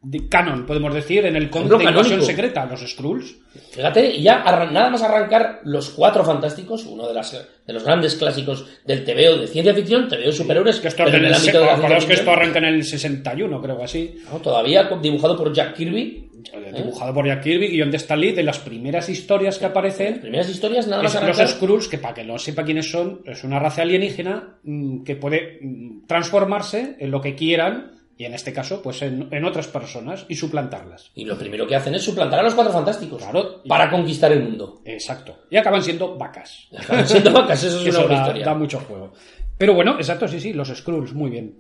[0.02, 3.36] de canon, podemos decir, en el cómic de invasión secreta, los Skrulls.
[3.72, 7.34] Fíjate, y ya nada más arrancar Los Cuatro Fantásticos, uno de, las,
[7.66, 11.34] de los grandes clásicos del TVO de ciencia ficción, TVO superhéroes, Que esto, en el
[11.34, 14.16] ámbito de la ciencia que esto arranca en el 61, creo así.
[14.32, 14.40] ¿no?
[14.40, 16.30] todavía dibujado por Jack Kirby.
[16.54, 20.22] Eh, Dibujado por Jack Kirby, guion de Stan Lee, de las primeras historias que aparecen.
[20.22, 21.52] Primeras historias, nada más los.
[21.52, 25.60] Skrulls, que para que no sepa quiénes son, es una raza alienígena mm, que puede
[25.62, 30.26] mm, transformarse en lo que quieran, y en este caso, pues en, en otras personas,
[30.28, 31.10] y suplantarlas.
[31.16, 33.64] Y lo primero que hacen es suplantar a los Cuatro Fantásticos Claro.
[33.66, 34.82] para conquistar el mundo.
[34.84, 35.46] Exacto.
[35.50, 36.68] Y acaban siendo vacas.
[36.78, 38.46] Acaban siendo vacas, eso es Eso una da, historia.
[38.46, 39.14] da mucho juego.
[39.58, 41.56] Pero bueno, exacto, sí, sí, los Skrulls, muy bien.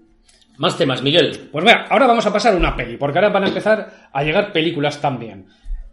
[0.57, 1.47] Más temas, Miguel.
[1.49, 4.21] Pues mira, ahora vamos a pasar a una peli, porque ahora van a empezar a
[4.23, 5.47] llegar películas también.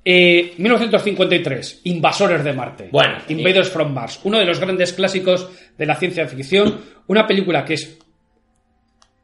[0.05, 2.89] Eh, 1953, Invasores de Marte.
[2.91, 5.49] Bueno, Invaders from Mars, uno de los grandes clásicos
[5.79, 7.99] de la ciencia ficción, una película que es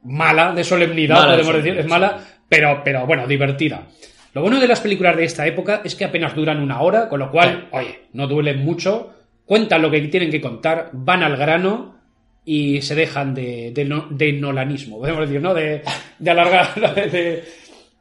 [0.04, 2.18] mala de solemnidad, Mala de podemos decir, es mala,
[2.48, 3.86] pero, pero bueno, divertida.
[4.34, 7.20] Lo bueno de las películas de esta época es que apenas duran una hora, con
[7.20, 9.12] lo cual, oye, no duelen mucho,
[9.44, 11.96] cuentan lo que tienen que contar, van al grano
[12.44, 15.52] y se dejan de, de, no- de nolanismo, podemos decir, ¿no?
[15.54, 15.82] De,
[16.18, 16.74] de alargar,
[17.10, 17.44] de-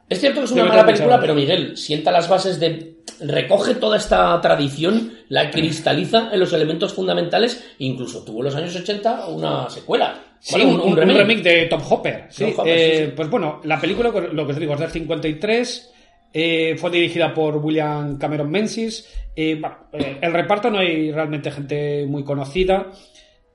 [0.08, 2.96] Es cierto que es una mala película, pero Miguel sienta las bases de.
[3.20, 8.74] recoge toda esta tradición, la cristaliza en los elementos fundamentales, incluso tuvo en los años
[8.74, 10.14] 80 una secuela.
[10.44, 11.40] Sí, Bueno, un, un remake.
[11.42, 12.26] de Tom Hopper.
[12.28, 13.12] Sí, Tom Hopper, Eh, sí, sí.
[13.14, 15.92] Pues bueno, la película, lo que os digo, es del 53.
[16.34, 19.08] eh, fue dirigida por William Cameron Menzies.
[19.36, 22.90] eh, bueno, eh, el reparto no hay realmente gente muy conocida.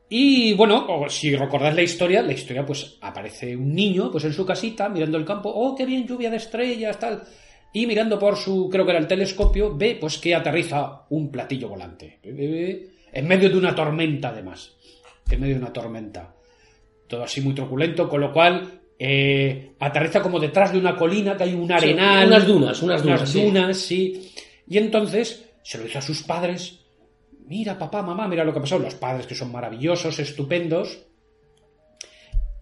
[0.10, 4.46] Y bueno, si recordáis la historia, la historia pues aparece un niño pues en su
[4.46, 7.24] casita mirando el campo, oh, qué bien, lluvia de estrellas, tal.
[7.74, 11.68] Y mirando por su, creo que era el telescopio, ve pues que aterriza un platillo
[11.68, 12.20] volante.
[12.24, 14.78] En medio de una tormenta además.
[15.30, 16.34] En medio de una tormenta
[17.08, 21.44] todo así muy truculento, con lo cual eh, aterriza como detrás de una colina que
[21.44, 22.28] hay un Sí, arenal.
[22.28, 23.42] unas dunas, unas dunas, sí.
[23.44, 24.32] dunas, sí.
[24.68, 26.80] Y entonces se lo dice a sus padres.
[27.46, 28.82] Mira, papá, mamá, mira lo que ha pasado.
[28.82, 31.00] Los padres que son maravillosos, estupendos.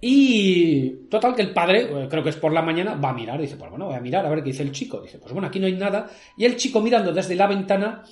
[0.02, 3.40] Y total que el padre, eh, creo que es por la mañana, va a mirar.
[3.42, 5.02] Dice, pues bueno, voy a mirar a ver qué dice el chico.
[5.02, 6.08] Dice, pues bueno, aquí no hay nada.
[6.38, 8.04] Y el chico mirando desde la ventana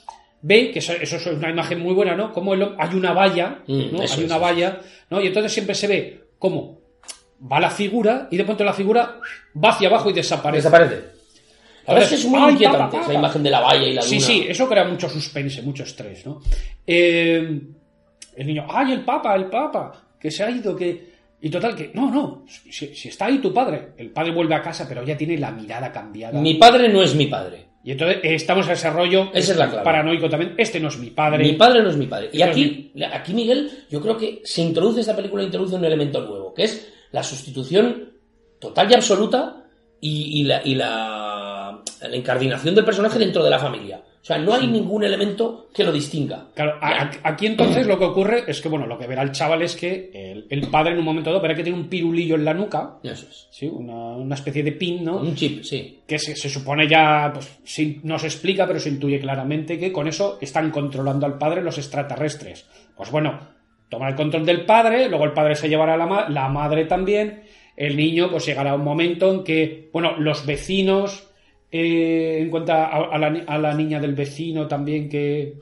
[0.41, 2.31] ve que eso, eso es una imagen muy buena, ¿no?
[2.31, 4.01] Como el- hay una valla, Mm, ¿no?
[4.01, 4.79] Hay una valla,
[5.09, 5.21] ¿no?
[5.21, 6.81] Y entonces siempre se ve cómo
[7.49, 9.17] va la figura y de pronto la figura
[9.63, 10.57] va hacia abajo y desaparece.
[10.67, 11.01] Desaparece.
[11.87, 14.27] La verdad es muy Ay, inquietante esa imagen de la valla y la Sí, duna.
[14.27, 16.41] sí, eso crea mucho suspense, mucho estrés, ¿no?
[16.85, 17.61] Eh,
[18.35, 19.91] el niño, ¡ay, el papa, el papa!
[20.19, 21.13] Que se ha ido, que...
[21.41, 21.91] Y total, que...
[21.93, 23.93] No, no, si, si está ahí tu padre.
[23.97, 26.39] El padre vuelve a casa, pero ya tiene la mirada cambiada.
[26.41, 27.65] Mi padre no es mi padre.
[27.83, 29.83] Y entonces estamos en ese rollo Esa es la clave.
[29.83, 30.55] paranoico también.
[30.57, 31.43] Este no es mi padre.
[31.43, 32.29] Mi padre no es mi padre.
[32.31, 35.83] Y No es aquí, aquí, Miguel, yo creo que se introduce esta película, introduce un
[35.83, 38.13] elemento nuevo, que es la sustitución
[38.59, 39.65] total y absoluta
[39.99, 41.32] y, y la, y la
[42.07, 44.01] la incardinación del personaje dentro de la familia.
[44.21, 46.45] O sea, no hay ningún elemento que lo distinga.
[46.53, 46.77] Claro,
[47.23, 50.11] aquí entonces lo que ocurre es que, bueno, lo que verá el chaval es que
[50.13, 52.99] el, el padre en un momento dado verá que tiene un pirulillo en la nuca,
[53.03, 53.47] Eso es.
[53.51, 53.67] ¿sí?
[53.67, 55.17] una, una especie de pin, ¿no?
[55.17, 55.99] Un chip, sí.
[56.07, 57.59] que se, se supone ya, pues
[58.03, 61.77] no se explica, pero se intuye claramente que con eso están controlando al padre los
[61.77, 62.65] extraterrestres.
[62.95, 63.39] Pues bueno,
[63.89, 66.85] toman el control del padre, luego el padre se llevará a la, ma- la madre
[66.85, 67.43] también,
[67.75, 71.27] el niño pues llegará a un momento en que, bueno, los vecinos,
[71.73, 75.55] eh, en cuenta a, a la, ni- a la niña del vecino también que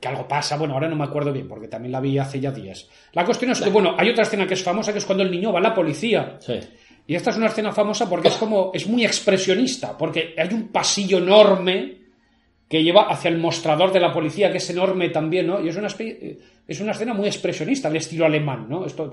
[0.00, 2.50] que algo pasa, bueno, ahora no me acuerdo bien, porque también la vi hace ya
[2.50, 2.88] días.
[3.12, 5.30] La cuestión es que, bueno, hay otra escena que es famosa, que es cuando el
[5.30, 6.38] niño va a la policía.
[6.40, 6.54] Sí.
[7.06, 10.68] Y esta es una escena famosa porque es como, es muy expresionista, porque hay un
[10.72, 11.98] pasillo enorme
[12.68, 15.64] que lleva hacia el mostrador de la policía, que es enorme también, ¿no?
[15.64, 16.36] Y es una, espe-
[16.66, 18.84] es una escena muy expresionista, de estilo alemán, ¿no?
[18.84, 19.08] Esto,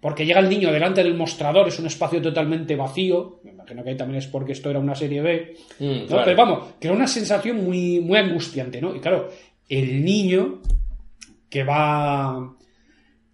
[0.00, 3.90] porque llega el niño delante del mostrador, es un espacio totalmente vacío, me imagino que
[3.90, 6.06] ahí también es porque esto era una serie B, Mm, ¿no?
[6.06, 6.22] claro.
[6.24, 8.94] Pero vamos, que era una sensación muy, muy angustiante, ¿no?
[8.94, 9.28] Y claro,
[9.68, 10.60] el niño
[11.48, 12.52] que va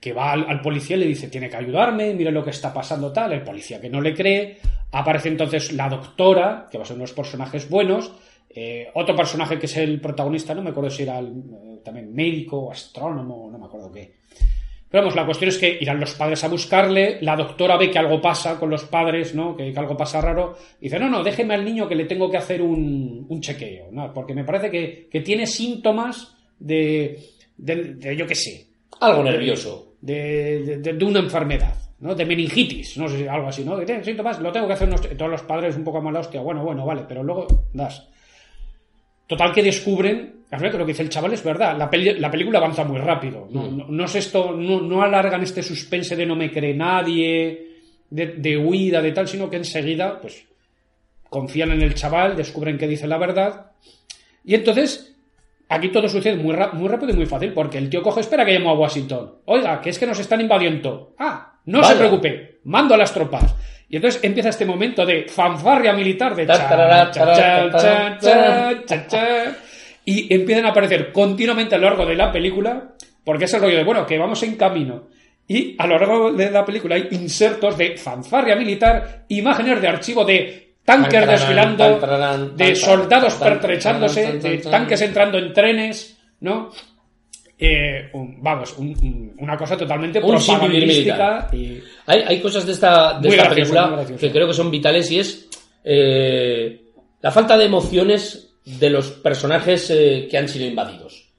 [0.01, 2.73] que va al, al policía y le dice tiene que ayudarme, mire lo que está
[2.75, 4.59] pasando tal, el policía que no le cree,
[4.91, 8.13] aparece entonces la doctora, que va a ser uno de los personajes buenos,
[8.51, 12.13] eh, otro personaje que es el protagonista, no me acuerdo si era el, eh, también
[12.13, 14.17] médico o astrónomo, no me acuerdo qué.
[14.93, 17.99] Pero vamos, la cuestión es que irán los padres a buscarle, la doctora ve que
[17.99, 19.57] algo pasa con los padres, ¿no?
[19.57, 22.31] Que, que algo pasa raro, y dice, no, no, déjeme al niño que le tengo
[22.31, 24.13] que hacer un, un chequeo, ¿no?
[24.13, 27.19] Porque me parece que, que tiene síntomas de,
[27.57, 28.67] de, de yo qué sé,
[29.01, 29.95] Algo nervioso.
[30.03, 32.15] de, de- una enfermedad, ¿no?
[32.15, 33.79] De meningitis, no sé, algo así, ¿no?
[33.79, 36.21] Que tiene síntomas, lo tengo que hacer unos- todos los padres un poco a mala
[36.21, 38.07] hostia, bueno, bueno, vale, pero luego das.
[39.27, 42.59] Total que descubren, que lo que dice el chaval es verdad, la, peli- la película
[42.59, 46.37] avanza muy rápido, no, no- no es esto, no, no alargan este suspense de no
[46.37, 47.69] me cree nadie,
[48.11, 50.45] de, de huida, de tal, sino que enseguida, pues,
[51.31, 53.73] confían en el chaval, descubren que dice la verdad,
[54.45, 55.09] y entonces
[55.69, 58.69] Aquí todo sucede muy, rápido y muy fácil, porque el tío coge, espera que llamo
[58.69, 59.37] a Washington.
[59.47, 61.15] Oiga, que es que nos están invadiendo.
[61.19, 61.93] Ah, no Vaya.
[61.95, 63.55] se preocupe, mando a las tropas.
[63.89, 67.11] Y entonces empieza este momento de fanfarria militar de Ta, chan, tarara,
[70.05, 73.77] y empiezan a aparecer continuamente a lo largo de la película, porque es el rollo
[73.77, 75.09] de, bueno, que vamos en camino.
[75.47, 80.25] Y a lo largo de la película hay insertos de fanfarria militar, imágenes de archivo
[80.25, 81.85] de tanques desfilando,
[82.57, 84.71] de soldados pertrechándose, de tan.
[84.71, 86.71] tanques entrando en trenes, ¿no?
[87.59, 91.81] Eh, un- vamos, un- un- una cosa totalmente Un propagandística y...
[92.07, 95.21] Hay, hay cosas de esta, de esta gracioso, película que creo que son vitales y
[95.21, 95.49] es
[95.85, 96.83] eh,
[97.21, 101.33] la falta de emociones de los personajes eh, que han sido invadidos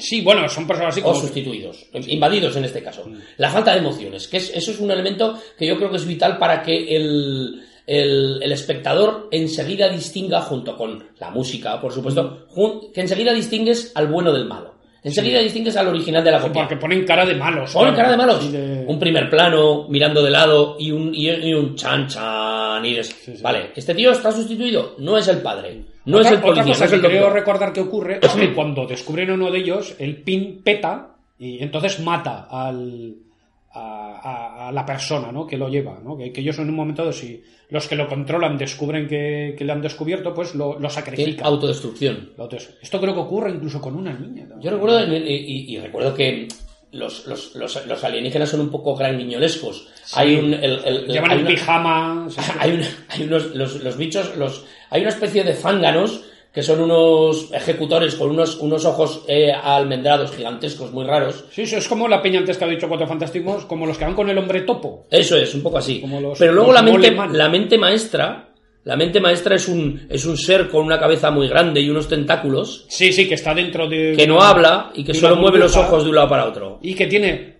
[0.00, 1.18] Sí, bueno, son personas así o como...
[1.18, 1.20] Mm.
[1.20, 3.04] sustituidos, invadidos en este caso.
[3.36, 6.06] La falta de emociones, que es, eso es un elemento que yo creo que es
[6.06, 12.46] vital para que el, el, el espectador enseguida distinga, junto con la música, por supuesto,
[12.94, 14.74] que enseguida distingues al bueno del malo.
[15.02, 16.62] Enseguida distingues al original de la copia.
[16.62, 17.72] Porque ponen cara de malos.
[17.72, 17.96] Ponen claro.
[17.96, 18.44] cara de malos.
[18.44, 22.84] Sí, de- Un primer plano, mirando de lado y un, y, y un chan chan.
[22.84, 23.34] Y es- sí.
[23.42, 24.96] Vale, este tío está sustituido.
[24.98, 25.84] No es el padre.
[26.04, 26.62] No otra, es el policía.
[26.62, 27.32] otra cosa no es el que doctor.
[27.34, 31.62] recordar que ocurre es que cuando descubren a uno de ellos, el pin peta y
[31.62, 33.14] entonces mata al,
[33.80, 35.46] a, a- a la persona ¿no?
[35.46, 35.98] que lo lleva.
[36.02, 36.16] ¿no?
[36.16, 39.64] Que, que ellos en un momento, dado, si los que lo controlan descubren que, que
[39.64, 41.46] le han descubierto, pues lo, lo sacrifican.
[41.46, 42.30] autodestrucción.
[42.82, 44.44] Esto creo que ocurre incluso con una niña.
[44.48, 44.60] ¿no?
[44.60, 46.48] Yo recuerdo, y, y- y recuerdo que
[46.92, 49.88] los, los, los, los alienígenas son un poco granguiñolescos.
[50.14, 50.54] Hay un.
[50.54, 52.26] el- el- Llevan hay el una- pijama.
[52.28, 52.50] sí, sí.
[52.58, 56.80] hay, un- hay unos los, los bichos los hay una especie de zánganos que son
[56.80, 62.08] unos ejecutores con unos unos ojos eh, almendrados gigantescos muy raros Sí, eso es como
[62.08, 64.62] la peña antes que ha dicho Cuatro Fantásticos, como los que van con el hombre
[64.62, 65.06] topo.
[65.10, 68.46] eso es un poco así Como los- pero luego la mente la mente maestra
[68.82, 72.08] la mente maestra es un es un ser con una cabeza muy grande y unos
[72.08, 74.14] tentáculos Sí, sí, que está dentro de.
[74.16, 76.94] que no habla y que solo mueve los ojos de un lado para otro y
[76.94, 77.59] que tiene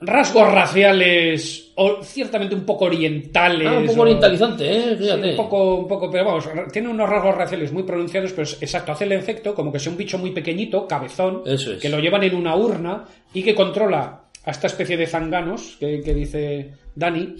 [0.00, 3.66] rasgos raciales o ciertamente un poco orientales.
[3.68, 7.08] ah, un poco o- orientalizante eh Sí, un poco, un poco, pero vamos, tiene unos
[7.08, 10.18] rasgos raciales muy pronunciados, pero es- exacto, hace el efecto como que sea un bicho
[10.18, 11.80] muy pequeñito, cabezón, Eso es.
[11.80, 13.04] que lo llevan en una urna
[13.34, 17.34] y que controla a esta especie de zanganos que, que dice Dani.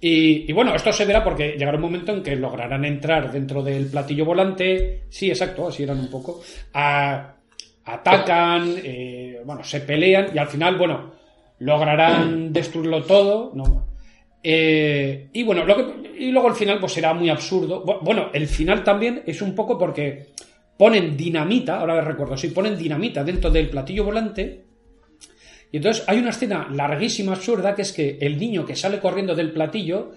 [0.00, 3.62] Y, y bueno, esto se verá porque llegará un momento en que lograrán entrar dentro
[3.62, 5.04] del platillo volante.
[5.08, 6.40] Sí, exacto, así eran un poco.
[6.74, 7.28] a-
[7.84, 11.12] atacan, eh, bueno, se pelean y al final, bueno,
[11.64, 13.52] lograrán destruirlo todo.
[13.54, 13.86] ¿no?
[14.42, 17.84] Eh, y bueno, lo que- y luego el final pues será muy absurdo.
[17.84, 20.26] Bu- Bueno, el final también es un poco porque
[20.76, 24.64] ponen dinamita, ahora recuerdo, sí, ponen dinamita dentro del platillo volante.
[25.70, 29.34] Y entonces hay una escena larguísima, absurda, que es que el niño que sale corriendo
[29.34, 30.12] del platillo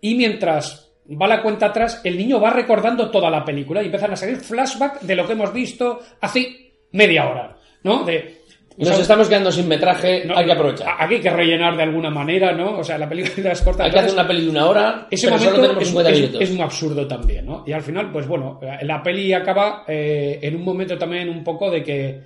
[0.00, 4.12] y mientras va la cuenta atrás, el niño va recordando toda la película y empiezan
[4.12, 8.04] a salir flashback de lo que hemos visto hace media hora, ¿no?
[8.04, 8.43] De,
[8.76, 10.96] Nos estamos quedando sin metraje, no, hay que aprovechar.
[10.98, 12.78] Aquí hay que rellenar de alguna manera, ¿no?
[12.78, 13.84] O sea, la película es corta.
[13.84, 16.10] Hay que hacer una peli de una hora, ese pero solo momento tenemos es, 50
[16.10, 16.40] es- minutos.
[16.42, 17.62] es muy absurdo también, ¿no?
[17.66, 21.70] Y al final, pues bueno, la peli acaba eh, en un momento también un poco
[21.70, 22.20] de que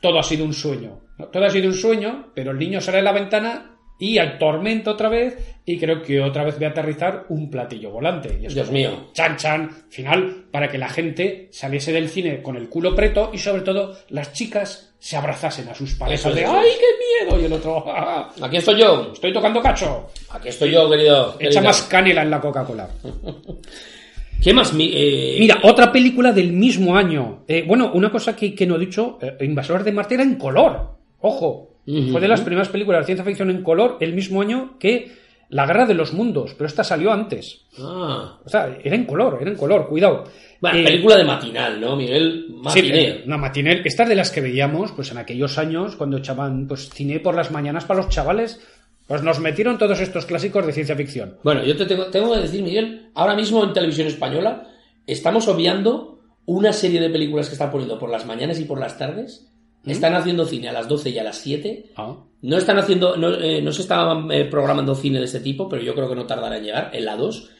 [0.00, 0.98] todo ha sido un sueño.
[1.16, 1.26] ¿no?
[1.26, 3.73] Todo ha sido un sueño, pero el niño sale de la ventana
[4.12, 7.90] y al tormento otra vez y creo que otra vez ve a aterrizar un platillo
[7.90, 8.38] volante.
[8.42, 9.08] Y es Dios mío.
[9.14, 13.38] Chan, chan, final, para que la gente saliese del cine con el culo preto y
[13.38, 17.40] sobre todo las chicas se abrazasen a sus parejas de ¡ay, qué miedo!
[17.40, 19.10] Y el otro "Ah, Aquí estoy yo.
[19.12, 20.10] ¡estoy tocando cacho!
[20.30, 21.36] Aquí estoy yo, querido.
[21.38, 22.88] Echa más canela en la Coca-Cola.
[24.42, 24.74] ¿Qué más?
[24.74, 27.44] mi- eh, Mira, otra película del mismo año.
[27.48, 30.34] Eh, bueno, una cosa que, que no he dicho, eh, Invasores de Marte era en
[30.34, 30.96] color.
[31.20, 35.12] Ojo, Fue de las primeras películas de ciencia ficción en color el mismo año que
[35.50, 37.66] La Guerra de los Mundos, pero esta salió antes.
[37.78, 38.38] Ah.
[38.44, 40.24] O sea, era en color, era en color, cuidado.
[40.60, 42.46] Bueno, Eh, película de matinal, ¿no, Miguel?
[42.48, 43.22] Sí, Matiné.
[43.26, 43.82] una matinel.
[43.84, 47.50] Estas de las que veíamos, pues en aquellos años, cuando echaban pues, cine por las
[47.50, 48.60] mañanas para los chavales,
[49.06, 51.36] pues nos metieron todos estos clásicos de ciencia ficción.
[51.44, 54.66] Bueno, yo te tengo, tengo que decir, Miguel, ahora mismo en televisión española
[55.06, 58.96] estamos obviando una serie de películas que están poniendo por las mañanas y por las
[58.96, 59.50] tardes.
[59.86, 61.90] Están haciendo cine a las 12 y a las 7.
[61.96, 62.14] Ah.
[62.42, 65.82] No están haciendo, no, eh, no se está eh, programando cine de este tipo, pero
[65.82, 67.50] yo creo que no tardará en llegar, en la 2.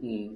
[0.00, 0.26] Mm,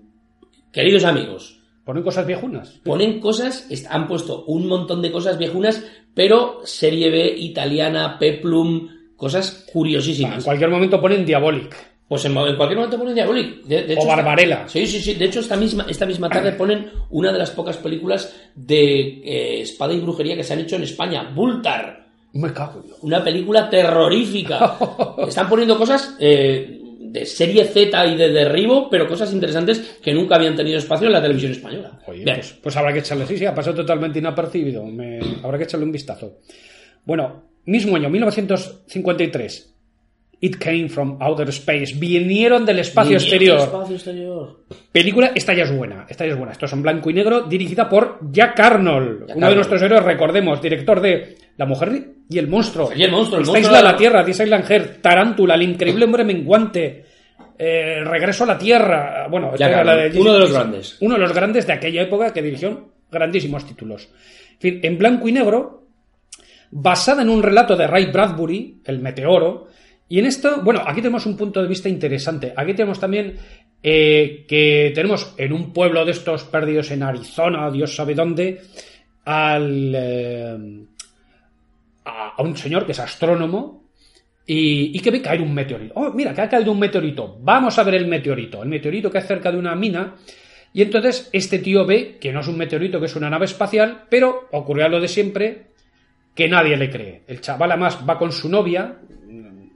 [0.72, 2.80] Queridos amigos, Ponen cosas viejunas.
[2.82, 5.84] ponen cosas, han puesto un montón de cosas viejunas,
[6.14, 10.44] pero serie B, italiana, peplum, cosas Ah, en curiosísimas.
[10.44, 11.93] cualquier momento ponen Diabolic.
[12.08, 13.62] Pues en, en cualquier momento ponen Diabolic.
[13.64, 14.68] De, de O Barbarella.
[14.68, 15.14] Sí, sí, sí.
[15.14, 19.60] De hecho, esta misma, esta misma tarde ponen una de las pocas películas de eh,
[19.62, 22.04] espada y brujería que se han hecho en España, Bultar.
[22.34, 22.98] Me cago Dios.
[23.02, 24.76] Una película terrorífica.
[25.28, 30.34] Están poniendo cosas eh, de serie Z y de derribo, pero cosas interesantes que nunca
[30.34, 32.00] habían tenido espacio en la televisión española.
[32.06, 33.26] Oye, pues, pues habrá que echarle.
[33.26, 34.84] Sí, sí, ha pasado totalmente inapercibido.
[34.84, 36.38] Me- habrá que echarle un vistazo.
[37.04, 39.73] Bueno, mismo año, 1953.
[40.40, 41.94] It came from outer space.
[41.96, 43.56] Vinieron del espacio Vinieron exterior.
[43.58, 44.60] del espacio exterior.
[44.92, 46.06] Película, esta ya es buena.
[46.08, 46.52] Esta ya es buena.
[46.52, 49.30] Esto es en blanco y negro, dirigida por Jack Arnold.
[49.34, 52.90] uno de nuestros héroes, recordemos, director de La Mujer y el Monstruo.
[52.94, 55.62] Y el Monstruo, el Esta Monstruo Isla de la Tierra, This Island Heart, Tarántula, El
[55.62, 57.04] Increíble Hombre Menguante.
[57.58, 59.26] eh, Regreso a la Tierra.
[59.30, 60.96] Bueno, esta Jack era la Arnold, uno de los grandes.
[61.00, 64.08] Uno de los grandes de aquella época que dirigió grandísimos títulos.
[64.54, 65.86] En fin, en blanco y negro,
[66.70, 69.68] basada en un relato de Ray Bradbury, El Meteoro.
[70.08, 72.52] Y en esto, bueno, aquí tenemos un punto de vista interesante.
[72.56, 73.36] Aquí tenemos también
[73.82, 78.62] eh, que tenemos en un pueblo de estos perdidos en Arizona, Dios sabe dónde,
[79.24, 80.58] al, eh,
[82.04, 83.84] a, un señor que es astrónomo
[84.46, 85.94] y, y que ve caer un meteorito.
[85.96, 87.38] Oh, mira, que ha caído un meteorito.
[87.40, 88.62] Vamos a ver el meteorito.
[88.62, 90.16] El meteorito que es cerca de una mina.
[90.72, 94.04] Y entonces este tío ve que no es un meteorito, que es una nave espacial,
[94.08, 95.66] pero ocurrió lo de siempre,
[96.34, 97.22] que nadie le cree.
[97.28, 98.98] El chaval además va con su novia,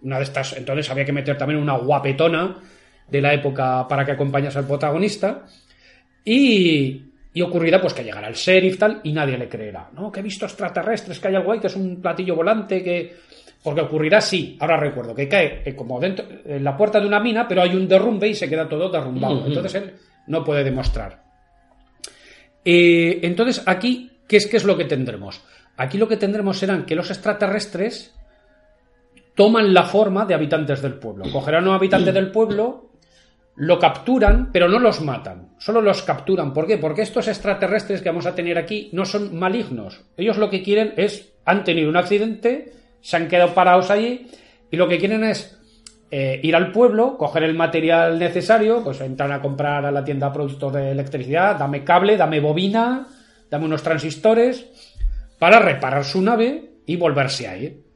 [0.03, 2.57] una de estas, entonces había que meter también una guapetona
[3.09, 5.45] de la época para que acompañase al protagonista,
[6.25, 7.03] y,
[7.33, 9.89] y ocurrirá pues que llegará el sheriff tal, y nadie le creerá.
[9.95, 13.17] No, que he visto extraterrestres, que hay algo ahí, que es un platillo volante, que...
[13.61, 17.19] Porque ocurrirá, sí, ahora recuerdo, que cae eh, como dentro, en la puerta de una
[17.19, 19.45] mina, pero hay un derrumbe y se queda todo derrumbado.
[19.47, 19.95] Entonces él
[20.29, 21.25] no puede demostrar.
[22.65, 25.43] Eh, entonces, aquí, ¿qué es, ¿qué es lo que tendremos?
[25.77, 28.15] Aquí lo que tendremos serán que los extraterrestres
[29.39, 31.25] toman la forma de habitantes del pueblo.
[31.31, 32.91] Cogerán a un habitante del pueblo,
[33.55, 35.51] lo capturan, pero no los matan.
[35.61, 36.53] Solo los capturan.
[36.53, 36.77] ¿Por qué?
[36.77, 40.03] Porque estos extraterrestres que vamos a tener aquí no son malignos.
[40.17, 44.27] Ellos lo que quieren es, han tenido un accidente, se han quedado parados allí,
[44.73, 45.57] y lo que quieren es
[46.11, 50.33] eh, ir al pueblo, coger el material necesario, pues entran a comprar a la tienda
[50.33, 53.07] productos de electricidad, dame cable, dame bobina,
[53.49, 54.67] dame unos transistores,
[55.39, 57.88] para reparar su nave y volverse a ir.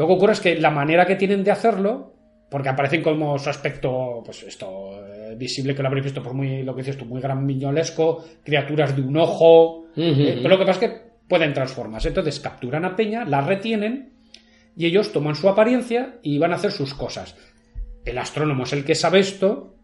[0.00, 2.14] Lo que ocurre es que la manera que tienen de hacerlo,
[2.48, 6.62] porque aparecen como su aspecto, pues esto, eh, visible que lo habréis visto por muy,
[6.62, 10.64] lo que dices tú, muy gran miñolesco, criaturas de un ojo, eh, pero lo que
[10.64, 12.08] pasa es que pueden transformarse.
[12.08, 14.14] Entonces capturan a Peña, la retienen
[14.74, 17.36] y ellos toman su apariencia y van a hacer sus cosas.
[18.02, 19.76] El astrónomo es el que sabe esto.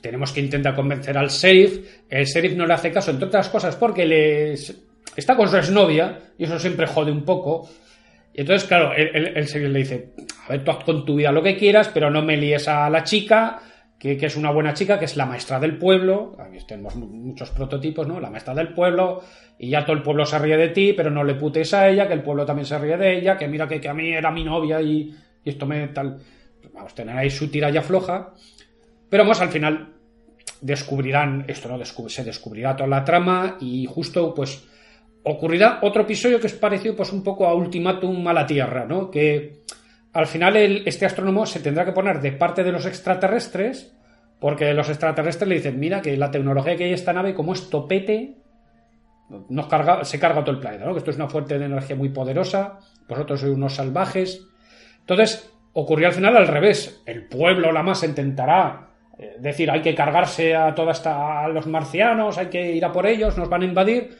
[0.00, 2.02] Tenemos que intentar convencer al sheriff.
[2.10, 4.54] El sheriff no le hace caso, entre otras cosas, porque le
[5.14, 7.68] está con su exnovia y eso siempre jode un poco.
[8.34, 10.12] Y entonces, claro, el sheriff le dice:
[10.46, 12.88] A ver, tú haz con tu vida lo que quieras, pero no me líes a
[12.88, 13.60] la chica,
[13.98, 16.34] que, que es una buena chica, que es la maestra del pueblo.
[16.38, 18.18] Aquí tenemos mu- muchos prototipos, ¿no?
[18.20, 19.22] La maestra del pueblo,
[19.58, 22.08] y ya todo el pueblo se ríe de ti, pero no le putes a ella,
[22.08, 24.30] que el pueblo también se ríe de ella, que mira que, que a mí era
[24.30, 25.14] mi novia y,
[25.44, 26.18] y esto me tal.
[26.72, 28.32] Vamos tener ahí su tiralla floja.
[29.10, 29.92] Pero vamos, al final,
[30.62, 31.84] descubrirán esto, ¿no?
[31.84, 34.64] Se descubrirá toda la trama y justo pues
[35.24, 39.10] ocurrirá otro episodio que es parecido pues un poco a Ultimátum a la Tierra, ¿no?
[39.10, 39.62] Que
[40.12, 43.94] al final el- este astrónomo se tendrá que poner de parte de los extraterrestres
[44.40, 47.52] porque los extraterrestres le dicen, mira que la tecnología que hay en esta nave como
[47.52, 48.34] es topete
[49.48, 50.92] nos carga, se carga todo el planeta, ¿no?
[50.92, 52.78] Que esto es una fuente de energía muy poderosa,
[53.08, 54.46] vosotros sois unos salvajes.
[55.00, 57.02] Entonces, ocurrió al final al revés.
[57.06, 58.88] El pueblo, la masa, intentará
[59.18, 62.92] eh, decir, hay que cargarse a toda esta, a los marcianos, hay que ir a
[62.92, 64.10] por ellos, nos van a invadir.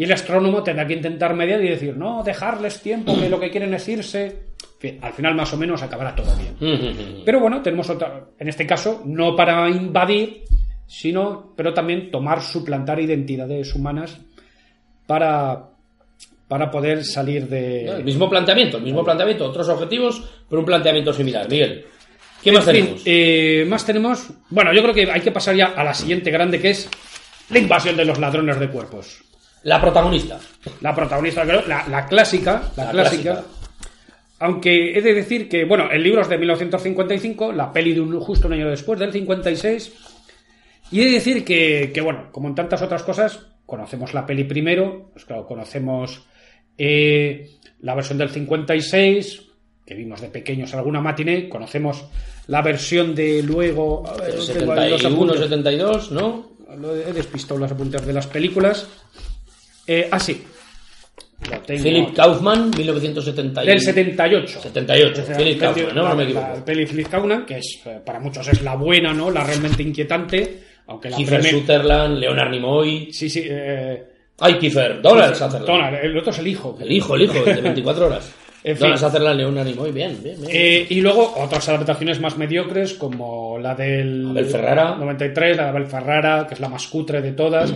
[0.00, 3.50] Y el astrónomo tendrá que intentar mediar y decir, no, dejarles tiempo, que lo que
[3.50, 4.34] quieren es irse.
[5.02, 7.20] Al final, más o menos, acabará todo bien.
[7.22, 10.44] Pero bueno, tenemos otra, en este caso, no para invadir,
[10.86, 14.18] sino, pero también tomar, suplantar identidades humanas
[15.06, 15.68] para,
[16.48, 17.84] para poder salir de...
[17.84, 21.46] El mismo planteamiento, el mismo planteamiento, otros objetivos, pero un planteamiento similar.
[21.46, 21.84] Miguel,
[22.42, 23.02] ¿qué más fin, tenemos?
[23.04, 24.30] eh, más tenemos.
[24.48, 26.88] Bueno, yo creo que hay que pasar ya a la siguiente grande, que es
[27.50, 29.24] la invasión de los ladrones de cuerpos.
[29.64, 30.38] La protagonista.
[30.80, 33.44] La protagonista, la, la clásica, la, La clásica, clásica.
[34.40, 38.18] Aunque he de decir que, bueno, el libro es de 1955, la peli de un,
[38.20, 39.92] justo un año después, del 56.
[40.92, 44.44] Y he de decir que, que, bueno, como en tantas otras cosas, conocemos la peli
[44.44, 46.24] primero, pues claro, conocemos
[46.78, 47.50] eh,
[47.82, 49.42] la versión del 56,
[49.84, 52.06] que vimos de pequeños alguna matiné, conocemos
[52.46, 54.08] la versión de luego...
[54.08, 55.40] a ver, El tengo ahí los 71, apuntes.
[55.42, 56.50] 72, ¿no?
[56.78, 58.88] Lo he despistado los apuntes de las películas.
[59.92, 60.40] Eh, ah, sí.
[61.50, 62.14] Lo tengo Philip.
[62.14, 63.70] Kaufman, 1978.
[63.70, 64.60] Del 78.
[64.60, 66.02] 78, Philip La- Kaufman, ¿no?
[66.02, 66.64] la- No me La equivoco.
[66.64, 69.30] peli Philip Kaufman, que es, eh, para muchos es la buena, ¿no?
[69.30, 70.60] La realmente inquietante.
[70.86, 73.12] Aunque la Kiefer primer- Sutherland, Leonard Nimoy.
[73.12, 73.42] Sí, sí.
[73.48, 74.04] Eh,
[74.38, 75.66] Ay, Kiefer, Donald Sutherland.
[75.66, 76.78] Donald, el otro es el hijo.
[76.80, 78.32] El hijo, el hijo, el de 24 horas.
[78.62, 78.80] En fin.
[78.82, 80.50] Donald Sutherland, Leonard Nimoy, bien, bien, bien.
[80.54, 84.94] Eh, y luego otras adaptaciones más mediocres, como la del Abel Ferrara.
[84.96, 87.72] 93, la de Abel Ferrara, que es la más cutre de todas.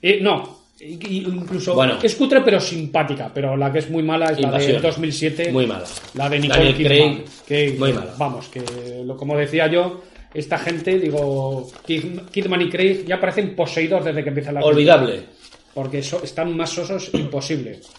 [0.00, 1.98] Eh, no, incluso Bueno.
[2.02, 4.82] es cutre pero simpática, pero la que es muy mala es la de Invasión.
[4.82, 5.52] 2007.
[5.52, 5.84] Muy mala.
[6.14, 7.24] La de Nicole Kidman.
[7.46, 8.14] Que, muy mala.
[8.18, 8.62] Vamos, que
[9.04, 10.02] lo, como decía yo,
[10.32, 15.20] esta gente, digo, Kid- Kidman y Craig ya parecen poseídos desde que empieza la Olvidable.
[15.72, 17.80] Porque so- están más sosos imposible.
[17.80, 17.90] Pues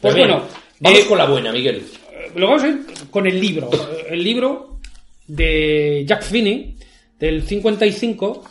[0.00, 0.44] Pues bien, bueno,
[0.80, 1.76] vamos eh, con la buena, Miguel.
[2.12, 2.80] eh, Lo vamos a ir
[3.10, 3.68] con el libro.
[4.08, 4.78] El libro
[5.26, 6.76] de Jack Finney,
[7.18, 8.44] del 55,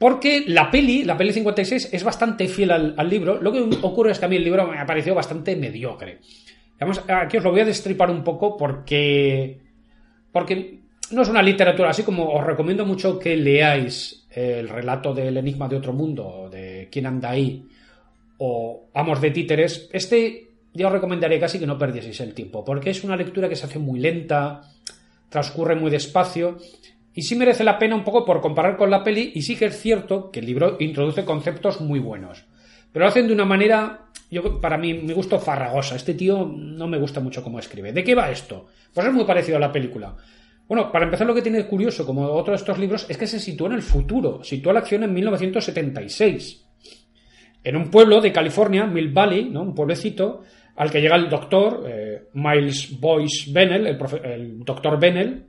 [0.00, 3.38] porque la peli, la peli 56, es bastante fiel al, libro.
[3.38, 6.20] Lo que ocurre es que a mí el libro me ha parecido bastante mediocre.
[7.06, 9.60] Aquí os lo voy a destripar un poco porque.
[10.32, 10.78] Porque
[11.10, 15.68] no es una literatura, así como os recomiendo mucho que leáis el relato del Enigma
[15.68, 17.62] de Otro Mundo, de quién anda ahí,
[18.38, 19.90] o Amos de Títeres.
[19.92, 23.56] Este yo os recomendaría casi que no perdieseis el tiempo, porque es una lectura que
[23.56, 24.62] se hace muy lenta,
[25.28, 26.56] transcurre muy despacio,
[27.14, 29.66] y sí merece la pena un poco por comparar con la peli, y sí que
[29.66, 32.44] es cierto que el libro introduce conceptos muy buenos.
[32.92, 35.96] Pero lo hacen de una manera, yo para mí, me gusto farragosa.
[35.96, 37.92] Este tío no me gusta mucho cómo escribe.
[37.92, 38.66] ¿De qué va esto?
[38.92, 40.14] Pues es muy parecido a la película.
[40.66, 43.40] Bueno, para empezar, lo que tiene curioso, como otro de estos libros, es que se
[43.40, 44.42] sitúa en el futuro.
[44.44, 46.64] Sitúa la acción en 1976.
[47.62, 49.62] En un pueblo de California, Mill Valley, ¿no?
[49.62, 50.42] un pueblecito,
[50.76, 55.44] al que llega el doctor, eh, Miles Boyce Bennell, el, el doctor Bennell.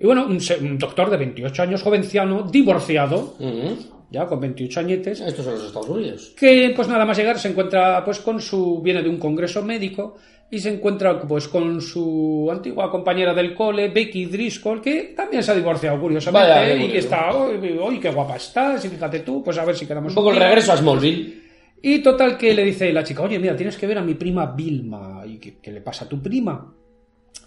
[0.00, 3.76] Y bueno, un, un doctor de 28 años, jovenciano, divorciado, Ujú.
[4.10, 6.32] ya con 28 añetes, Estos son los Estados Unidos.
[6.36, 10.16] que pues nada más llegar se encuentra pues con su viene de un congreso médico
[10.50, 15.52] y se encuentra pues con su antigua compañera del cole Becky Driscoll que también se
[15.52, 19.58] ha divorciado curiosamente Vaya, y que está hoy qué guapa estás y fíjate tú pues
[19.58, 20.46] a ver si quedamos Un poco el día".
[20.46, 21.40] regreso a Smallville.
[21.82, 24.46] y total que le dice la chica oye mira tienes que ver a mi prima
[24.46, 26.74] Vilma y ¿qué, qué le pasa a tu prima?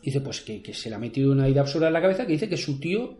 [0.01, 2.33] Dice pues que, que se le ha metido una idea absurda en la cabeza que
[2.33, 3.17] dice que su tío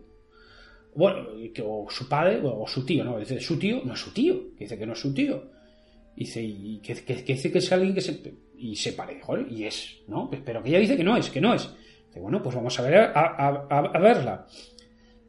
[0.96, 3.18] bueno, que- o su padre, o su tío, ¿no?
[3.18, 5.50] Dice, su tío, no es su tío, que dice que no es su tío.
[6.14, 8.20] Dice, y que, dice que es alguien que se.
[8.56, 10.30] Y se parece, joder, y es, ¿no?
[10.30, 11.68] Pero que ella dice que no es, que no es.
[12.06, 14.46] Dice, bueno, pues vamos a ver, a verla.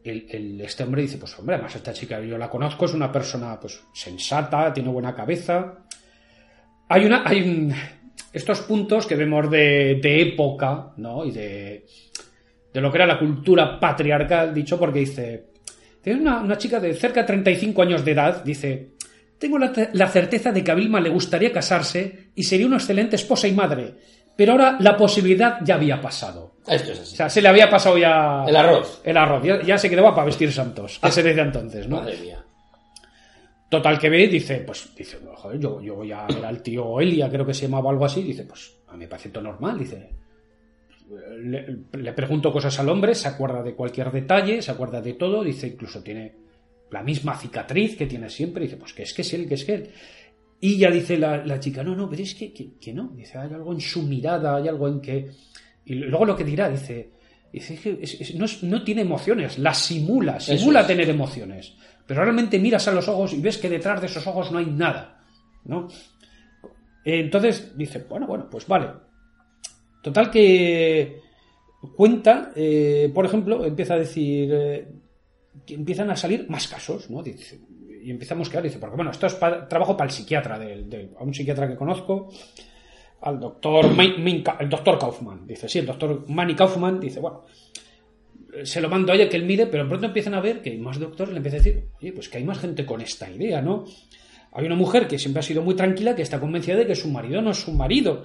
[0.03, 3.11] El, el- este hombre dice, pues hombre, además esta chica yo la conozco, es una
[3.11, 5.83] persona, pues, sensata, tiene buena cabeza.
[6.89, 7.73] Hay una, hay un,
[8.35, 11.25] estos puntos que vemos de, de época, ¿no?
[11.25, 11.85] Y de,
[12.73, 15.45] de lo que era la cultura patriarcal, dicho porque dice,
[16.01, 18.89] tiene una, una chica de cerca de 35 años de edad, dice,
[19.39, 23.15] tengo la, la certeza de que a Vilma le gustaría casarse y sería una excelente
[23.15, 23.93] esposa y madre,
[24.35, 26.55] pero ahora la posibilidad ya había pasado.
[26.67, 27.15] Esto es O así.
[27.15, 28.43] sea, se le había pasado ya...
[28.47, 29.01] El arroz.
[29.05, 31.97] El arroz, ya, ya se quedaba para vestir santos, que se decía entonces, ¿no?
[32.01, 32.43] Madre mía.
[33.69, 36.99] Total que ve, dice, pues, dice, "No, joder, yo, yo voy a ver al tío
[36.99, 39.79] Elia, creo que se llamaba algo así, dice, pues, a mí me parece todo normal,
[39.79, 40.09] dice,
[41.39, 45.43] le, le pregunto cosas al hombre, se acuerda de cualquier detalle, se acuerda de todo,
[45.43, 46.33] dice incluso tiene
[46.91, 49.65] la misma cicatriz que tiene siempre, dice, pues que es que es él, que es
[49.65, 49.89] que él.
[50.61, 53.37] Y ya dice la, la chica, no, no, pero es que, que, que no, dice,
[53.37, 55.29] hay algo en su mirada, hay algo en que...
[55.85, 57.11] Y luego lo que dirá, dice,
[57.51, 61.75] dice que es- es- no, no tiene emociones, las simula, simula tener emociones.
[62.07, 64.67] Pero realmente miras a los ojos y ves que detrás de esos ojos no hay
[64.67, 65.14] nada,
[65.65, 65.87] ¿no?
[67.03, 68.87] Entonces dice, bueno, bueno, pues vale.
[70.01, 71.19] Total que
[71.95, 74.87] cuenta, eh, por ejemplo, empieza a decir, eh,
[75.65, 77.21] que empiezan a salir más casos, ¿no?
[77.21, 77.59] Dice,
[78.03, 81.33] y mosquear, dice, porque bueno, esto es trabajo para el psiquiatra, del- del- a un
[81.33, 82.29] psiquiatra que conozco,
[83.21, 83.85] al doctor
[84.59, 85.47] el doctor Kaufman.
[85.47, 87.43] Dice, sí, el doctor Manny Kaufman, dice, bueno,
[88.63, 90.77] se lo mando a ella que él mire, pero pronto empiezan a ver que hay
[90.77, 93.61] más doctores, le empieza a decir, oye, pues que hay más gente con esta idea,
[93.61, 93.85] ¿no?
[94.55, 97.09] Hay una mujer que siempre ha sido muy tranquila, que está convencida de que su
[97.09, 98.23] marido no es su marido.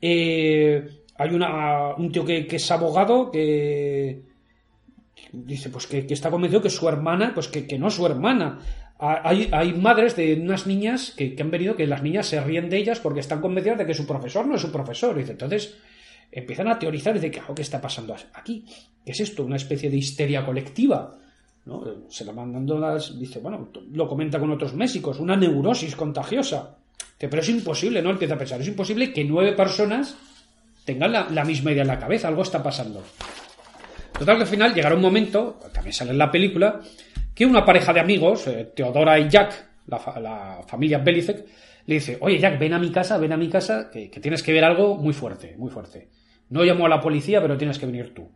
[0.00, 4.22] Eh, hay una, un tío que, que es abogado que
[5.32, 8.06] dice pues que, que está convencido que su hermana, pues que, que no es su
[8.06, 8.58] hermana.
[8.98, 12.40] Ha- Hay, hay madres de unas niñas que, que han venido que las niñas se
[12.40, 15.14] ríen de ellas porque están convencidas de que su profesor no es su profesor.
[15.16, 15.76] Dice, entonces
[16.32, 18.64] empiezan a teorizar y dicen, ¿qué, ¿qué está pasando aquí?
[19.04, 19.44] ¿Qué es esto?
[19.44, 21.18] ¿Una especie de histeria colectiva?
[21.66, 21.84] ¿No?
[22.08, 23.18] Se la mandando las.
[23.18, 26.76] Dice, bueno, lo comenta con otros médicos, una neurosis contagiosa.
[27.18, 28.10] Pero es imposible, ¿no?
[28.10, 30.16] Empieza a pensar, es imposible que nueve personas
[30.84, 33.02] tengan la, la misma idea en la cabeza, algo está pasando.
[34.18, 36.80] Total que al final llegará un momento, también sale en la película,
[37.34, 41.44] que una pareja de amigos, eh, Teodora y Jack, la, fa- la familia Belicec,
[41.86, 44.42] le dice, oye Jack, ven a mi casa, ven a mi casa, que, que tienes
[44.42, 46.08] que ver algo muy fuerte, muy fuerte.
[46.50, 48.28] No llamo a la policía, pero tienes que venir tú.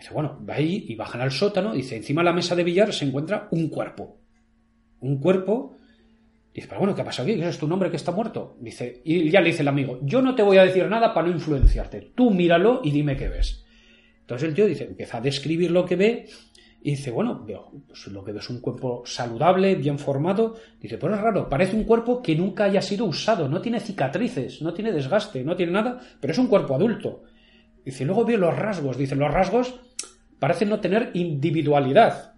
[0.00, 1.74] Dice, bueno, va ahí y bajan al sótano.
[1.74, 4.16] Dice, encima de la mesa de billar se encuentra un cuerpo.
[5.00, 5.76] Un cuerpo.
[6.54, 7.38] Dice, pero bueno, ¿qué ha pasado aquí?
[7.38, 8.56] ¿Ese es tu nombre que está muerto?
[8.60, 11.28] Dice, y ya le dice el amigo, yo no te voy a decir nada para
[11.28, 12.12] no influenciarte.
[12.14, 13.66] Tú míralo y dime qué ves.
[14.22, 16.26] Entonces el tío dice, empieza a describir lo que ve
[16.82, 20.56] y dice, bueno, veo, pues lo que veo es un cuerpo saludable, bien formado.
[20.80, 24.62] Dice, pero es raro, parece un cuerpo que nunca haya sido usado, no tiene cicatrices,
[24.62, 27.24] no tiene desgaste, no tiene nada, pero es un cuerpo adulto.
[27.84, 29.80] Dice, luego veo los rasgos, dice, los rasgos
[30.40, 32.32] parecen no tener individualidad.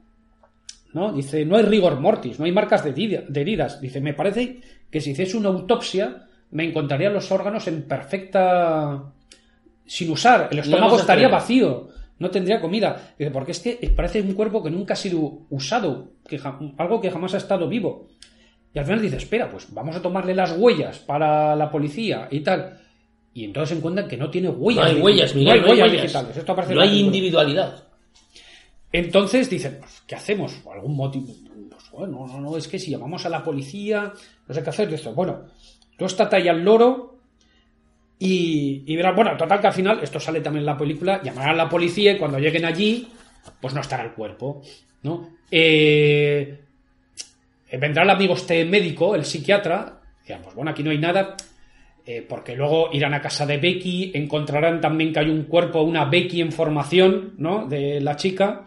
[0.92, 1.10] ¿No?
[1.10, 3.80] Dice, no hay rigor mortis, no hay marcas de, herida- de heridas.
[3.80, 4.60] Dice, me parece
[4.90, 9.04] que si hiciese una autopsia me encontraría los órganos en perfecta...
[9.86, 11.88] sin usar, el estómago estaría vacío,
[12.18, 13.14] no tendría comida.
[13.18, 16.38] Dice, porque es que parece un cuerpo que nunca ha sido usado, que
[16.76, 18.08] algo que jamás ha estado vivo.
[18.74, 22.40] Y al final dice, espera, pues vamos a tomarle las huellas para la policía y
[22.40, 22.78] tal.
[23.32, 24.84] Y entonces encuentran que no tiene huellas.
[24.84, 26.02] No hay huellas, Miguel, no hay no hay huellas huellas.
[26.02, 26.36] digitales.
[26.36, 27.84] Esto No hay individualidad.
[28.92, 30.52] Entonces dicen, pues, ¿qué hacemos?
[30.54, 31.34] ¿Por algún motivo?
[31.70, 34.12] Pues bueno, no, no, es que si llamamos a la policía,
[34.46, 34.92] no sé qué hacer.
[34.92, 35.46] Esto, bueno,
[35.96, 37.18] tú estate ahí al loro
[38.18, 41.54] y, y verás, bueno, total que al final, esto sale también en la película, llamarán
[41.54, 43.08] a la policía y cuando lleguen allí,
[43.60, 44.62] pues no estará el cuerpo,
[45.02, 45.30] ¿no?
[45.50, 46.60] Eh,
[47.78, 51.36] vendrá el amigo este médico, el psiquiatra, y dirán, pues bueno, aquí no hay nada,
[52.04, 56.04] eh, porque luego irán a casa de Becky, encontrarán también que hay un cuerpo, una
[56.04, 57.66] Becky en formación, ¿no?
[57.66, 58.66] De la chica.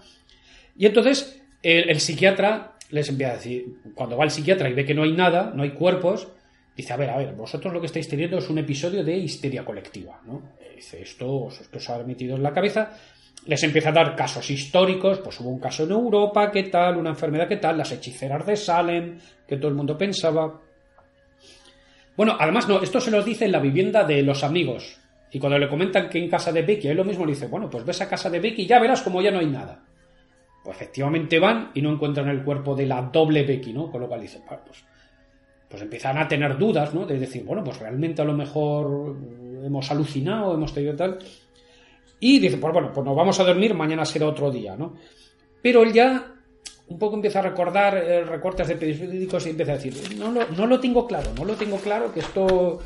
[0.75, 4.93] Y entonces el, psiquiatra les empieza a decir, cuando va el psiquiatra y ve que
[4.93, 6.27] no hay nada, no hay cuerpos,
[6.75, 9.63] dice, a ver, a ver, vosotros lo que estáis teniendo es un episodio de histeria
[9.63, 10.51] colectiva, ¿no?
[10.59, 12.91] Eh, Dice, esto, esto os ha metido en la cabeza.
[13.45, 16.97] Les empieza a dar casos históricos, pues hubo un caso en Europa, ¿qué tal?
[16.97, 17.77] Una enfermedad, ¿qué tal?
[17.77, 20.59] Las hechiceras de Salem, que todo el mundo pensaba.
[22.17, 24.97] Bueno, además no, esto se lo dice en la vivienda de los amigos.
[25.31, 27.69] Y cuando le comentan que en casa de Becky hay lo mismo, le dice, bueno,
[27.69, 29.84] pues ves a casa de Becky y ya verás como ya no hay nada.
[30.65, 33.91] Pues efectivamente van y no encuentran el cuerpo de la doble Becky, ¿no?
[33.91, 34.83] Con lo cual dicen, "Bueno, pues,
[35.69, 37.05] pues empiezan a tener dudas, ¿no?
[37.05, 39.15] De decir, bueno, pues realmente a lo mejor
[39.63, 41.19] hemos alucinado, hemos tenido tal.
[42.19, 44.95] Y dice, pues bueno, pues nos vamos a dormir, mañana será otro día, ¿no?
[45.61, 46.31] Pero él ya
[46.87, 50.47] un poco empieza a recordar eh, recortes de periódicos y empieza a decir, no lo,
[50.49, 52.79] no lo tengo claro, no lo tengo claro que esto,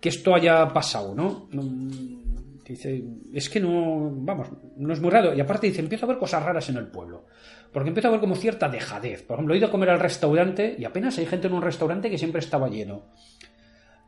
[0.00, 1.48] que esto haya pasado, ¿no?
[1.52, 2.21] No-
[2.64, 3.02] Dice,
[3.34, 5.34] es que no, vamos, no es muy raro.
[5.34, 7.26] Y aparte dice, empiezo a ver cosas raras en el pueblo.
[7.72, 9.22] Porque empiezo a ver como cierta dejadez.
[9.22, 12.08] Por ejemplo, he ido a comer al restaurante y apenas hay gente en un restaurante
[12.10, 13.02] que siempre estaba lleno.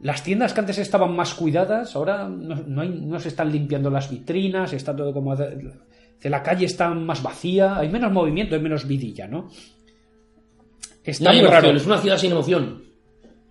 [0.01, 3.91] Las tiendas que antes estaban más cuidadas, ahora no, no hay- no se están limpiando
[3.91, 5.35] las vitrinas, está todo como...
[5.37, 5.73] de-
[6.23, 9.51] la calle está más vacía, hay menos movimiento, hay menos vidilla, ¿no?
[11.05, 11.77] Está No hay muy emoción, raro.
[11.77, 12.83] es una ciudad sin emoción.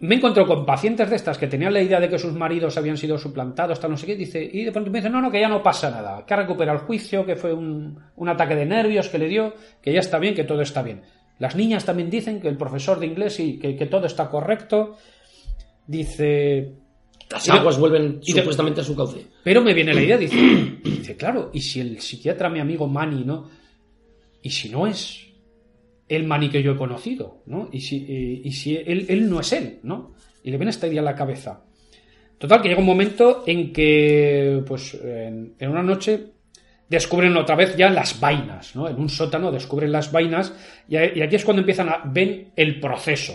[0.04, 2.98] Me encontró con pacientes de estas que tenían la idea de que sus maridos habían
[2.98, 5.40] sido suplantados, tal no sé qué, dice, y de pronto me dice, no, no, que
[5.40, 8.66] ya no pasa nada, que ha recuperado el juicio, que fue un, un ataque de
[8.66, 11.04] nervios que le dio, que ya está bien, que todo está bien.
[11.40, 14.98] Las niñas también dicen que el profesor de inglés y que, que todo está correcto.
[15.88, 16.74] Dice,
[17.32, 19.26] Las aguas vuelven y supuestamente a su cauce.
[19.42, 20.36] Pero me viene la idea, dice,
[20.84, 23.50] dice, claro, y si el psiquiatra, mi amigo Manny, ¿no?
[24.42, 25.33] Y si no es
[26.16, 27.70] el Manny que yo he conocido, ¿no?
[27.72, 30.14] Y si, y, y si él, él no es él, ¿no?
[30.44, 31.64] Y le viene esta idea a la cabeza.
[32.38, 36.26] Total, que llega un momento en que, pues, en, en una noche
[36.90, 38.88] descubren otra vez ya las vainas, ¿no?
[38.90, 40.54] En un sótano descubren las vainas
[40.88, 43.34] y, aquí es cuando empiezan a ven el proceso,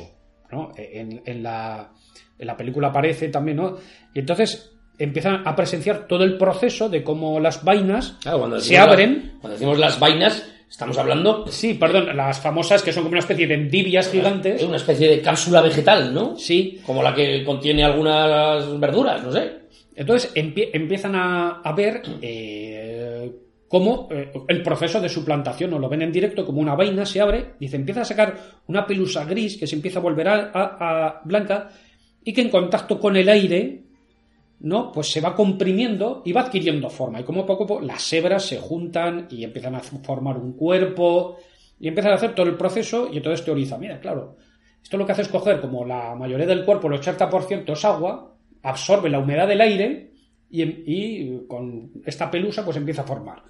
[0.52, 0.72] ¿no?
[0.76, 1.92] En, en la,
[2.38, 3.76] en la película aparece también, ¿no?
[4.14, 8.86] Y entonces empiezan a presenciar todo el proceso de cómo las vainas Claro, se las-
[8.88, 9.36] abren.
[9.40, 13.46] cuando decimos las vainas, estamos hablando Sí, perdón, las famosas que son como una especie
[13.46, 14.60] de endivias gigantes.
[14.60, 16.36] de una especie de cápsula vegetal, ¿no?
[16.36, 19.52] Sí, Como la que contiene algunas verduras, no sé.
[19.96, 23.32] Entonces empie- empiezan a, a ver eh,
[23.66, 27.20] cómo eh, el proceso de suplantación, o lo ven en directo, como una vaina se
[27.20, 28.36] abre y se empieza a sacar
[28.68, 31.70] una pelusa gris que se empieza a volver a, a- a blanca
[32.24, 33.82] y que en contacto con el aire,
[34.60, 34.90] ¿no?
[34.92, 37.20] Pues se va comprimiendo y va adquiriendo forma.
[37.20, 41.36] Y como poco a poco las hebras se juntan y empiezan a formar un cuerpo
[41.78, 44.36] y empiezan a hacer todo el proceso y entonces teoriza, mira, claro,
[44.82, 48.34] esto lo que hace es coger como la mayoría del cuerpo, el 80% es agua,
[48.62, 50.12] absorbe la humedad del aire
[50.50, 53.42] y, y con esta pelusa pues empieza a formar,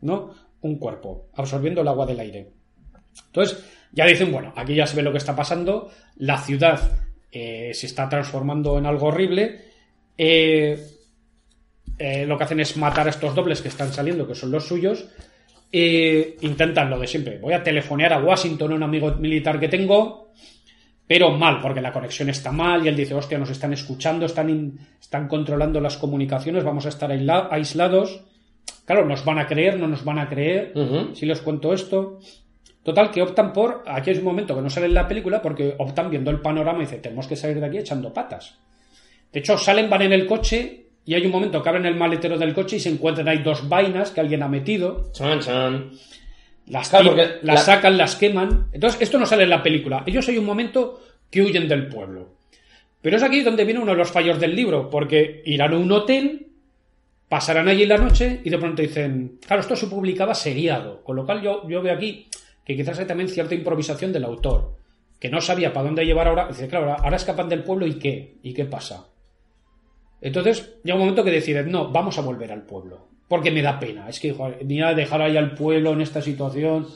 [0.00, 0.30] ¿no?
[0.62, 2.50] Un cuerpo, absorbiendo el agua del aire.
[3.26, 6.80] Entonces, ya dicen, bueno, aquí ya se ve lo que está pasando, la ciudad
[7.30, 9.60] eh, se está transformando en algo horrible,
[10.18, 10.78] eh,
[11.98, 14.66] eh, lo que hacen es matar a estos dobles que están saliendo, que son los
[14.66, 15.06] suyos,
[15.72, 20.32] eh, intentan lo de siempre, voy a telefonear a Washington, un amigo militar que tengo,
[21.06, 24.50] pero mal, porque la conexión está mal y él dice, hostia, nos están escuchando, están,
[24.50, 28.22] in- están controlando las comunicaciones, vamos a estar aisla- aislados.
[28.84, 30.72] Claro, nos van a creer, no nos van a creer,
[31.14, 32.18] si les cuento esto.
[32.82, 35.74] Total, que optan por, aquí es un momento que no sale en la película, porque
[35.78, 38.58] optan viendo el panorama y dicen, tenemos que salir de aquí echando patas.
[39.32, 42.38] De hecho, salen, van en el coche y hay un momento que abren el maletero
[42.38, 45.10] del coche y se encuentran ahí dos vainas que alguien ha metido.
[45.12, 45.90] Chan, chan.
[46.68, 48.66] Las, Claro, ti- porque las la- sacan, las queman.
[48.72, 50.02] Entonces, esto no sale en la película.
[50.06, 51.00] Ellos hay un momento
[51.30, 52.30] que huyen del pueblo.
[53.02, 55.92] Pero es aquí donde viene uno de los fallos del libro, porque irán a un
[55.92, 56.46] hotel,
[57.28, 61.24] pasarán allí la noche y de pronto dicen, claro, esto se publicaba seriado, con lo
[61.24, 62.26] cual yo, yo veo aquí
[62.64, 64.74] que quizás hay también cierta improvisación del autor,
[65.20, 66.48] que no sabía para dónde llevar ahora.
[66.48, 69.06] Dice, claro, ahora escapan del pueblo y qué, y qué pasa.
[70.26, 73.06] Entonces, llega un momento que deciden, no, vamos a volver al pueblo.
[73.28, 74.08] Porque me da pena.
[74.08, 76.86] Es que, joder, ni a dejar ahí al pueblo en esta situación.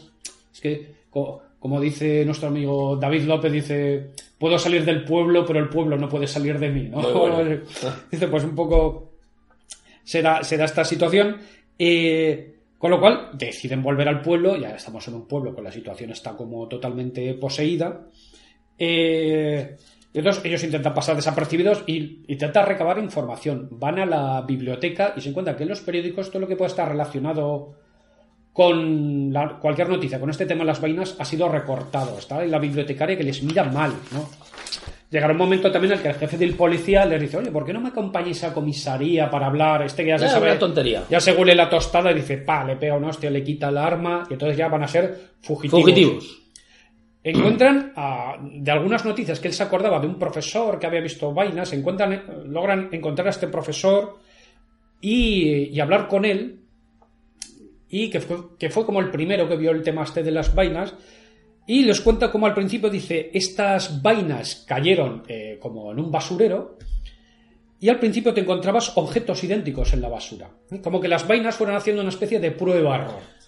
[0.52, 5.58] Es que, co- como dice nuestro amigo David López, dice, puedo salir del pueblo, pero
[5.60, 6.98] el pueblo no puede salir de mí, ¿no?
[6.98, 7.60] Muy bueno.
[8.10, 9.12] dice, pues un poco
[10.04, 11.36] se da, se da esta situación.
[11.78, 15.70] eh, con lo cual deciden volver al pueblo, ya estamos en un pueblo que la
[15.70, 18.06] situación está como totalmente poseída.
[18.78, 19.76] Eh,
[20.12, 23.68] y entonces ellos intentan pasar desapercibidos y intentan recabar información.
[23.72, 26.68] Van a la biblioteca y se encuentran que en los periódicos todo lo que pueda
[26.68, 27.74] estar relacionado
[28.52, 32.18] con la- cualquier noticia, con este tema de las vainas, ha sido recortado.
[32.18, 34.28] Está en la bibliotecaria que les mira mal, ¿no?
[35.10, 37.64] Llegará un momento también en el que el jefe del policía les dice, oye, ¿por
[37.64, 39.82] qué no me acompañáis a comisaría para hablar?
[39.82, 40.50] Este que ya se sabe.
[40.50, 41.04] una tontería.
[41.10, 43.78] Ya se huele la tostada y dice, pa, le pega una hostia, le quita el
[43.78, 45.80] arma y entonces ya van a ser fugitivos.
[45.82, 46.39] Fugitivos.
[47.22, 47.92] Encuentran
[48.42, 52.12] de algunas noticias que él se acordaba de un profesor que había visto vainas, encuentran,
[52.14, 54.18] eh, logran encontrar a este profesor
[55.02, 56.60] y, hablar con él
[57.90, 60.94] y que fue, como el primero que vio el tema este de las vainas
[61.66, 66.78] y les cuenta como al principio dice estas vainas cayeron eh, como en un basurero
[67.80, 70.50] y al principio te encontrabas objetos idénticos en la basura
[70.82, 73.39] como que las vainas fueron haciendo una especie de prueba-error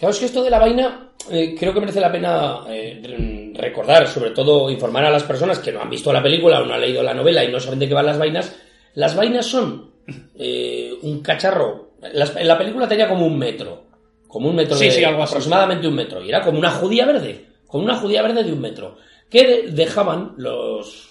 [0.00, 3.52] Claro, es que esto de la vaina eh, creo que merece la pena eh, re-
[3.54, 6.72] recordar, sobre todo informar a las personas que no han visto la película o no
[6.74, 8.56] han leído la novela y no saben de qué van las vainas.
[8.94, 9.90] Las vainas son
[10.38, 11.90] eh, un cacharro.
[12.14, 13.84] Las- en la película tenía como un metro.
[14.26, 15.32] Como un metro Sí, de sí, algo así.
[15.32, 16.24] aproximadamente un metro.
[16.24, 17.44] Y era como una judía verde.
[17.66, 18.96] Con una judía verde de un metro.
[19.28, 21.09] Que de- dejaban los.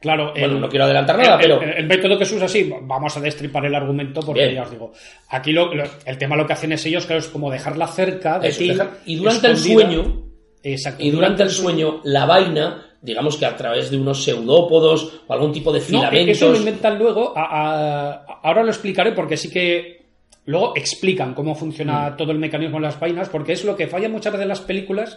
[0.00, 1.62] Claro, Bueno, no quiero adelantar nada, el, pero.
[1.62, 4.54] el- el método que se usa así, vamos a destripar el argumento porque Bien.
[4.56, 4.92] ya os digo.
[5.30, 8.38] Aquí lo- lo- el tema lo que hacen es ellos, claro, es como dejarla cerca
[8.38, 8.68] de Eso, ti.
[8.68, 10.22] dejar- y durante el sueño,
[10.62, 11.00] Exacto.
[11.04, 15.52] Y durante el sueño, la vaina, digamos que a través de unos pseudópodos o algún
[15.52, 16.36] tipo de No, filamentos.
[16.36, 17.32] eso lo inventan luego.
[17.36, 20.02] a- a- ahora lo explicaré porque sí que
[20.46, 22.16] luego explican cómo funciona Mm.
[22.16, 24.60] todo el mecanismo de las vainas, porque es lo que falla muchas veces en las
[24.60, 25.16] películas,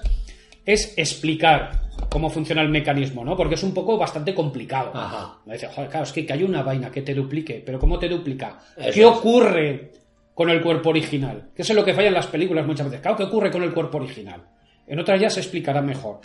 [0.66, 3.36] es explicar cómo funciona el mecanismo, ¿no?
[3.36, 4.92] Porque es un poco bastante complicado.
[4.94, 5.38] Ajá.
[5.46, 8.00] Me dice, joder, claro, es que, que hay una vaina que te duplique, pero ¿cómo
[8.00, 8.60] te duplica?
[8.78, 9.06] Eso ¿Qué es.
[9.06, 9.92] ocurre
[10.34, 11.50] con el cuerpo original?
[11.56, 13.02] Que eso es lo que falla en las películas muchas veces.
[13.02, 14.42] Claro, ¿qué ocurre con el cuerpo original?
[14.88, 16.22] En otras ya se explicará mejor.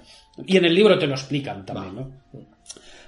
[0.47, 2.11] Y en el libro te lo explican también, ¿no?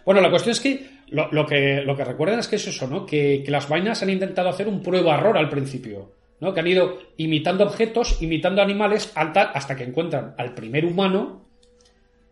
[0.05, 2.87] Bueno, la cuestión es que lo, lo que, lo que recuerdan es que es eso,
[2.87, 3.07] ¿no?
[3.07, 6.53] Que, que las vainas han intentado hacer un prueba-error al principio, ¿no?
[6.53, 11.47] Que han ido imitando objetos, imitando animales, hasta, que encuentran al primer humano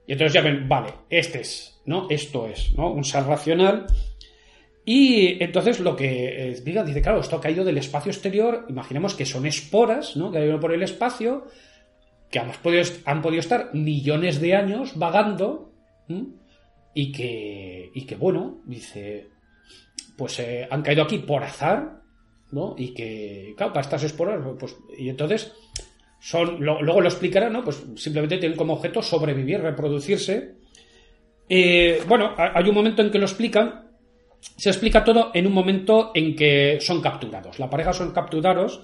[0.06, 2.09] y entonces ya ven, vale, este es, ¿no?
[2.10, 2.93] Esto es, ¿no?
[2.93, 3.86] Un ser racional.
[4.85, 9.14] Y entonces lo que eh, diga, dice, claro, esto ha caído del espacio exterior, imaginemos
[9.14, 10.31] que son esporas, ¿no?
[10.31, 11.47] Que han ido por el espacio,
[12.31, 15.72] que han podido, han podido estar millones de años vagando,
[16.93, 19.28] y que, y que bueno, dice,
[20.18, 22.02] pues eh, han caído aquí por azar,
[22.78, 25.52] Y que, claro, para estas esporas, pues, y entonces
[26.20, 27.62] son, lo- luego lo explicará, ¿no?
[27.64, 30.55] Pues simplemente tienen como objeto sobrevivir, reproducirse.
[31.48, 33.89] Eh, bueno, ha- hay un momento en que lo explican,
[34.40, 37.59] se explica todo en un momento en que son capturados.
[37.59, 38.82] La pareja son capturados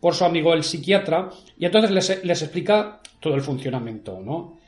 [0.00, 4.58] por su amigo el psiquiatra y entonces les, les explica todo el funcionamiento, ¿no?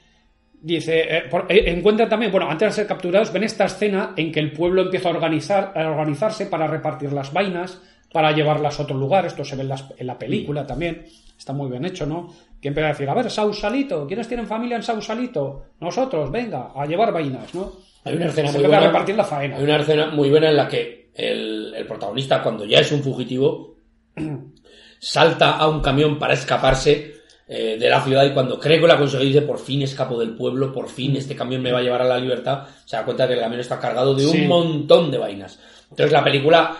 [0.60, 4.40] Dice, eh, eh, encuentran también, bueno, antes de ser capturados, ven esta escena en que
[4.40, 7.80] el pueblo empieza a, organizar, a organizarse para repartir las vainas,
[8.12, 9.26] para llevarlas a otro lugar.
[9.26, 11.06] Esto se ve en, las- en la película también.
[11.38, 12.32] Está muy bien hecho, ¿no?
[12.60, 15.66] Que empieza a decir, a ver, Sausalito, ¿quiénes tienen familia en Sausalito?
[15.80, 17.72] Nosotros, venga, a llevar vainas, ¿no?
[18.04, 18.86] Hay una escena Se muy buena.
[18.86, 19.56] repartir la faena.
[19.56, 23.02] Hay una escena muy buena en la que el, el protagonista, cuando ya es un
[23.02, 23.76] fugitivo,
[24.98, 27.14] salta a un camión para escaparse
[27.46, 30.18] eh, de la ciudad y cuando cree que lo ha conseguido dice por fin escapo
[30.18, 33.04] del pueblo, por fin este camión me va a llevar a la libertad, se da
[33.04, 34.42] cuenta que el camión está cargado de Sí.
[34.42, 35.58] un montón de vainas.
[35.90, 36.78] Entonces la película,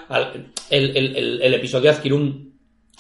[0.71, 2.49] el, el- el- el episodio adquiere un,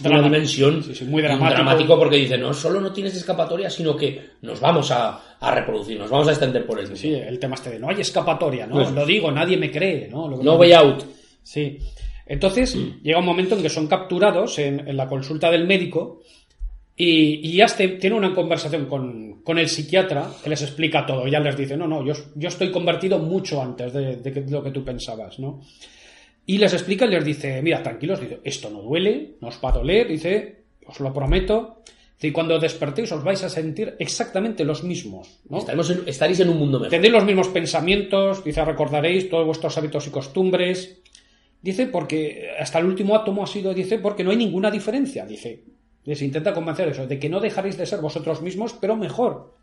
[0.05, 1.51] una dimensión Sí, sí, muy dramático.
[1.55, 5.99] dramático porque dice, no solo no tienes escapatoria, sino que nos vamos a, a reproducir,
[5.99, 6.99] nos vamos a extender por el mundo.
[7.01, 8.75] Sí, el tema este de no hay escapatoria, ¿no?
[8.77, 10.29] Pues- Lo digo, nadie me cree, ¿no?
[10.29, 11.03] Lo que- No way out.
[11.43, 11.79] Sí.
[12.27, 16.21] Entonces, llega un momento en que son capturados en, en la consulta del médico
[16.97, 21.27] y, y ya este- tiene una conversación con, con el psiquiatra que les explica todo.
[21.27, 24.63] Ya les dice, no, no, yo, yo estoy convertido mucho antes de, de que- lo
[24.63, 25.61] que tú pensabas, ¿no?
[26.49, 29.69] Y les explica y les dice, mira, tranquilos, dice, esto no duele, no os va
[29.69, 31.83] a doler, dice, os lo prometo.
[32.16, 35.59] Dice, Y cuando despertéis os vais a sentir exactamente los mismos, ¿no?
[35.59, 36.91] Estaremos en- estaréis en un mundo mejor.
[36.91, 41.01] Tendréis los mismos pensamientos, dice, recordaréis todos vuestros hábitos y costumbres.
[41.61, 45.27] Dice, porque hasta el último átomo ha sido, dice, porque no hay ninguna diferencia.
[45.27, 45.65] Dice,
[46.05, 49.55] les intenta convencer eso, de que no dejaréis de ser vosotros mismos, pero mejor.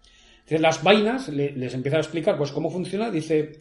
[0.45, 3.53] Dice, las vainas, le- les empieza a explicar pues cómo funciona, dice,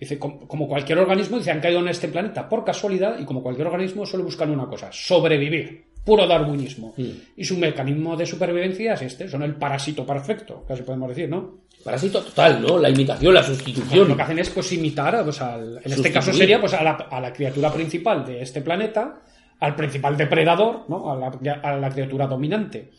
[0.00, 3.42] dice, com- como cualquier organismo, dice, han caído en este planeta por casualidad y como
[3.42, 5.84] cualquier organismo solo buscan una cosa, sobrevivir.
[6.04, 6.94] Puro darwinismo.
[7.36, 11.58] Y su mecanismo de supervivencia es este, son el parásito perfecto, casi podemos decir, ¿no?
[11.84, 12.78] Parásito total, ¿no?
[12.78, 14.08] La imitación, la sustitución.
[14.08, 16.92] Lo que hacen es pues imitar, pues, al- en este caso sería pues a la,
[16.92, 19.20] a la criatura principal de este planeta,
[19.60, 21.12] al principal depredador, ¿no?
[21.12, 22.90] A la, a la criatura dominante.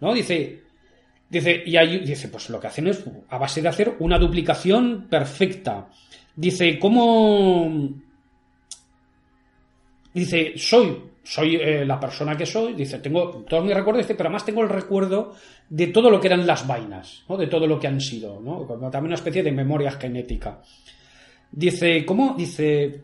[0.00, 0.14] ¿No?
[0.14, 0.62] Dice,
[1.28, 5.08] dice, y ahí dice, pues lo que hacen es a base de hacer una duplicación
[5.10, 5.88] perfecta.
[6.40, 7.70] Dice, ¿cómo?
[10.14, 14.28] Dice, soy, soy eh, la persona que soy, dice, tengo todos mis recuerdos, dice, pero
[14.28, 15.34] además tengo el recuerdo
[15.68, 17.36] de todo lo que eran las vainas, ¿no?
[17.36, 18.64] De todo lo que han sido, ¿no?
[18.90, 20.62] También una especie de memoria genética.
[21.52, 22.34] Dice, ¿cómo?
[22.38, 23.02] Dice,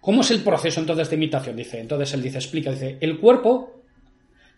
[0.00, 1.56] ¿cómo es el proceso entonces de imitación?
[1.56, 3.82] Dice, entonces él dice, explica, dice, el cuerpo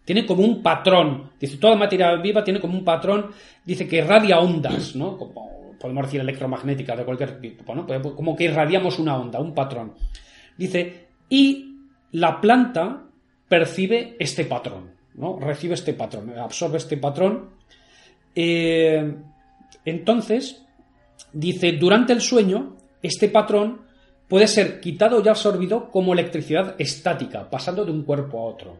[0.04, 3.30] tiene como un patrón, dice, toda materia viva tiene como un patrón,
[3.64, 5.16] dice que irradia ondas, ¿no?
[5.16, 5.53] Como
[5.84, 7.86] podemos decir electromagnética de cualquier tipo, ¿no?
[8.16, 9.92] Como que irradiamos una onda, un patrón.
[10.56, 11.76] Dice, y
[12.12, 13.02] la planta
[13.46, 15.38] percibe este patrón, ¿no?
[15.38, 17.50] Recibe este patrón, absorbe este patrón.
[18.34, 19.14] Eh,
[19.84, 20.64] entonces,
[21.34, 23.82] dice, durante el sueño, este patrón
[24.26, 28.78] puede ser quitado y absorbido como electricidad estática, pasando de un cuerpo a otro.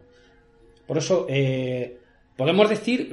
[0.86, 1.98] Por eso, eh,
[2.35, 3.12] podemos decir,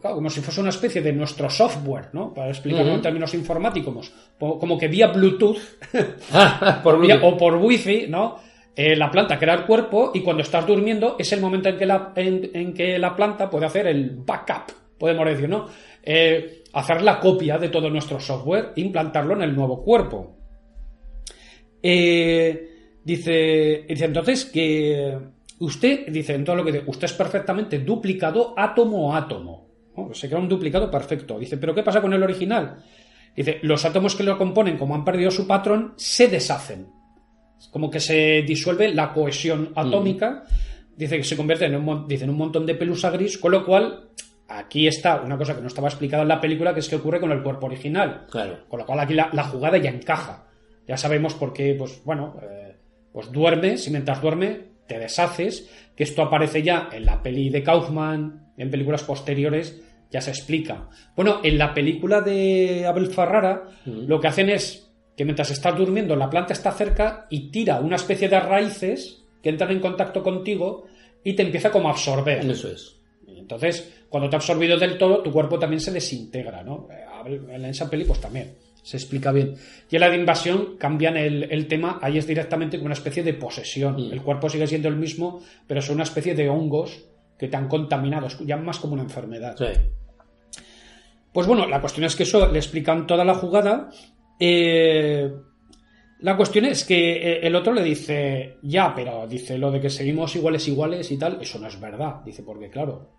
[0.00, 2.32] como si fuese una especie de nuestro software, ¿no?
[2.32, 5.58] Para explicarlo en términos informáticos, como, que vía Bluetooth
[6.82, 7.32] Por vía- Bluetooth.
[7.34, 8.36] o por wifi, ¿no?
[8.76, 11.86] Eh, la planta crea el cuerpo y cuando estás durmiendo es el momento en que
[11.86, 15.66] la, en, en que la planta puede hacer el backup, podemos decir, ¿no?
[16.02, 20.36] Eh, hacer la copia de todo nuestro software e implantarlo en el nuevo cuerpo.
[21.82, 22.68] Eh,
[23.04, 25.18] dice, dice entonces que
[25.64, 29.68] usted, dice en todo lo que dice, usted es perfectamente duplicado átomo a átomo.
[29.96, 30.14] ¿no?
[30.14, 31.38] Se crea un duplicado perfecto.
[31.38, 32.82] Dice, ¿pero qué pasa con el original?
[33.34, 36.88] Dice, los átomos que lo componen, como han perdido su patrón, se deshacen.
[37.58, 40.44] Es como que se disuelve la cohesión atómica.
[40.96, 43.64] Dice que se convierte en un, dice, en un montón de pelusa gris, con lo
[43.64, 44.10] cual
[44.48, 47.20] aquí está una cosa que no estaba explicada en la película, que es que ocurre
[47.20, 48.26] con el cuerpo original.
[48.30, 48.60] Claro.
[48.68, 50.46] Con lo cual aquí la, la jugada ya encaja.
[50.86, 52.76] Ya sabemos por qué, pues bueno, eh,
[53.12, 57.62] pues duermes y mientras duerme te deshaces, que esto aparece ya en la peli de
[57.62, 59.80] Kaufman, en películas posteriores,
[60.10, 60.88] ya se explica.
[61.16, 66.16] Bueno, en la película de Abel Ferrara, lo que hacen es que mientras estás durmiendo
[66.16, 70.86] la planta está cerca y tira una especie de raíces que entran en contacto contigo
[71.22, 72.48] y te empieza como a absorber.
[72.48, 72.96] Eso es.
[73.26, 76.88] Entonces, cuando te ha absorbido del todo, tu cuerpo también se desintegra, ¿no?
[76.90, 78.54] Eh, en esa peli, pues también
[78.84, 79.56] se explica bien.
[79.90, 83.22] Y en la de invasión cambian el, el tema, ahí es directamente como una especie
[83.22, 83.96] de posesión.
[83.96, 84.12] Mm.
[84.12, 87.06] El cuerpo sigue siendo el mismo, pero son una especie de hongos
[87.38, 89.56] que te han contaminado, es ya más como una enfermedad.
[89.56, 90.60] Sí.
[91.32, 93.88] Pues bueno, la cuestión es que eso le explican toda la jugada.
[94.38, 95.32] Eh,
[96.20, 99.90] la cuestión es que eh, el otro le dice, ya, pero dice lo de que
[99.90, 102.22] seguimos iguales iguales y tal, eso no es verdad.
[102.24, 103.10] Dice, porque claro,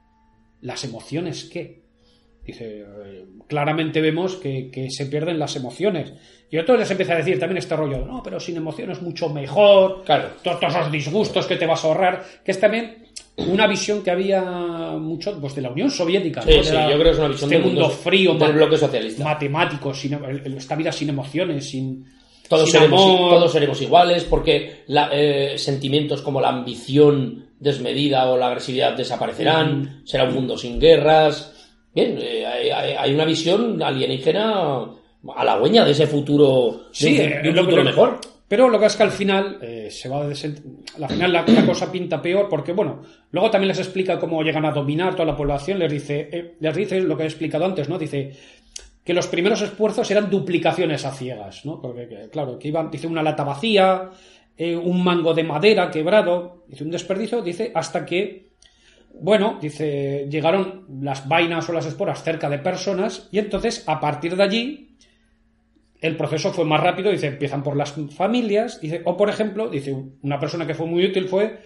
[0.61, 1.84] las emociones qué?
[2.45, 6.13] Dice, eh, claramente vemos que, que se pierden las emociones.
[6.51, 10.03] Y otro les empieza a decir también este rollo, no, pero sin emociones mucho mejor.
[10.05, 10.29] Claro.
[10.43, 13.05] Todos esos disgustos que te vas a ahorrar, que es también
[13.37, 16.43] una visión que había mucho pues, de la Unión Soviética.
[16.43, 16.63] Sí, ¿no?
[16.63, 18.77] sí, De la- yo creo que es una visión este del mundo, frío, del bloque
[18.77, 19.23] socialista.
[19.23, 20.13] matemático, sin,
[20.55, 22.05] esta vida sin emociones, sin,
[22.47, 28.47] Todos seremos, todos seremos iguales porque la- eh, sentimientos como la ambición desmedida o la
[28.47, 30.05] agresividad desaparecerán, Mm.
[30.07, 31.51] será un mundo sin guerras.
[31.95, 34.85] Bien, eh, hay, una visión alienígena
[35.35, 38.19] halagüeña de ese futuro, de Sí, un, eh, de un lo- futuro lo- mejor.
[38.47, 40.61] Pero lo que es que al final eh, se va a desen-
[41.01, 43.01] al final la, la cosa pinta peor porque bueno,
[43.31, 46.75] luego también les explica cómo llegan a dominar toda la población, les dice, eh, les
[46.75, 47.97] dice lo que he explicado antes, ¿no?
[47.97, 48.33] Dice
[49.03, 51.81] que los primeros esfuerzos eran duplicaciones a ciegas, ¿no?
[51.81, 54.11] Porque que, claro, que iban, dice una lata vacía,
[54.57, 58.49] eh, un mango de madera quebrado, dice un desperdicio, dice hasta que
[59.21, 64.35] bueno, dice, llegaron las vainas o las esporas cerca de personas y entonces a partir
[64.35, 64.97] de allí
[66.01, 69.95] el proceso fue más rápido, dice, empiezan por las familias, dice, o por ejemplo, dice,
[70.21, 71.59] una persona que fue muy útil fue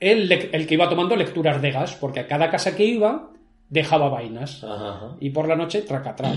[0.00, 3.30] el, que iba tomando lecturas de gas, porque a cada casa que iba
[3.68, 4.62] dejaba vainas.
[4.64, 5.16] Ajá, ajá.
[5.20, 6.32] Y por la noche, tracatrá.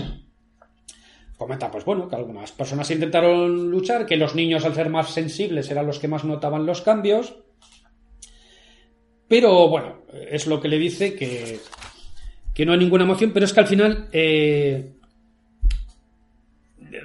[1.36, 5.70] Comenta, pues bueno, que algunas personas intentaron luchar, que los niños al ser más sensibles
[5.70, 7.36] eran los que más notaban los cambios.
[9.28, 11.60] Pero bueno, es lo que le dice que,
[12.54, 14.92] que no hay ninguna emoción, pero es que al final eh,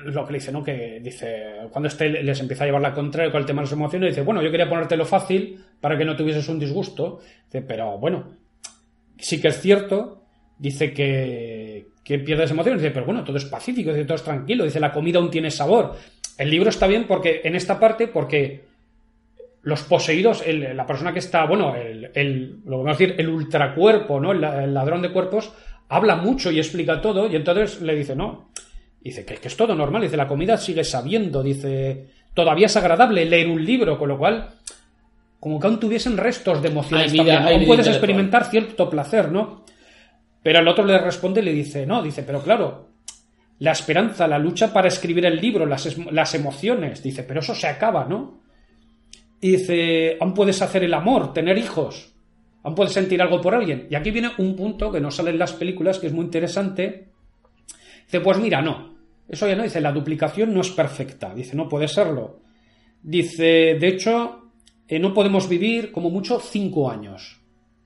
[0.05, 0.63] lo que le dice, ¿no?
[0.63, 3.73] Que dice, cuando este les empieza a llevar la contraria con el tema de las
[3.73, 7.97] emociones, dice, bueno, yo quería ponértelo fácil para que no tuvieses un disgusto, dice, pero
[7.97, 8.31] bueno,
[9.17, 10.23] sí que es cierto,
[10.57, 14.63] dice que, que pierdes emociones, dice, pero bueno, todo es pacífico, dice, todo es tranquilo,
[14.63, 15.97] dice, la comida aún tiene sabor.
[16.37, 18.72] El libro está bien porque, en esta parte, porque
[19.63, 23.29] los poseídos, el- la persona que está, bueno, el, el- lo vamos a decir, el
[23.29, 24.31] ultracuerpo, ¿no?
[24.33, 25.51] El, la- el ladrón de cuerpos,
[25.89, 28.49] habla mucho y explica todo, y entonces le dice, no,
[29.01, 33.25] dice que, que es todo normal, dice, la comida sigue sabiendo, dice, todavía es agradable
[33.25, 34.49] leer un libro, con lo cual,
[35.39, 39.31] como que aún tuviesen restos de emociones vida- también, aún vida puedes experimentar cierto placer,
[39.31, 39.63] ¿no?
[40.41, 42.89] Pero el otro le responde y le dice, no, dice, pero claro,
[43.59, 47.67] la esperanza, la lucha para escribir el libro, las, las emociones, dice, pero eso se
[47.67, 48.41] acaba, ¿no?
[49.43, 52.13] Y dice, aún puedes hacer el amor, tener hijos,
[52.63, 53.87] aún puedes sentir algo por alguien.
[53.89, 57.09] Y aquí viene un punto que no sale en las películas, que es muy interesante.
[58.05, 58.95] Dice, pues mira, no,
[59.27, 62.39] eso ya no, dice, la duplicación no es perfecta, dice, no puede serlo.
[63.01, 64.49] Dice, de hecho,
[64.87, 67.39] eh, no podemos vivir como mucho cinco años.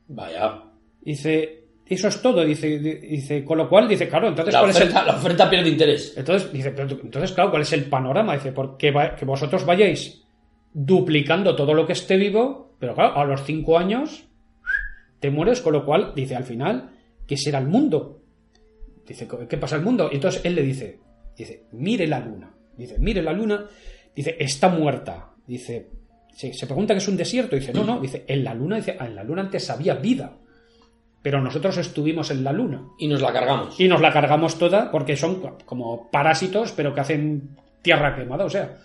[0.09, 0.61] Vaya.
[1.01, 4.69] Dice, eso es todo, dice, di- dice, con lo cual, dice, claro, entonces, La ¿cuál
[4.71, 6.13] es el, oferta, la oferta pierde interés.
[6.15, 8.33] entonces, dice, pero entonces, claro, ¿cuál es el panorama?
[8.35, 10.23] Dice, porque va- que vosotros vayáis
[10.79, 14.25] duplicando todo lo que esté vivo, pero claro, a los cinco años
[15.19, 16.91] te mueres, con lo cual, dice, al final,
[17.25, 18.21] ¿qué será el mundo?
[19.07, 20.07] Dice, ¿qué pasa el mundo?
[20.11, 20.99] Y entonces él le dice,
[21.35, 22.53] dice, mire la luna.
[22.77, 23.65] Dice, mire la luna,
[24.15, 25.31] dice, está muerta.
[25.47, 25.89] Dice,
[26.35, 27.55] sí, se pregunta que es un desierto.
[27.55, 30.37] Dice, no, no, dice, en la luna, dice, en la luna antes había vida.
[31.23, 33.79] Pero nosotros estuvimos en la luna Y nos la cargamos.
[33.79, 38.45] y nos la cargamos toda porque son como parásitos pero que hacen tierra quemada.
[38.45, 38.77] O sea,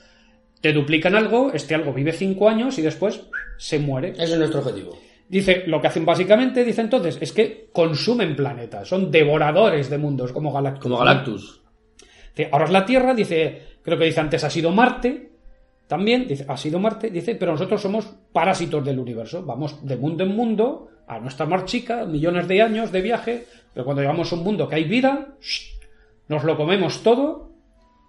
[0.62, 3.20] te duplican algo, este algo vive cinco años y después
[3.59, 4.12] se muere.
[4.12, 4.97] Ese es nuestro objetivo.
[5.28, 10.32] Dice, lo que hacen básicamente, dice entonces, es que consumen planetas, son devoradores de mundos
[10.32, 10.82] como Galactus.
[10.82, 10.98] Como.
[10.98, 11.60] Galactus.
[12.36, 15.30] Dice, ahora es la Tierra, dice, creo que dice antes ha sido Marte,
[15.89, 20.22] también, dice, ha sido Marte, dice, pero nosotros somos parásitos del universo, vamos de mundo
[20.22, 24.36] en mundo, a nuestra mar chica, millones de años de viaje, pero cuando llegamos a
[24.36, 25.72] un mundo que hay vida, ¡shh!
[26.28, 27.51] nos lo comemos todo,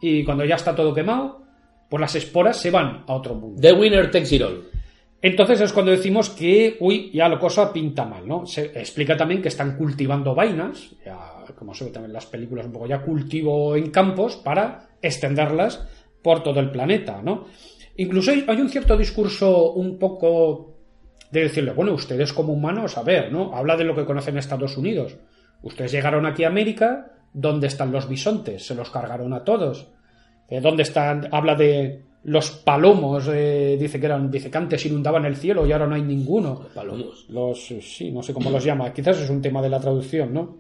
[0.02, 1.43] y cuando ya está todo quemado,
[1.90, 3.62] pues las esporas se van a otro mundo.
[3.62, 4.64] The winner takes it all.
[5.22, 8.46] Entonces es cuando decimos que, uy, ya la cosa pinta mal, ¿no?
[8.46, 11.18] Se explica también que están cultivando vainas, ya,
[11.58, 15.88] como se ve también en las películas, un poco ya cultivo en campos para extenderlas
[16.22, 17.46] por todo el planeta, ¿no?
[17.96, 20.74] Incluso hay, hay un cierto discurso un poco
[21.32, 23.56] de decirle, bueno, ustedes como humanos, a ver, ¿no?
[23.56, 25.16] Habla de lo que conocen Estados Unidos.
[25.62, 28.68] Ustedes llegaron aquí a América, ¿dónde están los bisontes?
[28.68, 29.88] Se los cargaron a todos.
[30.54, 31.30] Eh, ¿Dónde están?
[31.32, 35.72] Habla de los palomos, eh, dice que eran, dice que antes inundaban el cielo y
[35.72, 36.68] ahora no hay ninguno.
[36.76, 37.26] Palomos.
[37.30, 38.94] Los, eh, sí, no sé cómo los llama.
[38.94, 40.58] Quizás es un tema de la traducción, ¿no?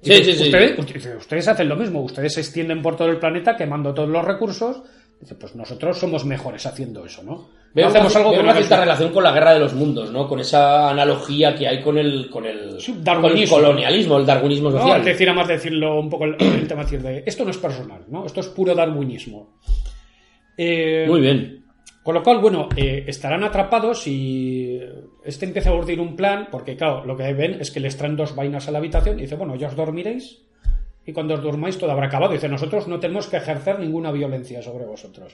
[0.00, 0.44] Sí, sí, sí.
[0.44, 4.24] Ustedes, ustedes hacen lo mismo, ustedes se extienden por todo el planeta quemando todos los
[4.24, 4.80] recursos.
[5.20, 7.48] Dice, pues nosotros somos mejores haciendo eso, ¿no?
[7.74, 9.58] Veo No hacemos una, algo veo que una no cierta relación con la guerra de
[9.60, 10.28] los mundos, ¿no?
[10.28, 15.00] Con esa analogía que hay con el, con el, con colonialismo, el darwinismo No, social.
[15.00, 18.04] es decir, además de decirlo un poco el, el tema de esto no es personal,
[18.08, 18.24] ¿no?
[18.24, 19.58] Esto es puro darwinismo.
[20.56, 21.64] Eh, Muy bien.
[22.02, 24.80] Con lo cual, bueno, eh, estarán atrapados y
[25.24, 28.16] este empieza a urdir un plan, porque claro, lo que ven es que les traen
[28.16, 30.47] dos vainas a la habitación y dice, bueno, ya os dormiréis
[31.08, 32.34] y cuando os durmáis todo habrá acabado.
[32.34, 35.32] Dice, nosotros no tenemos que ejercer ninguna violencia sobre vosotros.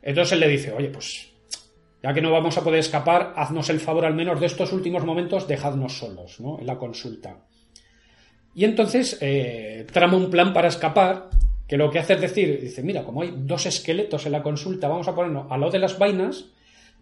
[0.00, 1.28] Entonces él le dice, oye, pues
[2.02, 5.04] ya que no vamos a poder escapar, haznos el favor al menos de estos últimos
[5.04, 6.58] momentos, dejadnos solos, ¿no?
[6.58, 7.36] En la consulta.
[8.54, 11.28] Y entonces eh, trama un plan para escapar,
[11.68, 14.88] que lo que hace es decir, dice, mira, como hay dos esqueletos en la consulta,
[14.88, 16.46] vamos a ponernos a lo de las vainas,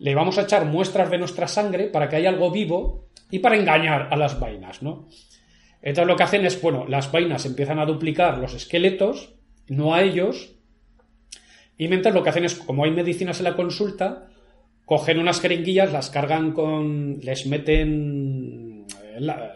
[0.01, 3.57] le vamos a echar muestras de nuestra sangre para que haya algo vivo y para
[3.57, 5.07] engañar a las vainas, ¿no?
[5.83, 9.35] Entonces lo que hacen es, bueno, las vainas empiezan a duplicar los esqueletos,
[9.69, 10.53] no a ellos,
[11.77, 14.29] y mientras lo que hacen es, como hay medicinas en la consulta,
[14.85, 17.19] cogen unas jeringuillas, las cargan con...
[17.21, 18.87] les meten...
[19.03, 19.53] eh, la-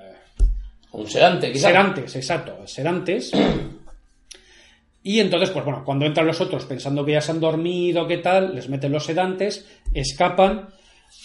[0.93, 1.71] Un sedante, quizás.
[1.71, 3.33] Sedantes, exacto, sedantes.
[5.03, 8.19] Y entonces, pues bueno, cuando entran los otros pensando que ya se han dormido, qué
[8.19, 10.69] tal, les meten los sedantes, escapan.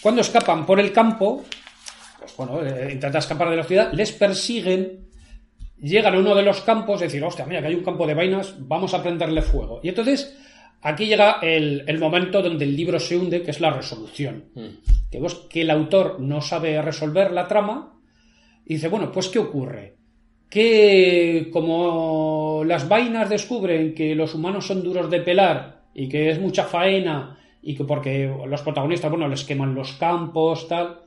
[0.00, 1.44] Cuando escapan por el campo,
[2.36, 5.08] bueno, eh, intentan escapar de la ciudad, les persiguen,
[5.78, 8.14] llegan a uno de los campos, y decir, hostia, mira, que hay un campo de
[8.14, 9.80] vainas, vamos a prenderle fuego.
[9.82, 10.36] Y entonces,
[10.80, 14.44] aquí llega el, el momento donde el libro se hunde, que es la resolución.
[15.10, 17.92] Que vemos que el autor no sabe resolver la trama,
[18.64, 19.96] y dice, bueno, pues ¿qué ocurre?
[20.48, 26.40] Que como las vainas descubren que los humanos son duros de pelar y que es
[26.40, 31.00] mucha faena y que porque los protagonistas, bueno, les queman los campos, tal,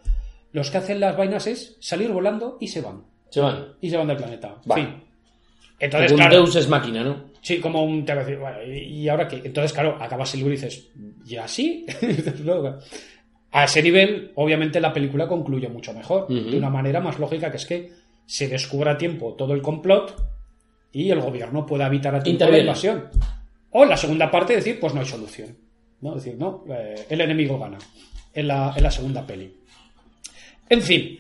[0.56, 3.04] los que hacen las vainas es salir volando y se van.
[3.30, 3.74] Se van.
[3.82, 4.56] Y se van del planeta.
[4.70, 4.76] Va.
[4.76, 5.04] Fin.
[5.78, 7.26] Entonces, un claro, Deus es máquina, ¿no?
[7.42, 9.42] Sí, como un te va a decir, bueno, ¿y ahora qué?
[9.44, 10.88] Entonces, claro, acabas el libro y dices,
[11.26, 11.86] ¿y así?
[13.52, 17.58] A ese nivel, obviamente, la película concluye mucho mejor, de una manera más lógica, que
[17.58, 17.92] es que
[18.26, 20.16] se descubre a tiempo todo el complot
[20.92, 23.10] y el gobierno pueda evitar a tiempo la invasión.
[23.72, 25.58] O en la segunda parte decir, pues no hay solución.
[26.02, 26.16] ¿no?
[26.16, 27.78] Es decir, no, eh, el enemigo gana
[28.34, 29.54] en la, en la segunda peli.
[30.70, 31.20] En fin,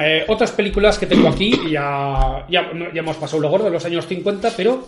[0.00, 4.06] eh, otras películas que tengo aquí, ya, ya, hemos pasado lo gordo de los años
[4.06, 4.86] 50, pero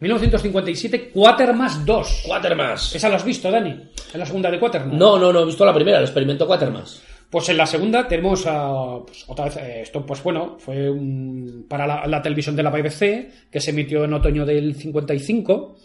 [0.00, 2.22] 1957, Quatermass 2.
[2.26, 2.94] Quatermass.
[2.96, 3.70] ¿Esa la has visto, Dani?
[4.12, 4.94] ¿En la segunda de Quatermass?
[4.98, 7.02] No, no, no, he visto la primera, el experimento Quatermass.
[7.30, 11.64] Pues en la segunda tenemos a, pues, otra vez, eh, esto pues bueno, fue un-
[11.68, 15.76] para la, la televisión de la BBC, que se emitió en otoño del 55,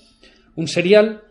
[0.55, 1.22] un serial,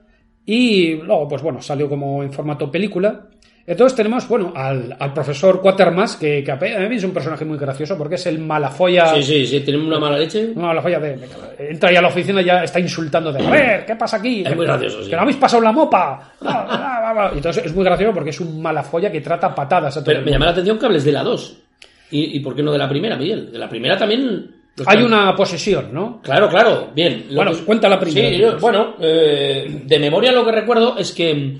[0.47, 3.29] y luego pues bueno, salió como en formato película.
[3.69, 7.59] Entonces tenemos, bueno, al, al profesor Quatermass, que, que a mí es un personaje muy
[7.59, 9.15] gracioso, porque es el malafolla...
[9.17, 10.53] Sí, sí, sí, tienen una mala leche.
[10.55, 11.19] No, la falla de,
[11.59, 13.45] Entra ahí a la oficina y ya está insultando de.
[13.45, 14.45] A ver, ¿qué pasa aquí?
[14.47, 15.11] Es muy gracioso, sí.
[15.11, 16.33] Que no habéis pasado la mopa.
[17.33, 20.13] Y entonces es muy gracioso porque es un mala folla que trata patadas a todo
[20.15, 21.57] Pero me llama la atención que hables de la 2.
[22.13, 23.51] ¿Y, y por qué no de la primera, Miguel?
[23.51, 24.49] De la primera también...
[24.85, 26.21] Hay una posesión, ¿no?
[26.23, 27.25] Claro, claro, bien.
[27.31, 30.99] Lo Bueno, que- cuenta la primera, Sí, yo- bueno, eh, de memoria lo que recuerdo
[30.99, 31.57] es que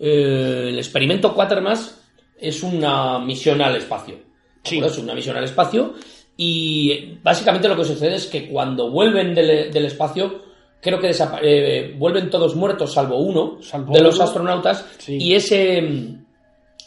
[0.00, 2.00] eh, el experimento Quatermass
[2.38, 4.16] es una misión al espacio.
[4.64, 4.78] Sí.
[4.78, 5.94] Es una misión al espacio
[6.36, 10.42] y básicamente lo que sucede es que cuando vuelven del, del espacio,
[10.80, 11.10] creo que
[11.42, 14.24] eh, vuelven todos muertos salvo uno Salvo de los uno.
[14.24, 15.16] astronautas Sí.
[15.20, 15.82] y ese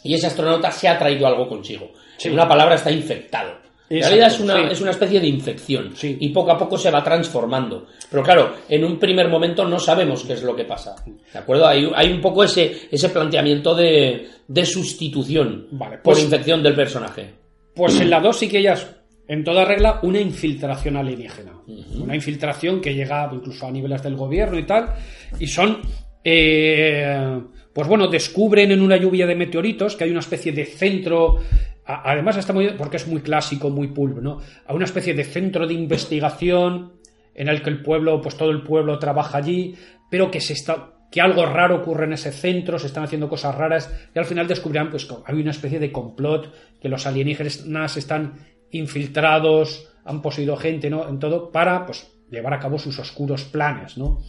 [0.02, 1.90] y ese astronauta se ha traído algo consigo.
[2.18, 2.28] Sí.
[2.28, 3.63] En una palabra está infectado.
[3.90, 4.72] En Exacto, realidad es una, sí.
[4.72, 6.16] es una especie de infección Sí.
[6.18, 7.86] y poco a poco se va transformando.
[8.10, 10.94] Pero claro, en un primer momento no sabemos qué es lo que pasa.
[11.32, 11.66] ¿De acuerdo?
[11.66, 16.74] Hay, hay un poco ese, ese planteamiento de, de sustitución Vale, por pues- infección del
[16.74, 17.34] personaje.
[17.74, 18.86] Pues en la 2 sí que ya es,
[19.28, 21.52] en toda regla, una infiltración alienígena.
[21.98, 24.94] Una infiltración que llega incluso a niveles del gobierno y tal.
[25.40, 25.80] Y son.
[26.22, 27.40] eh,
[27.72, 31.38] pues bueno, descubren en una lluvia de meteoritos que hay una especie de centro.
[31.86, 32.70] Además está muy.
[32.70, 34.40] porque es muy clásico, muy pulp, ¿no?
[34.66, 36.92] A una especie de centro de investigación
[37.34, 39.74] en el que el pueblo, pues todo el pueblo trabaja allí,
[40.10, 43.54] pero que se está que algo raro ocurre en ese centro, se están haciendo cosas
[43.54, 47.96] raras y al final descubrirán pues que hay una especie de complot, que los alienígenas
[47.96, 48.32] están
[48.72, 51.08] infiltrados, han poseído gente, ¿no?
[51.08, 54.22] En todo para pues llevar a cabo sus oscuros planes, ¿no?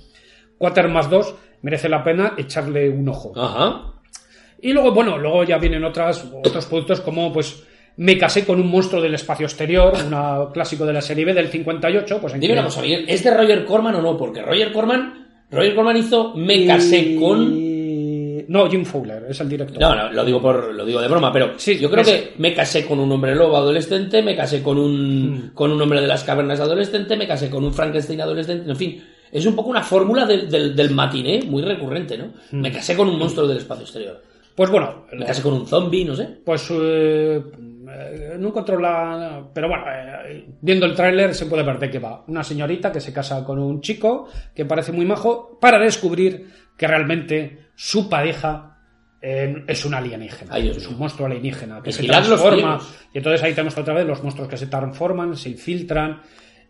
[0.60, 3.34] Quatermass 2 merece la pena echarle un ojo.
[3.36, 3.95] Ajá.
[4.62, 7.64] Y luego, bueno, luego ya vienen otras, otros productos como, pues,
[7.98, 11.48] Me casé con un monstruo del espacio exterior, un clásico de la serie B del
[11.48, 12.20] 58.
[12.20, 14.18] Pues Dime una cosa, Miguel, ¿es de Roger Corman o no?
[14.18, 17.76] Porque Roger Corman Roger Corman hizo Me casé con...
[18.48, 19.80] No, Jim Fowler, es el director.
[19.80, 22.54] No, no, lo digo por lo digo de broma, pero Sí, yo creo que me
[22.54, 26.24] casé con un hombre lobo adolescente, me casé con un con un hombre de las
[26.24, 30.26] cavernas adolescente, me casé con un Frankenstein adolescente, en fin, es un poco una fórmula
[30.26, 32.34] del, del, del matiné muy recurrente, ¿no?
[32.52, 34.22] Me casé con un monstruo del espacio exterior,
[34.56, 36.40] Pues bueno, me casé con un zombie, no sé.
[36.46, 37.44] pues eh,
[37.90, 39.44] eh, no encontró la...
[39.54, 42.24] Pero bueno, eh, viendo el tráiler se puede ver de qué va.
[42.28, 46.88] Una señorita que se casa con un chico que parece muy majo para descubrir que
[46.88, 48.76] realmente su pareja
[49.22, 50.54] eh, es un alienígena.
[50.54, 52.80] Ay, es un monstruo alienígena que se transforma.
[53.12, 56.22] Y entonces ahí tenemos otra vez los monstruos que se transforman, se infiltran.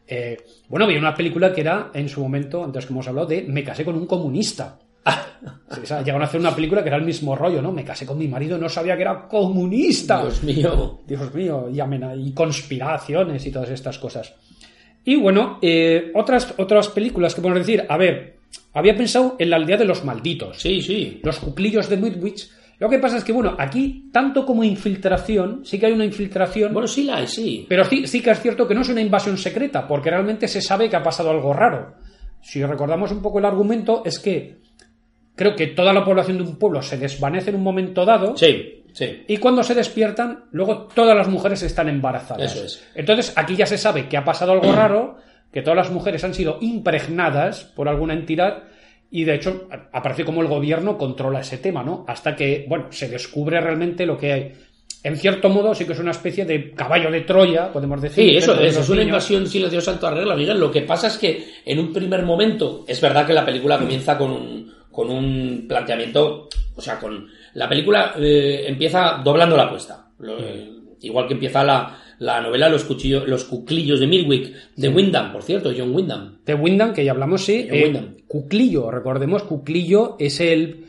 [0.07, 0.37] Eh,
[0.69, 3.63] bueno, había una película que era en su momento, antes que hemos hablado, de Me
[3.63, 4.79] casé con un comunista.
[5.05, 7.71] Sí, o sea, llegaron a hacer una película que era el mismo rollo, ¿no?
[7.71, 10.21] Me casé con mi marido, no sabía que era comunista.
[10.21, 11.01] Dios mío.
[11.07, 14.33] Dios mío, y, amena- y conspiraciones y todas estas cosas.
[15.03, 18.37] Y bueno, eh, otras, otras películas que podemos decir, a ver,
[18.73, 21.19] había pensado en la aldea de los malditos, Sí, sí.
[21.23, 22.49] los cuclillos de Midwich.
[22.79, 26.73] Lo que pasa es que, bueno, aquí, tanto como infiltración, sí que hay una infiltración,
[26.73, 27.65] Bueno, sí la hay, sí.
[27.69, 30.61] pero sí, sí que es cierto que no es una invasión secreta, porque realmente se
[30.61, 31.93] sabe que ha pasado algo raro.
[32.41, 34.57] Si recordamos un poco el argumento, es que
[35.35, 38.35] creo que toda la población de un pueblo se desvanece en un momento dado.
[38.37, 39.23] Sí, sí.
[39.27, 42.55] Y cuando se despiertan, luego todas las mujeres están embarazadas.
[42.55, 42.87] Eso es.
[42.95, 45.17] Entonces, aquí ya se sabe que ha pasado algo raro,
[45.51, 48.63] que todas las mujeres han sido impregnadas por alguna entidad,
[49.11, 52.05] y de hecho aparece como el gobierno controla ese tema, ¿no?
[52.07, 54.53] Hasta que, bueno, se descubre realmente lo que hay.
[55.03, 58.23] En cierto modo, sí que es una especie de caballo de Troya, podemos decir.
[58.23, 59.05] Sí, eso de es, una niños.
[59.05, 60.59] invasión silenciosa en toda regla, Miguel.
[60.59, 64.17] Lo que pasa es que en un primer momento, es verdad que la película comienza
[64.17, 70.07] con un, con un planteamiento, o sea, con la película eh, empieza doblando la apuesta.
[70.19, 74.87] Lo- eh, igual que empieza la, la novela Los, cuchillos, Los cuclillos de Milwick, de
[74.89, 76.37] Wyndham, por cierto, John Wyndham.
[76.45, 77.67] De Wyndham, que ya hablamos, sí.
[77.69, 78.15] John eh.
[78.25, 80.85] Cuclillo, recordemos, Cuclillo es el,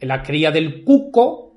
[0.00, 1.54] la cría del cuco,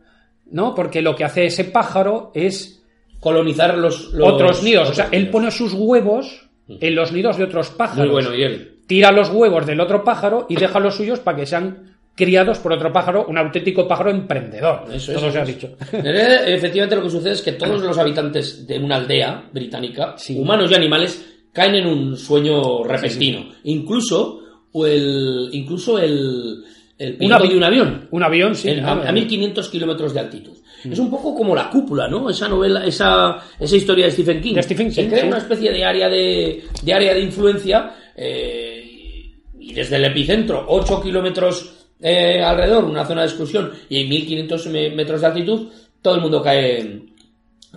[0.51, 0.75] ¿no?
[0.75, 2.81] Porque lo que hace ese pájaro es
[3.21, 4.89] Colonizar los, los- otros nidos.
[4.89, 8.05] O sea, él pone sus huevos en los nidos de otros pájaros.
[8.05, 8.69] Muy bueno, y él.
[8.85, 12.73] Tira los huevos del otro pájaro y deja los suyos para que sean criados por
[12.73, 14.85] otro pájaro, un auténtico pájaro emprendedor.
[14.93, 15.69] Eso, Todo eso, se ha dicho.
[15.93, 20.37] Eh, Efectivamente, lo que sucede es que todos los habitantes de una aldea británica, Sí.
[20.37, 23.49] humanos y animales, caen en un sueño repentino.
[23.63, 24.41] Incluso
[24.85, 26.63] el, incluso el,
[26.97, 28.07] el piloto de un avión.
[28.11, 28.73] Un avión, sí.
[28.75, 29.03] claro.
[29.03, 30.57] a, a 1500 kilómetros de altitud.
[30.83, 32.29] Es un poco como la cúpula, ¿no?
[32.29, 34.55] Esa novela, esa, esa historia de Stephen King.
[34.55, 35.27] De Stephen Se King, crea sí.
[35.27, 41.01] una especie de área de, de área de influencia eh, y desde el epicentro, 8
[41.01, 45.69] kilómetros eh, alrededor, una zona de exclusión, y en 1500 me- metros de altitud,
[46.01, 47.01] todo el mundo cae.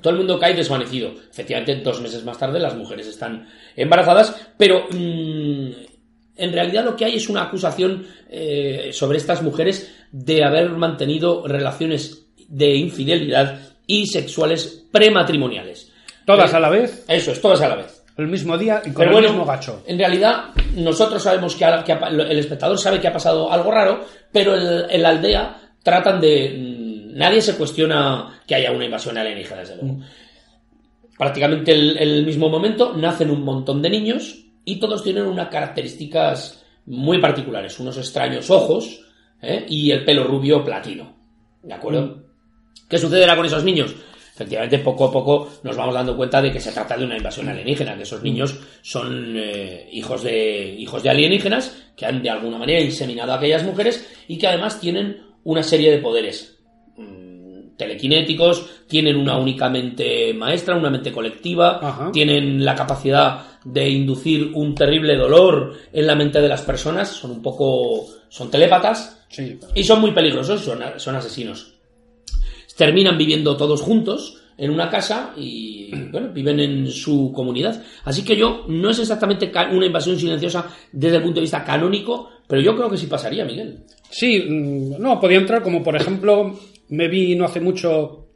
[0.03, 1.13] Todo el mundo cae desvanecido.
[1.31, 5.71] Efectivamente, dos meses más tarde las mujeres están embarazadas, pero mm,
[6.37, 11.47] en realidad lo que hay es una acusación eh, sobre estas mujeres de haber mantenido
[11.47, 15.91] relaciones de infidelidad y sexuales prematrimoniales.
[16.27, 17.96] Todas Eh, a la vez, Eso es, todas a la vez.
[18.17, 19.83] El mismo día y con Pero el bueno, mismo gacho.
[19.87, 20.45] en realidad
[20.75, 25.09] nosotros sabemos que, el espectador sabe que ha pasado algo raro, pero el- en la
[25.11, 26.57] aldea tratan de...
[26.59, 30.01] mm, Nadie se cuestiona que haya una invasión alienígena, desde luego.
[31.17, 36.63] Prácticamente el, el mismo momento nacen un montón de niños y todos tienen unas características
[36.87, 39.01] muy particulares, unos extraños ojos
[39.41, 39.65] ¿eh?
[39.69, 41.17] y el pelo rubio platino.
[41.63, 42.23] ¿De acuerdo?
[42.89, 43.95] ¿Qué sucederá con esos niños?
[44.37, 47.49] Efectivamente, poco a poco nos vamos dando cuenta de que se trata de una invasión
[47.49, 52.59] alienígena, que esos niños son eh, hijos, de, hijos de alienígenas que han de alguna
[52.59, 56.59] manera inseminado a aquellas mujeres y que además tienen una serie de poderes
[56.99, 62.13] mm, telequinéticos, tienen una única mente maestra, una mente colectiva, Ajá.
[62.13, 67.31] tienen la capacidad de inducir un terrible dolor en la mente de las personas, son
[67.31, 69.59] un poco, son telépatas Sí.
[69.75, 71.73] y son muy peligrosos, son, son asesinos.
[72.77, 77.83] Terminan viviendo todos juntos en una casa y bueno, viven en su comunidad.
[78.05, 82.31] Así que yo no es exactamente una invasión silenciosa desde el punto de vista canónico,
[82.47, 83.85] pero yo creo que sí pasaría, Miguel.
[84.11, 86.59] Sí, mm, no, podía entrar como por ejemplo,
[86.89, 88.27] me vi no hace mucho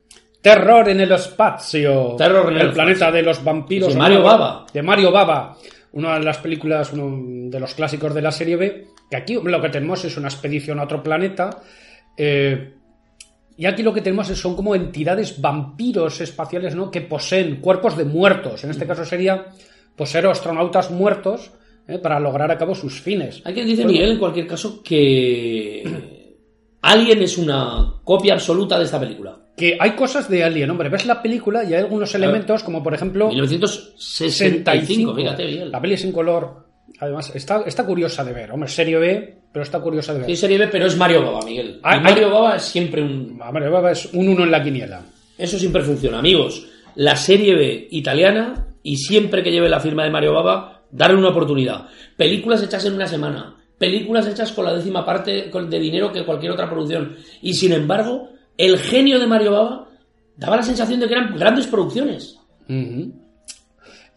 [0.41, 2.15] Terror en el espacio.
[2.17, 3.93] Terror en el planeta de los vampiros.
[3.93, 4.67] De Mario no, Bava.
[4.73, 5.57] De Mario Bava.
[5.93, 8.87] Una de las películas, uno de los clásicos de la serie B.
[9.11, 11.63] Que aquí lo que tenemos es una expedición a otro planeta.
[12.17, 12.75] eh,
[13.61, 16.91] y aquí lo que tenemos son como entidades vampiros espaciales, ¿no?
[16.91, 18.65] Que poseen cuerpos de muertos.
[18.65, 19.49] En este caso sería
[19.95, 21.51] poseer astronautas muertos
[21.87, 23.43] eh, para lograr a cabo sus fines.
[23.45, 23.93] Hay quien dice, Bueno.
[23.93, 26.35] Miguel, en cualquier caso, que
[26.81, 29.39] Alien es una copia absoluta de esta película.
[29.55, 30.89] Que hay cosas de Alien, hombre.
[30.89, 33.29] Ves la película y hay algunos elementos, como por ejemplo.
[33.29, 35.71] 1965, fíjate, Miguel.
[35.71, 38.53] La peli es en color Además, está, está curiosa de ver.
[38.53, 40.29] Hombre, serie B, pero está curiosa de ver.
[40.29, 41.81] Sí, serie B, pero es Mario Baba, Miguel.
[41.83, 43.37] Ah, Y Mario Baba es siempre un...
[43.39, 45.03] Mario Baba es un uno en la quiniela.
[45.39, 46.67] Eso siempre funciona, amigos.
[46.97, 51.29] La serie B italiana y siempre que lleve la firma de Mario Baba, darle una
[51.31, 51.87] oportunidad.
[52.17, 53.57] Películas hechas en una semana.
[53.79, 57.17] Películas hechas con la décima parte de dinero que cualquier otra producción.
[57.41, 59.89] Y sin embargo, el genio de Mario Baba
[60.37, 62.39] daba la sensación de que eran grandes producciones.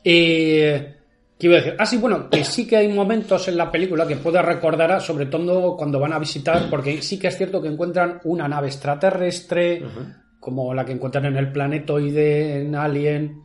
[0.03, 0.92] Eh,
[1.37, 1.75] ¿Qué iba a decir?
[1.77, 5.25] Ah, sí, bueno, que sí que hay momentos en la película que puedo recordar, sobre
[5.25, 9.83] todo cuando van a visitar, porque sí que es cierto que encuentran una nave extraterrestre,
[10.39, 13.41] como la que encuentran en el planetoide, en Alien.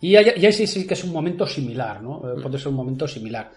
[0.00, 2.18] Y ahí, sí, sí que es un momento similar, ¿no?
[2.18, 3.50] Eh, Puede ser un momento similar.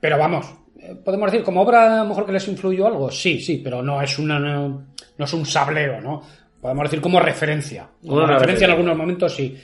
[0.00, 0.46] Pero vamos,
[0.80, 3.80] eh, podemos decir, como obra a lo mejor que les influyó algo, sí, sí, pero
[3.80, 4.86] no es una no,
[5.16, 6.20] no es un sableo, ¿no?
[6.60, 7.88] Podemos decir como referencia.
[8.02, 9.56] Como Una referencia en algunos momentos, sí.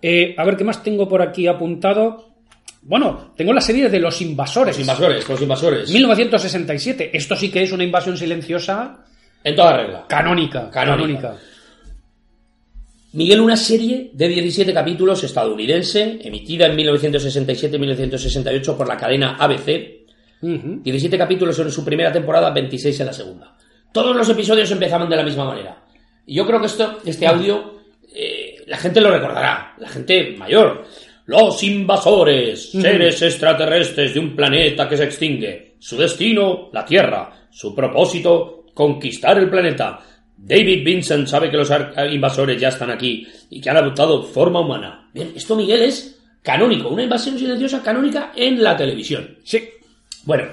[0.00, 2.35] Eh, a ver, ¿qué más tengo por aquí apuntado?
[2.88, 4.78] Bueno, tengo la serie de Los Invasores.
[4.78, 5.90] Los invasores, los invasores.
[5.90, 7.10] 1967.
[7.12, 9.04] Esto sí que es una invasión silenciosa
[9.42, 10.04] En toda regla.
[10.08, 10.70] canónica.
[10.70, 11.20] Canónica.
[11.20, 11.34] Canónica.
[13.12, 20.04] Miguel, una serie de 17 capítulos estadounidense, emitida en 1967-1968 por la cadena ABC.
[20.42, 20.80] Ujú.
[20.82, 23.56] 17 capítulos en su primera temporada, 26 en la segunda.
[23.92, 25.82] Todos los episodios empezaban de la misma manera.
[26.26, 27.80] Y yo creo que esto, este audio,
[28.14, 30.84] eh, la gente lo recordará, la gente mayor.
[31.26, 35.74] Los invasores, seres extraterrestres de un planeta que se extingue.
[35.78, 37.48] Su destino, la Tierra.
[37.50, 40.00] Su propósito, conquistar el planeta.
[40.36, 41.70] David Vincent sabe que los
[42.12, 45.10] invasores ya están aquí y que han adoptado forma humana.
[45.12, 49.38] Bien, esto, Miguel, es canónico, una invasión silenciosa canónica en la televisión.
[49.42, 49.68] Sí.
[50.24, 50.44] Bueno,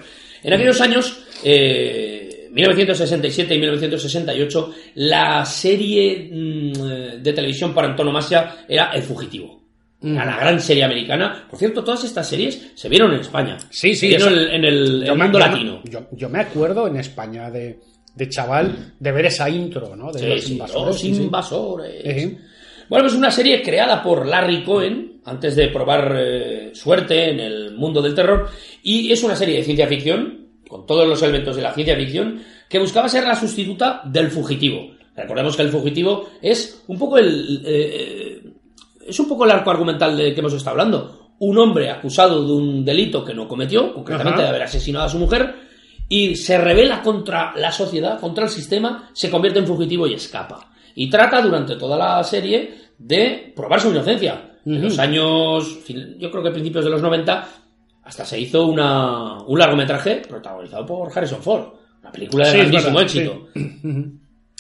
[0.41, 8.91] en aquellos años, eh, 1967 y 1968, la serie mm, de televisión por antonomasia era
[8.91, 9.62] El Fugitivo.
[10.03, 11.47] Era la gran serie americana.
[11.49, 13.57] Por cierto, todas estas series se vieron en España.
[13.69, 15.81] Sí, sí, Se vieron en el, en el- mundo me- latino.
[15.85, 17.79] Yo, yo me acuerdo en España de,
[18.15, 20.11] de chaval de ver esa intro, ¿no?
[20.11, 20.99] De Sí, los invasores.
[20.99, 22.03] sí, invasores.
[22.89, 27.71] Bueno, pues una serie creada por Larry Cohen antes de probar eh, suerte en el
[27.75, 28.49] mundo del terror
[28.83, 32.41] y es una serie de ciencia ficción con todos los elementos de la ciencia ficción
[32.67, 34.91] que buscaba ser la sustituta del fugitivo.
[35.15, 38.22] Recordemos que el fugitivo es un poco el eh,
[39.07, 41.33] es un poco el arco argumental de que hemos estado hablando.
[41.39, 44.43] Un hombre acusado de un delito que no cometió, concretamente Ajá.
[44.43, 45.55] de haber asesinado a su mujer,
[46.07, 50.71] y se revela contra la sociedad, contra el sistema, se convierte en fugitivo y escapa.
[50.95, 54.51] Y trata durante toda la serie de probar su inocencia.
[54.65, 55.79] En los años,
[56.19, 57.47] yo creo que principios de los 90,
[58.03, 61.65] hasta se hizo una, un largometraje protagonizado por Harrison Ford.
[62.01, 63.47] Una película de Sí, grandísimo verdad, éxito.
[63.53, 64.19] sí.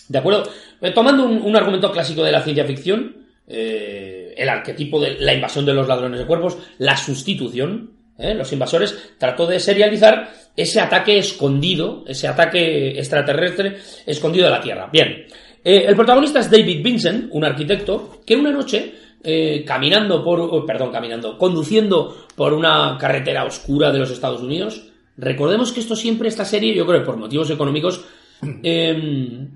[0.09, 0.43] ¿De acuerdo?
[0.81, 3.15] Eh, tomando un, un argumento clásico de la ciencia ficción,
[3.47, 8.33] eh, el arquetipo de la invasión de los ladrones de cuerpos, la sustitución, ¿eh?
[8.33, 14.89] los invasores, trató de serializar ese ataque escondido, ese ataque extraterrestre escondido de la Tierra.
[14.91, 15.25] Bien,
[15.63, 18.93] eh, el protagonista es David Vincent, un arquitecto, que una noche,
[19.23, 24.89] eh, caminando por, oh, perdón, caminando, conduciendo por una carretera oscura de los Estados Unidos,
[25.17, 28.03] recordemos que esto siempre, esta serie, yo creo que por motivos económicos,
[28.63, 29.49] em,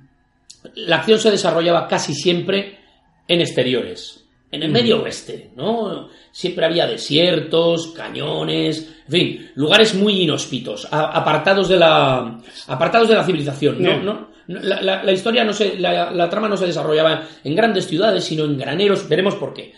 [0.76, 2.80] la acción se desarrollaba casi siempre
[3.28, 6.10] en exteriores, en el medio oeste, ¿no?
[6.32, 13.24] Siempre había desiertos, cañones, en fin, lugares muy inhóspitos, apartados de la, apartados de la
[13.26, 13.90] civilización, ¿no?
[13.90, 14.06] Bien.
[14.06, 14.28] ¿no?
[14.48, 17.86] No, La, la- la historia no se, la, la trama no se desarrollaba en grandes
[17.88, 19.74] ciudades, sino en graneros, veremos por qué.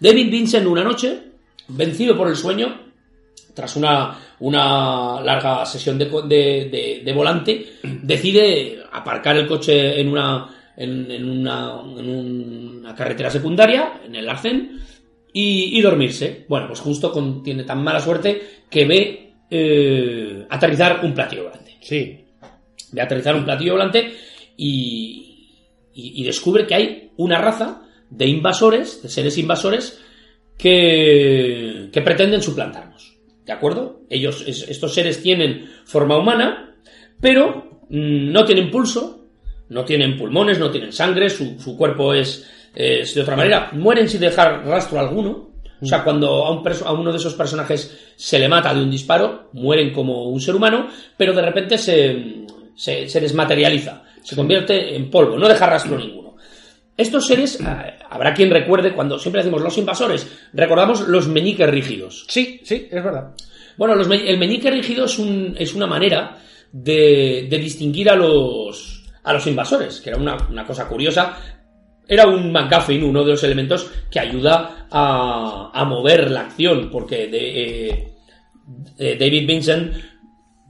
[0.00, 1.16] David Vincent una noche,
[1.68, 2.80] vencido por el sueño,
[3.54, 10.08] tras una, una larga sesión de, de- de- de volante, decide aparcar el coche en
[10.08, 10.48] una,
[10.82, 12.08] en, en una, en
[12.80, 14.80] una carretera secundaria, en el arcén,
[15.32, 16.44] y, y dormirse.
[16.48, 21.76] Bueno, pues justo con- tiene tan mala suerte que ve eh, aterrizar un platillo volante.
[21.80, 22.24] Sí.
[22.92, 24.12] Ve aterrizar un platillo volante
[24.56, 25.48] y,
[25.94, 30.00] y- y descubre que hay una raza de invasores, de seres invasores,
[30.58, 33.16] que, que pretenden suplantarnos.
[33.44, 34.02] ¿De acuerdo?
[34.10, 36.76] Ellos, es- estos seres tienen forma humana,
[37.20, 39.19] pero mm, no tienen pulso,
[39.70, 43.70] no tienen pulmones, no tienen sangre, su, su cuerpo es, es de otra manera.
[43.72, 45.48] Mueren sin dejar rastro alguno.
[45.82, 48.90] O sea, cuando a, un a uno de esos personajes se le mata de un
[48.90, 52.44] disparo, mueren como un ser humano, pero de repente se,
[52.76, 56.36] se, se desmaterializa, se convierte en polvo, no deja rastro ninguno.
[56.98, 62.26] Estos seres, ah, habrá quien recuerde, cuando siempre decimos los invasores, recordamos los meñiques rígidos.
[62.28, 63.28] Sí, sí, es verdad.
[63.78, 66.36] Bueno, los me- el meñique rígido es, un- es una manera
[66.72, 71.36] de, de distinguir a los, a los invasores, que era una, una cosa curiosa.
[72.08, 77.28] Era un McGuffin, uno de los elementos que ayuda a, a mover la acción, porque
[77.28, 78.08] de, eh,
[78.98, 79.94] eh, David Vincent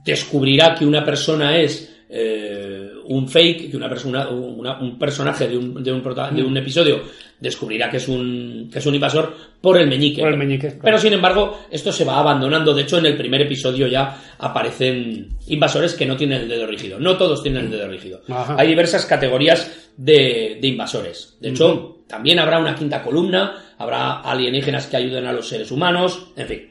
[0.03, 5.57] descubrirá que una persona es eh, un fake, que una persona, una- un personaje de
[5.57, 6.03] un, de, un,
[6.35, 7.01] de un episodio
[7.41, 10.21] descubrirá que es un, que es un invasor por el meñique.
[10.21, 10.81] Por el meñique, claro.
[10.83, 12.73] Pero sin embargo, esto se va abandonando.
[12.73, 16.99] De hecho, en el primer episodio ya aparecen invasores que no tienen el dedo rígido.
[16.99, 18.21] No todos tienen el dedo rígido.
[18.29, 18.55] Ajá.
[18.57, 21.35] Hay diversas categorías de, de invasores.
[21.41, 26.27] De hecho, también habrá una quinta columna, habrá alienígenas que ayuden a los seres humanos,
[26.37, 26.67] en fin.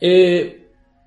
[0.00, 0.66] Eh,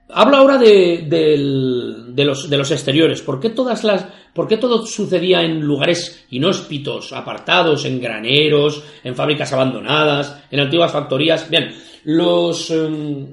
[0.10, 3.22] hablo ahora de, del- de los, de los exteriores.
[3.22, 9.16] ¿Por qué, todas las, ¿Por qué todo sucedía en lugares inhóspitos, apartados, en graneros, en
[9.16, 11.50] fábricas abandonadas, en antiguas factorías?
[11.50, 11.74] Bien,
[12.04, 13.28] los, em,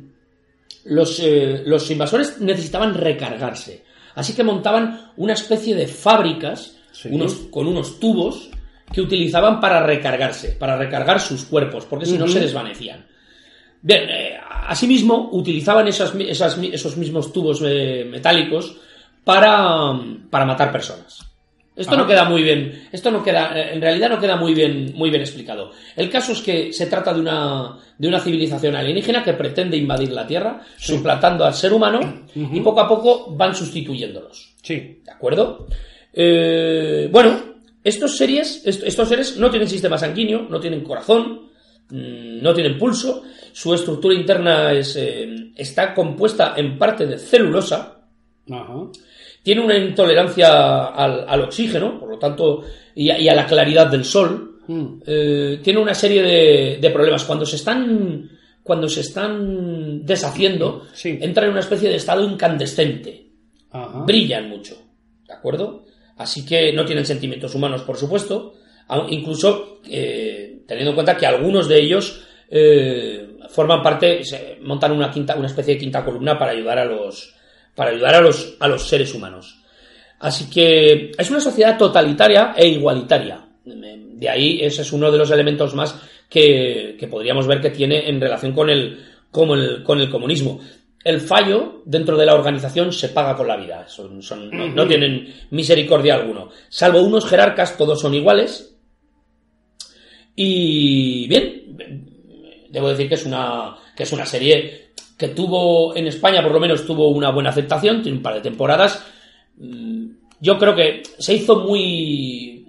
[0.86, 3.85] los, eh, los invasores necesitaban recargarse.
[4.14, 7.10] Así que montaban una especie de fábricas Sí.
[7.12, 8.48] unos, con unos tubos
[8.90, 13.05] que utilizaban para recargarse, para recargar sus cuerpos, porque si no se desvanecían.
[13.82, 18.77] Bien, eh, asimismo utilizaban esas esos mismos tubos eh, metálicos
[19.27, 19.93] para,
[20.31, 21.19] para matar personas.
[21.74, 24.93] Esto no queda muy bien, esto no queda, eh, en realidad no queda muy bien,
[24.94, 25.73] muy bien explicado.
[25.97, 30.11] El caso es que se trata de una, de una civilización alienígena que pretende invadir
[30.12, 34.55] la Tierra, suplantando al ser humano, y poco a poco van sustituyéndolos.
[34.62, 35.01] Sí.
[35.05, 35.66] ¿De acuerdo?
[36.15, 37.39] Eh, bueno,
[37.85, 41.51] estos series, est- estos seres no tienen sistema sanguíneo, no tienen corazón,
[41.90, 43.23] mm, no tienen pulso,
[43.53, 47.93] su estructura interna es, eh, está compuesta en parte de celulosa,
[48.51, 48.74] Ajá.
[49.47, 52.62] Tiene una intolerancia al, al oxígeno, por lo tanto,
[52.97, 55.01] y a, y a la claridad del sol, Mm.
[55.06, 57.23] eh, tiene una serie de, de problemas.
[57.23, 58.28] Cuando se están,
[58.64, 61.16] cuando se están deshaciendo, Sí.
[61.20, 63.28] entran en una especie de estado incandescente
[63.70, 64.02] Ajá.
[64.05, 64.74] brillan mucho,
[65.28, 65.85] ¿de acuerdo?
[66.16, 68.55] Así que no tienen sentimientos humanos, por supuesto,
[69.09, 75.12] incluso eh, teniendo en cuenta que algunos de ellos eh, forman parte, se montan una
[75.12, 77.36] quinta, una especie de quinta columna para ayudar a los,
[77.77, 79.62] para ayudar a los, a los seres humanos.
[80.19, 83.47] Así que es una sociedad totalitaria e igualitaria.
[83.65, 85.94] De ahí ese es uno de los elementos más
[86.28, 88.98] que, que podríamos ver que tiene en relación con el,
[89.31, 90.59] con el, con el comunismo.
[91.05, 93.86] El fallo dentro de la organización se paga con la vida.
[93.89, 96.48] Son- son- no, no tienen misericordia alguno.
[96.69, 98.74] Salvo unos jerarcas, todos son iguales.
[100.35, 101.77] Y bien,
[102.70, 104.86] debo decir que es una, que es una serie
[105.16, 108.40] que tuvo en España, por lo menos tuvo una buena aceptación, tiene un par de
[108.43, 109.05] temporadas.
[109.56, 110.06] Mm,
[110.40, 112.68] Yo creo que se hizo muy,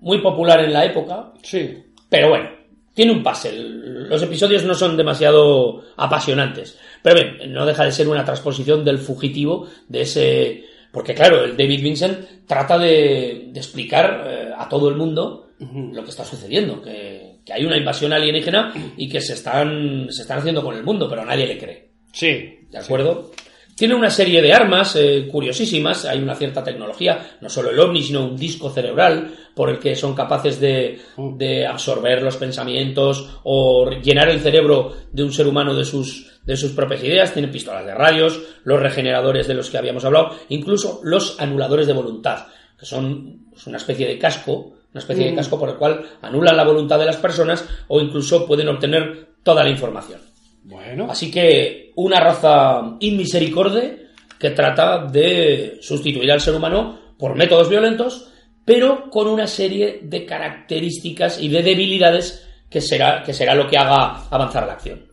[0.00, 1.70] muy popular en la época, Sí.
[2.08, 2.48] pero bueno,
[2.94, 3.52] tiene un pase.
[3.54, 6.78] Los episodios no son demasiado apasionantes.
[7.02, 10.64] Pero bien, no deja de ser una transposición del fugitivo de ese.
[10.92, 16.04] Porque claro, el David Vincent trata de, de explicar eh, a todo el mundo lo
[16.04, 16.80] que está sucediendo.
[16.80, 20.82] Que, que hay una invasión alienígena y que se están, se están haciendo con el
[20.82, 21.90] mundo, pero nadie le cree.
[22.12, 22.66] Sí.
[22.70, 23.30] ¿De acuerdo?
[23.76, 28.02] Tiene una serie de armas eh, curiosísimas, hay una cierta tecnología, no solo el ovni,
[28.02, 31.00] sino un disco cerebral por el que son capaces de,
[31.36, 36.56] de absorber los pensamientos o llenar el cerebro de un ser humano de sus, de
[36.56, 37.32] sus propias ideas.
[37.32, 41.94] Tienen pistolas de rayos, los regeneradores de los que habíamos hablado, incluso los anuladores de
[41.94, 42.46] voluntad,
[42.78, 46.64] que son una especie de casco, una especie de casco por el cual anulan la
[46.64, 50.20] voluntad de las personas o incluso pueden obtener toda la información.
[50.62, 51.08] Bueno.
[51.10, 54.06] Así que una raza inmisericorde
[54.38, 58.30] que trata de sustituir al ser humano por métodos violentos,
[58.64, 63.76] pero con una serie de características y de debilidades que será, que será lo que
[63.76, 65.06] haga avanzar la acción.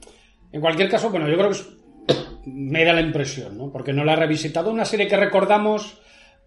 [0.52, 1.68] En cualquier caso, bueno, yo creo que es-
[2.46, 3.72] me da la impresión, ¿no?
[3.72, 4.72] Porque no la he revisitado.
[4.72, 5.98] Una serie que recordamos,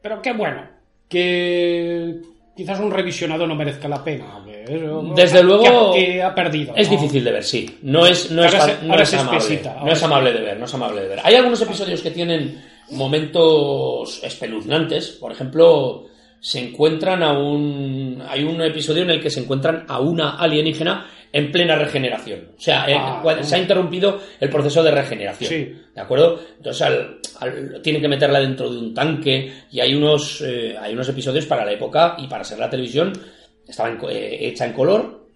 [0.02, 0.68] pero que bueno,
[1.08, 2.20] que
[2.56, 4.40] quizás un revisionado no merezca la pena.
[4.66, 4.80] es-
[5.16, 6.72] Desde que- luego, que, ha perdido.
[6.76, 6.96] Es ¿no?
[6.96, 7.78] difícil de ver, sí.
[7.82, 9.38] No es, no es, Ahora no es amable.
[9.38, 11.20] espesita, No es amable de ver, no es amable de ver.
[11.22, 15.08] Hay algunos episodios que tienen momentos espeluznantes.
[15.10, 16.06] Por ejemplo,
[16.40, 18.22] se encuentran a un.
[18.28, 22.50] Hay un episodio en el que se encuentran a una alienígena en plena regeneración.
[22.56, 25.48] O sea, eh, Ah, se ha interrumpido el proceso de regeneración.
[25.50, 25.76] Sí.
[25.94, 26.40] ¿De acuerdo?
[26.56, 30.94] Entonces al, al- tienen que meterla dentro de un tanque y hay unos, eh, hay
[30.94, 33.12] unos episodios para la época y para ser la televisión
[33.68, 35.26] estaba en eh, hecha en color.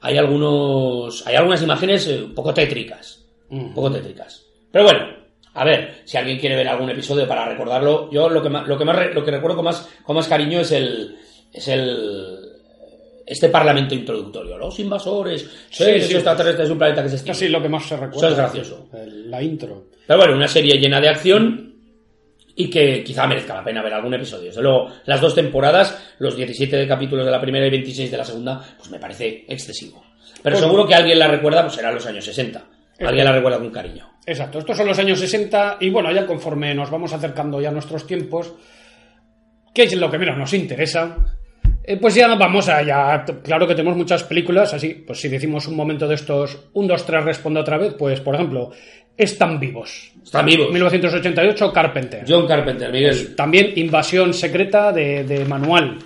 [0.00, 4.44] Hay algunos, hay algunas imágenes un poco tétricas, un poco tétricas.
[4.70, 5.06] Pero bueno,
[5.54, 8.78] a ver, si alguien quiere ver algún episodio para recordarlo, yo lo que más, lo
[8.78, 11.16] que más, lo que recuerdo con más, con más cariño es el,
[11.52, 12.45] es el,
[13.26, 14.56] este parlamento introductorio.
[14.56, 16.14] Los invasores, Sí, seres sí.
[16.14, 17.32] extraterrestres de un planeta que se extingue.
[17.32, 18.16] Casi lo que más se recuerda.
[18.18, 18.88] Eso es gracioso.
[19.26, 19.86] La intro.
[20.06, 21.74] Pero bueno, una serie llena de acción
[22.54, 24.46] y que quizá merezca la pena ver algún episodio.
[24.46, 28.24] Desde luego, las dos temporadas, los 17 capítulos de la primera y 26 de la
[28.24, 30.02] segunda, pues me parece excesivo.
[30.42, 32.64] Pero Pues- seguro que alguien la recuerda, pues será los años 60.
[33.00, 34.08] alguien la recuerda con cariño.
[34.24, 37.72] Exacto, estos son los años 60 y bueno, ya conforme nos vamos acercando ya a
[37.72, 38.54] nuestros tiempos,
[39.74, 41.16] que es lo que menos nos interesa,
[41.86, 45.66] eh, pues ya vamos a, ya, claro que tenemos muchas películas, así, pues si decimos
[45.68, 48.70] un momento de estos, un, dos, tres, responde otra vez, pues por ejemplo,
[49.16, 50.12] Están vivos.
[50.22, 50.70] Están vivos.
[50.70, 52.24] 1988, Carpenter.
[52.28, 53.34] John Carpenter, Miguel.
[53.34, 55.96] También Invasión Secreta de, de Manual.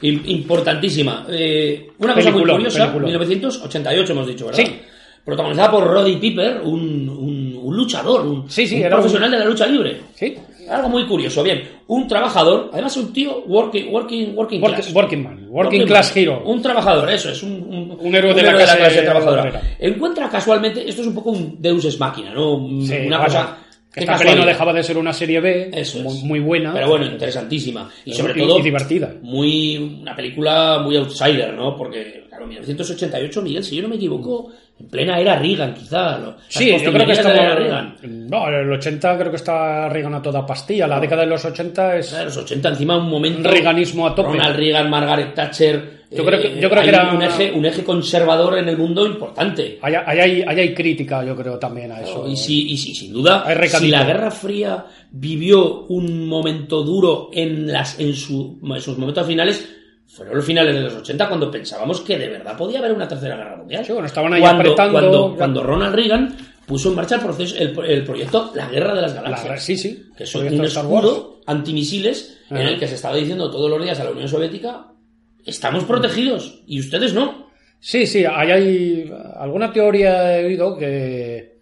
[0.00, 1.26] Im- Importantísima.
[1.28, 3.10] Eh, una cosa muy curiosa, peliculón.
[3.10, 4.64] 1988 hemos dicho, ¿verdad?
[4.64, 4.78] Sí.
[5.24, 9.30] Protagonizada por Roddy Piper, un, un- un luchador, un, Sí, sí, un era un- profesional
[9.30, 10.00] de la lucha libre.
[10.14, 10.34] ¿Sí?
[10.68, 11.42] Algo muy curioso.
[11.42, 14.92] Bien, un trabajador, además un tío working, working, working Work- class.
[14.94, 16.42] working man, working class hero.
[16.44, 19.42] Un trabajador, eso es, un, un, Un héroe de la clase trabajadora.
[19.42, 19.62] obrera.
[19.78, 22.66] Encuentra casualmente, esto es un poco un Deus Ex Machina, ¿no?
[22.82, 23.58] Sí, una cosa...
[23.92, 26.22] Que esta peli no dejaba de ser una serie B, Eso muy, es.
[26.22, 26.70] muy buena.
[26.74, 27.88] Pero bueno, interesantísima.
[28.04, 28.58] Y sobre Y- todo.
[28.58, 29.14] y divertida.
[29.22, 29.78] Muy.
[30.02, 31.74] Una película muy outsider, ¿no?
[31.74, 36.36] Porque, claro, 1988, Miguel, si yo no me equivoco, en plena era Reagan, quizá.
[36.48, 37.54] Sí, yo creo que estamos.
[37.56, 37.96] Reagan.
[38.28, 40.86] No, en el 80 creo que está Reagan a toda pastilla.
[40.86, 42.08] La década de los 80 es.
[42.10, 43.48] Claro, los 80, encima un momento.
[43.50, 44.28] Reaganismo a tope.
[44.30, 45.96] Ronald Reagan, Margaret Thatcher.
[46.08, 48.68] Yo creo que- eh, yo creo que hay era un eje, un eje conservador en
[48.68, 49.78] el mundo importante.
[49.82, 52.28] Ahí ahí hay, ahí hay crítica, yo creo, también a eso.
[52.28, 57.30] Y, si, y si, sin duda, Hay si la Guerra Fría vivió un momento duro
[57.32, 59.68] en, las, en, su- en sus momentos finales,
[60.16, 63.36] fueron los finales de los 80 cuando pensábamos que de verdad podía haber una tercera
[63.36, 63.84] guerra mundial.
[63.84, 66.36] Sí, bueno, estaban ahí cuando, apretando- Cuando, cuando Ronald Reagan
[66.66, 69.62] puso en marcha el, proceso, el, el proyecto La Guerra de las La- Galaxias.
[69.62, 70.04] sí, sí.
[70.16, 74.00] Que es Proyecto un escudo antimisiles en el que se estaba diciendo todos los días
[74.00, 74.86] a la Unión Soviética
[75.44, 77.46] estamos protegidos y ustedes no.
[77.78, 81.55] Sí, sí, hay alguna teoría he oído que,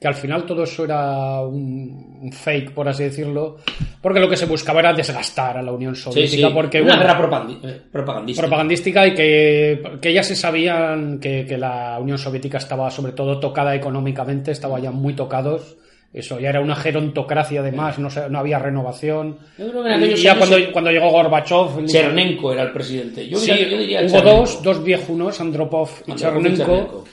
[0.00, 3.56] que al final todo eso era un, un fake, por así decirlo,
[4.00, 6.54] porque lo que se buscaba era desgastar a la Unión Soviética, sí.
[6.54, 8.42] porque una guerra eh, propagandística.
[8.42, 13.40] propagandística y que, que ya se sabían que, que la Unión Soviética estaba sobre todo
[13.40, 15.76] tocada económicamente, estaba ya muy tocados.
[16.10, 19.36] Eso ya era una gerontocracia además, no, se- no había renovación.
[19.58, 23.28] Yo creo que en Y ya cuando, cuando llegó Gorbachev, Chernenko era el presidente.
[23.28, 24.30] Yo, mira, yo diría hubo Chernenko.
[24.38, 27.04] dos, dos viejunos, Andropov y Andropov y Chernenko, Chernenko.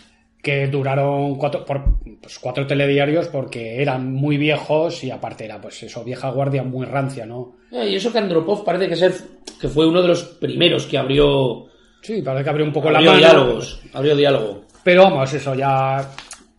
[0.45, 5.81] Que duraron cuatro, por, pues, cuatro telediarios porque eran muy viejos y aparte era pues
[5.81, 7.55] eso, vieja guardia muy rancia, ¿no?
[7.71, 9.11] Eh, Y eso que Andropov parece que, ser,
[9.59, 11.65] que fue uno de los primeros que abrió,
[12.01, 13.17] Sí, parece que abrió un poco abrió la mano.
[13.17, 13.81] diálogos.
[13.91, 14.61] Abrió diálogo.
[14.83, 16.11] Pero vamos, eso ya,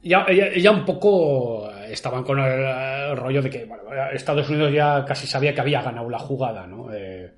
[0.03, 5.05] ya, ya, ya un poco estaban con el, rollo de que bueno, Estados Unidos ya
[5.05, 6.93] casi sabía que había ganado la jugada, ¿no?
[6.93, 7.33] Eh,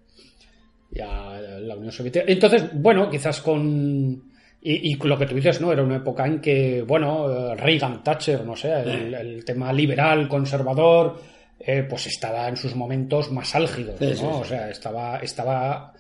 [0.93, 2.25] ya la Unión Soviética.
[2.27, 4.28] Entonces, bueno, quizás con...
[4.61, 5.73] Y, y lo que tú dices, ¿no?
[5.73, 10.29] Era una época en que, bueno, eh, Reagan, Thatcher, no sé, el, el tema liberal,
[10.29, 11.21] conservador,
[11.61, 14.09] eh, pues estaba en sus momentos más álgidos, ¿no?
[14.09, 14.25] sí, sí.
[14.29, 15.93] O sea, estaba, estaba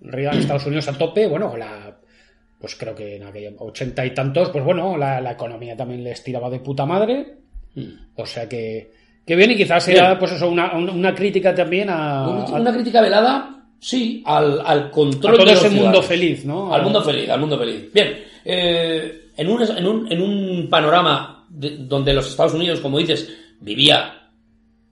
[0.00, 1.96] Reagan, Estados Unidos a tope, bueno, la,
[2.60, 6.22] pues creo que en aquella ochenta y tantos, pues bueno, la, la economía también les
[6.22, 7.34] tiraba de puta madre.
[8.16, 8.90] O sea que,
[9.24, 10.18] que bien, y quizás Bien.
[10.18, 14.90] pues eso, una, una- crítica también a, Una, a- una crítica velada, sí, al, al
[14.90, 16.72] control a todo de los ese mundo feliz, ¿no?
[16.72, 17.92] Al mundo feliz, al mundo feliz.
[17.92, 22.98] Bien, eh, en, un, en, un, en un panorama de- donde los Estados Unidos, como
[22.98, 23.28] dices,
[23.60, 24.28] vivía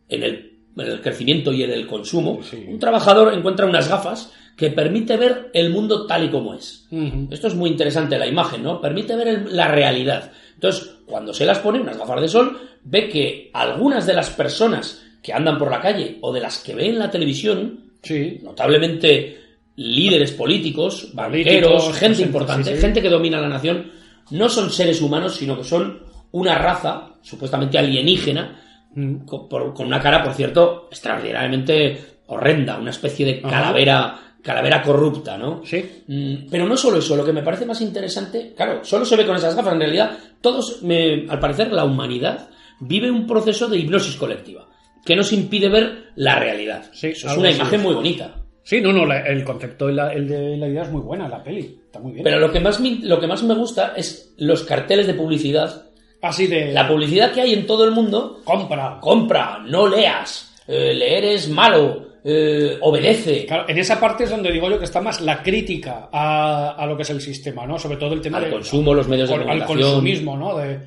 [0.09, 2.65] en el, en el crecimiento y en el consumo, Sí.
[2.67, 6.89] un trabajador encuentra unas gafas que permite ver el mundo tal y como es.
[7.31, 8.81] Esto es muy interesante, la imagen, ¿no?
[8.81, 10.33] Permite ver el- la realidad.
[10.55, 15.05] Entonces, cuando se las pone, unas gafas de sol, ve que algunas de las personas
[15.23, 19.39] que andan por la calle o de las que ve en la televisión, Sí, notablemente
[19.77, 23.91] líderes políticos, banqueros, Políticos, gente importante, sí, gente que domina la nación,
[24.31, 26.01] no son seres humanos, sino que son
[26.33, 28.63] una raza supuestamente alienígena,
[28.95, 29.27] Mm.
[29.27, 33.51] con, por- con una cara, por cierto, extraordinariamente horrenda, una especie de Ajá.
[33.51, 35.63] calavera, calavera corrupta, ¿no?
[35.65, 35.85] sí.
[36.07, 39.27] Mm, Pero no solo eso, lo que me parece más interesante, claro, solo se ve
[39.27, 42.49] con esas gafas, en realidad, todos, me- al parecer, la humanidad
[42.81, 44.67] vive un proceso de hipnosis colectiva,
[45.09, 46.85] que nos impide ver la realidad.
[46.93, 47.85] Sí, eso es una imagen es.
[47.87, 48.35] muy bonita.
[48.63, 51.27] Sí, no, no, la- el concepto y la, el de la idea es muy buena,
[51.29, 52.23] la peli, está muy bien.
[52.25, 55.87] Pero lo que más me, lo que más me gusta es los carteles de publicidad.
[56.21, 56.73] Así de...
[56.73, 58.99] La publicidad que hay en todo el mundo, compra.
[59.01, 63.47] compra, no leas, eh, leer es malo, eh, obedece.
[63.47, 66.87] Claro, en esa parte es donde digo yo que está más la crítica a, a
[66.87, 67.79] lo que es el sistema, ¿no?
[67.79, 69.79] Sobre todo el tema Al de- consumo, los medios de al- al comunicación.
[69.81, 70.59] consumismo, ¿no?
[70.59, 70.79] De,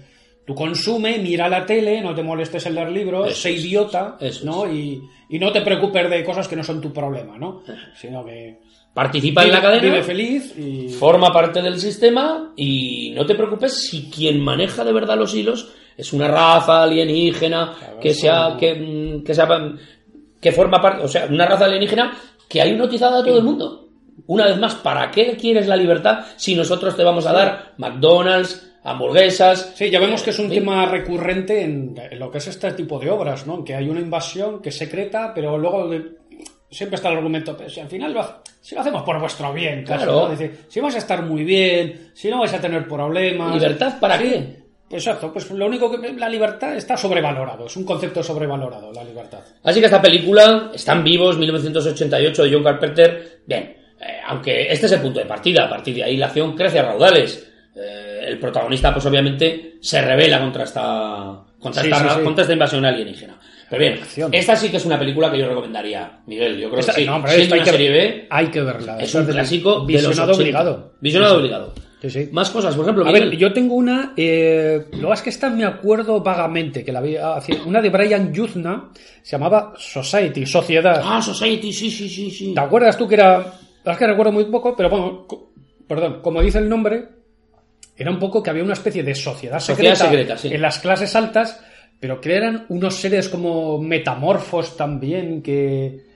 [0.52, 4.72] tú consume, mira la tele, no te molestes en leer libros, sé idiota, eso ¿no?
[4.72, 7.64] Y, y no te preocupes de cosas que no son tu problema, ¿no?
[7.96, 8.60] Sino que
[8.94, 9.82] Participa en la cadena.
[9.82, 10.90] vive feliz y...
[10.90, 15.70] forma parte del sistema y no te preocupes si quien maneja de verdad los hilos
[15.96, 19.48] es una raza alienígena que sea que, mm, que sea
[20.42, 22.18] que forma parte, o sea, una raza alienígena
[22.50, 23.88] que ha hipnotizado a todo el mundo.
[24.28, 28.71] Una vez más, ¿para qué quieres la libertad si nosotros te vamos a dar McDonald's,
[28.84, 29.74] hamburguesas.
[29.76, 30.56] Sí, ya vemos que es un Sí.
[30.56, 33.64] tema recurrente en, lo que es este tipo de obras, ¿no?
[33.64, 36.12] Que hay una invasión que es secreta, pero luego de-
[36.70, 39.54] siempre está el argumento, pero si al final lo, ha- si lo hacemos por vuestro
[39.54, 40.22] bien, casi, Claro.
[40.22, 40.30] ¿no?
[40.30, 43.54] Decir, si vais a estar muy bien, si no vais a tener problemas.
[43.56, 44.62] ¿Libertad para Sí, qué?
[44.94, 49.40] Exacto, pues lo único que la libertad está sobrevalorado, es un concepto sobrevalorado, la libertad.
[49.64, 53.64] Así que esta película, Están vivos, 1988 de John Carpenter, bien,
[54.02, 56.80] eh, aunque este es el punto de partida, a partir de ahí la acción crece
[56.80, 57.51] a raudales.
[57.76, 62.22] Eh, el protagonista, pues obviamente, se revela contra esta, contra Sí, esta, sí, ra- sí.
[62.24, 63.40] contra esta invasión alienígena.
[63.70, 64.00] Pero bien,
[64.34, 66.58] esta sí que es una película que yo recomendaría, Miguel.
[66.58, 67.08] Yo creo Esta- que sí.
[67.08, 68.98] no, esto hay que- B, Hay que verla.
[69.00, 70.42] es un clásico visionado 80.
[70.42, 70.94] obligado.
[71.00, 71.74] Visionado obligado.
[72.02, 72.30] Sí, sí.
[72.34, 73.30] Más cosas, por ejemplo, A Miguel.
[73.30, 77.00] ver, yo tengo una, eh, lo es que esta me acuerdo vagamente, que la
[77.36, 78.90] hace- una de Brian Yuzna,
[79.22, 81.02] se llamaba Society, Sociedad.
[81.06, 82.54] Ah, Society, sí, sí, sí, sí.
[82.54, 83.54] ¿Te acuerdas tú que era,
[83.86, 85.28] es que recuerdo muy poco, pero bueno,
[85.88, 87.08] perdón, como dice el nombre,
[87.96, 90.54] era un poco que había una especie de sociedad Sociedad secreta, secreta, sí.
[90.54, 91.60] en las clases altas,
[92.00, 96.10] pero que eran unos seres como metamorfos también, que...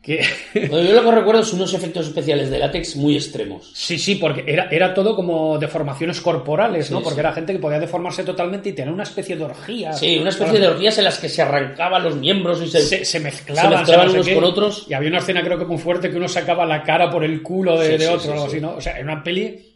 [0.00, 0.20] que
[0.68, 3.72] Bueno, yo lo que recuerdo son unos efectos especiales de látex muy extremos.
[3.74, 6.98] Sí, sí, porque era, era todo como deformaciones corporales, ¿no?
[6.98, 7.20] Sí, porque sí.
[7.20, 9.92] era gente que podía deformarse totalmente y tener una especie de orgía.
[9.94, 13.04] Sí, una especie de orgías en las que se arrancaban los miembros y se, Se,
[13.04, 14.34] se mezclaban, se mezclaban no unos qué.
[14.34, 14.86] con otros.
[14.88, 17.42] Y había una escena creo que muy fuerte que uno sacaba la cara por el
[17.42, 18.50] culo de, Sí, de otro algo sí.
[18.52, 18.74] así, ¿no?
[18.76, 19.70] O sea, era una peli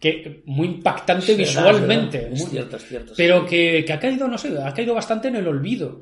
[0.00, 2.18] que muy impactante Es visualmente.
[2.18, 2.32] es verdad.
[2.34, 3.12] Es muy- cierto, es cierto.
[3.16, 6.00] Pero que, que ha caído, no sé, ha caído bastante en el olvido.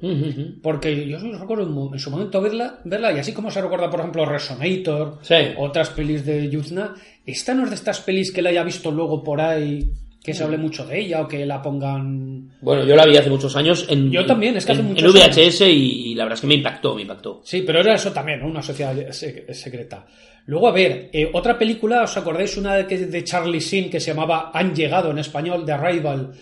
[0.63, 4.27] Porque yo recuerdo en su momento verla, verla, y así como se recuerda, por ejemplo,
[4.27, 5.35] Resonator, Sí.
[5.57, 6.95] otras pelis de Yuzna,
[7.25, 9.91] esta no es de estas pelis que la haya visto luego por ahí,
[10.27, 12.51] que se hable mucho de ella o que la pongan.
[12.61, 15.15] Bueno, yo la vi hace muchos años en, Yo también, es que hace en, muchos
[15.15, 17.41] en VHS y, y la verdad es que me impactó, me impactó.
[17.45, 18.49] Sí, pero era eso también, ¿no?
[18.49, 20.05] Una sociedad se- secreta.
[20.47, 22.57] Luego, a ver, eh, otra película, ¿os acordáis?
[22.57, 26.33] Una de, de Charlie Sheen que se llamaba Han llegado en español, de Arrival,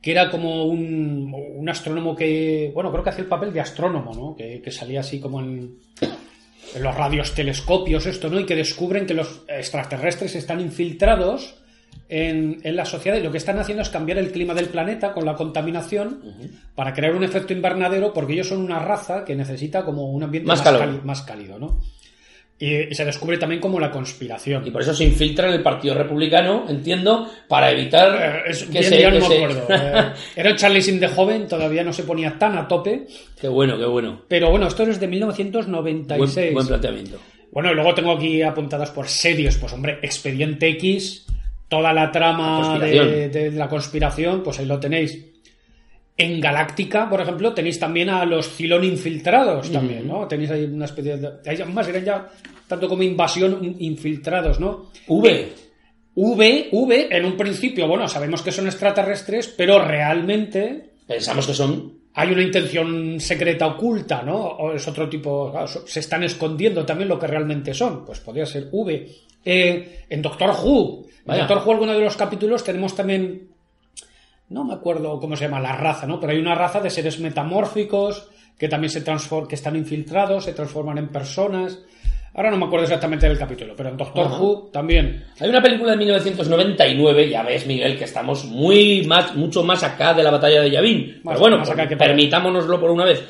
[0.00, 4.12] que era como un, un astrónomo que, bueno, creo que hacía el papel de astrónomo,
[4.14, 4.36] ¿no?
[4.36, 5.76] Que, que salía así como en,
[6.74, 8.38] en los radios telescopios, esto, ¿no?
[8.38, 11.56] Y que descubren que los extraterrestres están infiltrados
[12.08, 15.12] en, en la sociedad y lo que están haciendo es cambiar el clima del planeta
[15.12, 16.20] con la contaminación
[16.74, 20.46] para crear un efecto invernadero porque ellos son una raza que necesita como un ambiente
[20.48, 21.80] Más cálido, más cálido, ¿no?
[22.56, 24.64] Y, y se descubre también como la conspiración.
[24.64, 28.78] Y por eso se infiltra en el Partido Republicano, entiendo, para evitar Eh, es- que
[28.78, 29.00] bien, se...
[29.02, 29.66] ya que no se- me acuerdo.
[29.70, 33.06] Eh, era Charlie Sheen de joven, todavía no se ponía tan a tope.
[33.40, 34.22] qué bueno, qué bueno.
[34.28, 36.52] Pero bueno, esto es de Buen, 1996.
[36.54, 37.18] buen planteamiento.
[37.50, 41.23] Bueno, y luego tengo aquí apuntadas por series, pues hombre, Expediente X,
[41.68, 45.32] toda la trama La de, la conspiración, pues ahí lo tenéis.
[46.16, 50.28] En Galáctica, por ejemplo, tenéis también a los Cylon infiltrados también, ¿no?
[50.28, 51.28] Tenéis ahí una especie de...
[51.44, 52.28] ahí Más eran ya
[52.68, 54.90] tanto como invasión infiltrados, ¿no?
[55.08, 55.52] V.
[56.14, 62.03] V, V, en un principio, bueno, sabemos que son extraterrestres, pero realmente Pensamos que son...
[62.14, 64.36] hay una intención secreta oculta, ¿no?
[64.36, 68.46] O es otro tipo, claro, se están escondiendo también lo que realmente son, pues podría
[68.46, 69.08] ser V.
[69.44, 71.38] Eh, en Doctor Who, en.
[71.38, 73.48] Doctor Who, alguno de los capítulos tenemos también,
[74.48, 76.20] no me acuerdo cómo se llama la raza, ¿no?
[76.20, 80.52] Pero hay una raza de seres metamórficos que también se transforman, que están infiltrados, se
[80.52, 81.80] transforman en personas.
[82.34, 84.38] Ahora no me acuerdo exactamente del capítulo, pero en Doctor Ajá.
[84.40, 85.24] Who también.
[85.40, 90.14] Hay una película de 1999, ya ves, Miguel, que estamos muy más, mucho más acá
[90.14, 91.20] de la batalla de Yavin.
[91.22, 93.22] Más- Pero bueno, más acá que- permitámonoslo por una vez.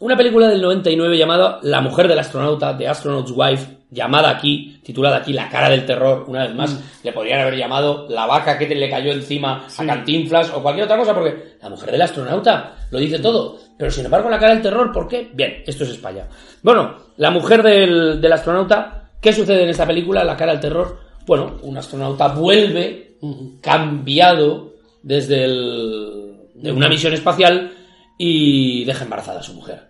[0.00, 5.16] Una película del 99 llamada La mujer del astronauta, The Astronaut's Wife, llamada aquí, titulada
[5.18, 8.66] aquí La cara del terror, una vez más, le podrían haber llamado La vaca que
[8.66, 12.76] te le cayó encima a Cantinflas o cualquier otra cosa, porque La mujer del astronauta
[12.90, 13.58] lo dice todo.
[13.78, 15.30] Pero sin embargo, La cara del terror, ¿por qué?
[15.32, 16.26] Bien, esto es España.
[16.62, 20.24] Bueno, La mujer del, del astronauta, ¿qué sucede en esta película?
[20.24, 20.98] La cara del terror.
[21.26, 23.16] Bueno, un astronauta vuelve
[23.60, 27.72] cambiado desde el, de una misión espacial
[28.16, 29.86] y deja embarazada a su mujer.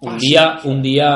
[0.00, 1.06] Un Ah, día, un día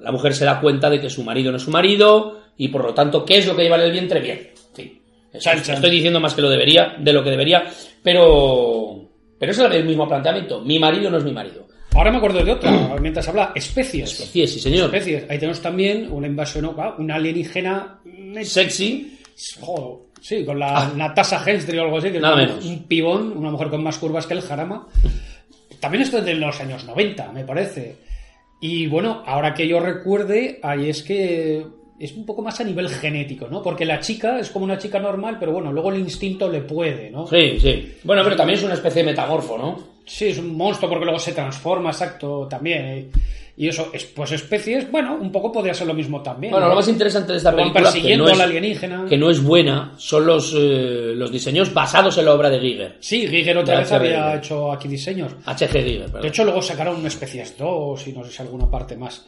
[0.00, 2.84] la mujer se da cuenta de que su marido no es su marido y por
[2.84, 4.20] lo tanto, ¿qué es lo que lleva en el vientre?
[4.20, 5.00] Bien, sí.
[5.32, 7.64] Estoy diciendo más que lo debería, de lo que debería,
[8.02, 9.03] pero
[9.38, 10.60] pero es el mismo planteamiento.
[10.60, 11.66] Mi marido no es mi marido.
[11.94, 14.10] Ahora me acuerdo de otra, mientras habla, especies.
[14.10, 14.86] Sí, sí, señor.
[14.86, 15.24] especies.
[15.30, 18.00] Ahí tenemos también una invasión, ah, una alienígena.
[18.42, 19.18] Sexy.
[19.60, 22.64] Joder, sí, con la Natasha Henstry o algo así, que Nada un- menos.
[22.64, 24.86] un pibón, una mujer con más curvas que el jarama.
[25.80, 27.96] También esto es de los años 90, me parece.
[28.60, 31.66] Y bueno, ahora que yo recuerde, ahí es que
[31.98, 33.62] es un poco más a nivel genético, ¿no?
[33.62, 37.10] Porque la chica es como una chica normal, pero bueno, luego el instinto le puede,
[37.10, 37.26] ¿no?
[37.26, 37.94] Sí, sí.
[38.04, 39.78] Bueno, pero también es una especie de metamorfo, ¿no?
[40.06, 42.84] Sí, es un monstruo porque luego se transforma, exacto, también.
[42.84, 43.08] eh.
[43.56, 46.50] y eso, es, pues especies, bueno, un poco podría ser lo mismo también.
[46.50, 46.70] Bueno, ¿no?
[46.72, 49.06] lo más interesante de esta Van película que no, es, al alienígena.
[49.08, 52.96] que no es buena son los, eh, los diseños basados en la obra de Giger.
[52.98, 54.38] Sí, Giger otra De vez había Giger.
[54.38, 55.32] hecho aquí diseños.
[55.46, 55.70] H.G.
[55.84, 56.22] Giger, perdón.
[56.22, 59.24] De hecho, luego sacaron especies 2 y no sé si alguna parte más.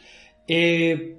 [0.48, 1.15] Eh,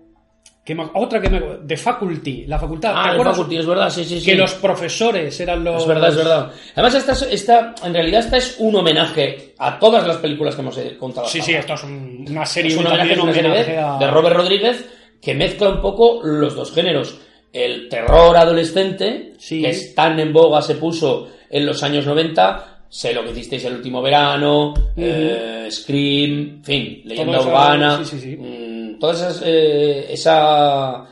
[0.68, 1.40] que me- otra que me.
[1.64, 2.92] De Faculty, la facultad.
[2.92, 3.24] ¿te ah, el?
[3.24, 4.26] Faculty, es verdad, sí, sí, sí.
[4.26, 5.82] Que los profesores eran los.
[5.84, 6.52] Es verdad, es verdad.
[6.76, 10.62] Además, esta, es- esta, en realidad, esta es un homenaje a todas las películas que
[10.62, 11.26] hemos eh, contado.
[11.30, 13.78] Sí, sí, esto es un- una serie, es un homenaje, es una serie homenaje de,
[13.80, 14.86] a- de Robert Rodríguez
[15.22, 17.18] que mezcla un poco los dos géneros.
[17.54, 19.62] El terror adolescente, Sí.
[19.62, 22.77] que es tan en boga se puso en los años 90.
[22.90, 28.04] Sé lo que hicisteis el último verano, eh, Scream, en fin, leyenda urbana.
[28.04, 28.38] sí, sí, sí.
[28.38, 31.06] mm, todas esas, eh, esa,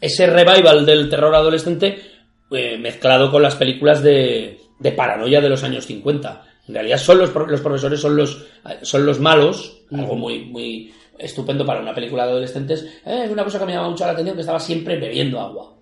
[0.00, 1.98] ese revival del terror adolescente
[2.50, 6.42] eh, mezclado con las películas de, de paranoia de los años 50.
[6.68, 8.44] En realidad son los, los profesores son los,
[8.82, 12.86] son los malos, algo muy, muy estupendo para una película de adolescentes.
[13.06, 15.72] Eh, una cosa que me llama mucho la atención que estaba siempre bebiendo agua.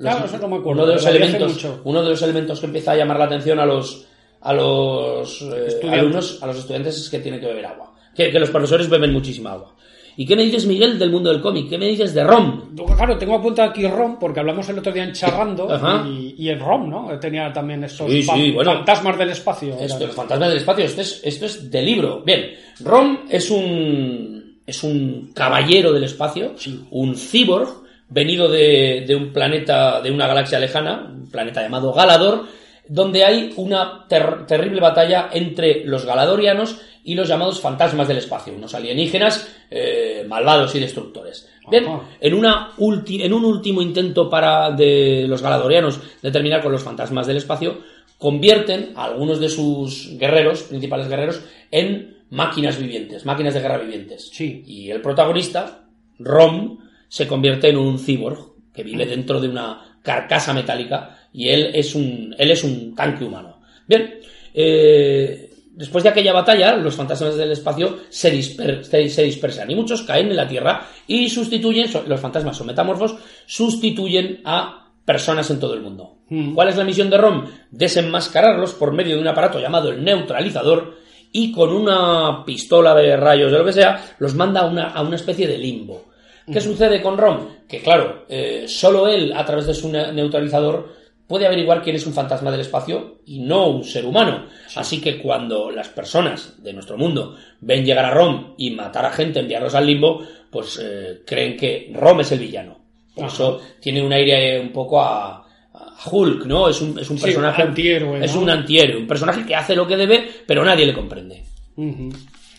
[0.00, 1.80] Claro, eso no me acuerdo, Uno de los elementos, mucho.
[1.84, 4.06] uno de los elementos que empieza a llamar la atención a los
[4.44, 7.92] a los eh, alumnos, a los estudiantes es que tienen que beber agua.
[8.14, 9.74] Que, que los profesores beben muchísima agua.
[10.16, 11.68] ¿Y qué me dices, Miguel, del mundo del cómic?
[11.68, 12.76] ¿Qué me dices de Rom?
[12.96, 15.66] Claro, tengo apuntado aquí ROM porque hablamos el otro día en Charrando
[16.06, 17.18] y, y el ROM, ¿no?
[17.18, 18.74] Tenía también Sí, sí, bueno.
[18.74, 19.76] fantasmas del espacio.
[19.80, 22.22] Esto, fantasmas del espacio, esto es, esto es de libro.
[22.24, 26.54] Bien, Rom es un, es un caballero del espacio,
[26.92, 32.44] un cyborg, venido de, de un planeta, de una galaxia lejana, un planeta llamado Galador,
[32.88, 38.54] donde hay una ter- terrible batalla entre los galadorianos y los llamados fantasmas del espacio,
[38.54, 41.48] unos alienígenas eh, malvados y destructores.
[41.70, 41.86] Bien,
[42.20, 47.26] en, una en un último intento para de los galadorianos de terminar con los fantasmas
[47.26, 47.78] del espacio,
[48.18, 54.30] convierten a algunos de sus guerreros, principales guerreros, en máquinas vivientes, máquinas de guerra vivientes.
[54.32, 54.62] Sí.
[54.66, 55.84] Y el protagonista,
[56.18, 61.72] Rom, se convierte en un cyborg que vive dentro de una carcasa metálica y él
[61.74, 63.58] es un, él es un tanque humano.
[63.86, 64.14] Bien,
[64.54, 69.74] eh, después de aquella batalla, los fantasmas del espacio se, disper- se- se dispersan y
[69.74, 75.60] muchos caen en la Tierra y sustituyen, los fantasmas son metamorfos, sustituyen a personas en
[75.60, 76.18] todo el mundo.
[76.30, 76.54] Mm.
[76.54, 77.44] ¿Cuál es la misión de Rom?
[77.70, 80.94] Desenmascararlos por medio de un aparato llamado el neutralizador
[81.32, 85.02] y con una pistola de rayos de lo que sea, los manda a una, a
[85.02, 86.04] una especie de limbo.
[86.50, 87.48] ¿Qué sucede con Rom?
[87.68, 90.92] Que claro, eh, solo él, a través de su ne- neutralizador,
[91.26, 94.46] puede averiguar quién es un fantasma del espacio y no un ser humano.
[94.76, 99.10] Así que cuando las personas de nuestro mundo ven llegar a Rom y matar a
[99.12, 102.78] gente, enviarlos al limbo, pues eh, creen que Rom es el villano.
[103.14, 103.34] Por Ajá.
[103.34, 106.68] eso tiene un aire un poco a, a Hulk, ¿no?
[106.68, 107.62] Es un, es un Sí, personaje.
[107.62, 111.42] antihéroe, Es un antihéroe, un personaje que hace lo que debe, pero nadie le comprende.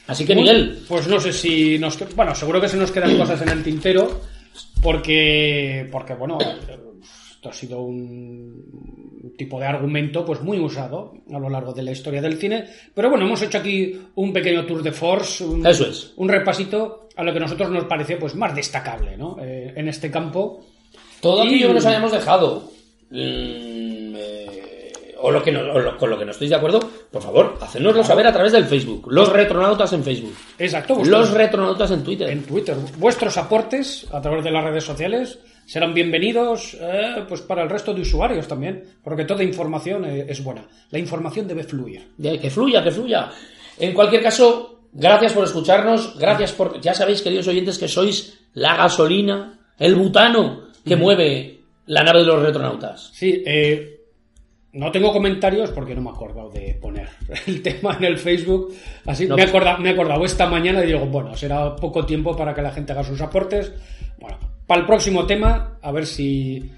[0.07, 1.97] Así que, Muy- Miguel, Pues no sé si nos...
[2.15, 4.21] Bueno, seguro que se nos quedan cosas en el tintero
[4.81, 6.37] porque, porque bueno,
[7.45, 11.91] esto ha sido un tipo de argumento pues muy usado a lo largo de la
[11.91, 12.65] historia del cine.
[12.93, 16.13] Pero bueno, hemos hecho aquí un pequeño tour de force, un, Eso es.
[16.15, 19.37] un repasito a lo que a nosotros nos parece pues más destacable ¿no?
[19.41, 20.61] Eh, en este campo.
[21.21, 22.71] todo Y- aquello que nos hayamos dejado,
[23.11, 23.15] mm,
[24.15, 24.91] eh,
[25.21, 26.79] o, lo que no- o lo- con lo que no estéis de acuerdo,
[27.11, 29.07] por favor, hacednoslo saber a través del Facebook.
[29.11, 30.33] Los retronautas en Facebook.
[30.59, 32.29] Exacto, Los vuestros- retronautas en Twitter.
[32.29, 32.75] en Twitter.
[32.97, 37.93] Vuestros aportes a través de las redes sociales serán bienvenidos eh, pues para el resto
[37.93, 40.65] de usuarios también, porque toda información eh, es buena.
[40.91, 42.09] La información debe fluir.
[42.17, 43.29] Ya, que fluya, que fluya.
[43.79, 46.79] En cualquier caso, gracias por escucharnos, gracias por...
[46.81, 52.25] Ya sabéis, queridos oyentes, que sois la gasolina, el butano que mueve la nave de
[52.25, 53.09] los retronautas.
[53.13, 53.91] Sí, eh,
[54.73, 57.09] no tengo comentarios porque no me he acordado de poner
[57.47, 58.73] el tema en el Facebook.
[59.05, 59.35] Así No.
[59.35, 62.53] me, he acordado, me he acordado esta mañana y digo, bueno, será poco tiempo para
[62.53, 63.73] que la gente haga sus aportes.
[64.19, 64.37] Bueno,
[64.67, 66.71] para el próximo tema, a ver si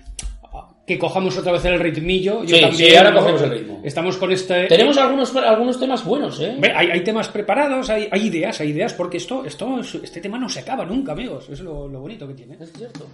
[0.88, 2.46] que cojamos otra vez el ritmillo.
[2.46, 3.20] Yo Sí, también, sí, ahora ¿no?
[3.20, 3.82] cogemos el ritmo.
[3.84, 4.68] Estamos con este.
[4.68, 6.58] Tenemos algunos, algunos temas buenos, ¿eh?
[6.74, 10.48] Hay, hay temas preparados, hay, hay ideas, hay ideas, porque esto, esto, este tema no
[10.48, 11.50] se acaba nunca, amigos.
[11.50, 12.56] Es lo, lo bonito que tiene.
[12.62, 13.06] Es cierto.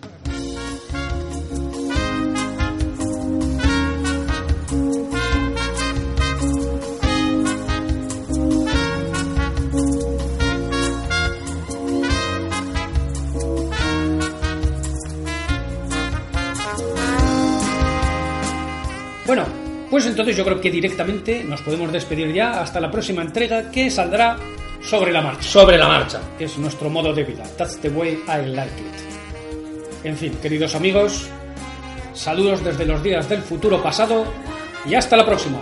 [19.26, 19.45] Bueno,
[19.90, 23.90] pues entonces yo creo que directamente nos podemos despedir ya hasta la próxima entrega que
[23.90, 24.38] saldrá
[24.82, 26.19] sobre la marcha, Sobre la marcha.
[26.38, 27.43] que es nuestro modo de vida.
[27.58, 30.06] That's the way I like it.
[30.06, 31.30] En fin, queridos amigos,
[32.14, 34.26] saludos desde los días del futuro pasado
[34.85, 35.60] y hasta la próxima.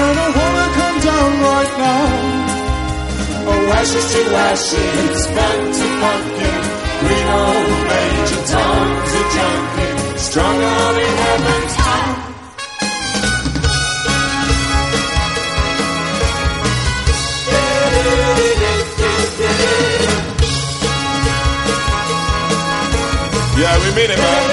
[0.00, 2.04] and I wanna come down right now.
[3.50, 6.60] Oh, ashes to ashes, back to pumpkin.
[7.06, 7.52] We know
[7.90, 12.32] Major Tom's a junkie, strung out in heaven's high.
[23.62, 24.51] Yeah, we mean it, man.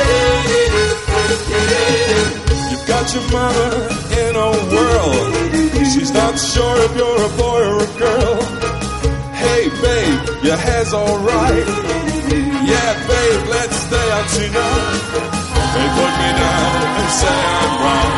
[3.11, 3.89] You've your mother
[4.21, 5.13] in a whirl.
[5.93, 8.37] She's not sure if you're a boy or a girl.
[9.33, 11.67] Hey, babe, your hair's alright.
[12.69, 15.01] Yeah, babe, let's stay out tonight.
[15.73, 18.13] They put me down and say I'm wrong.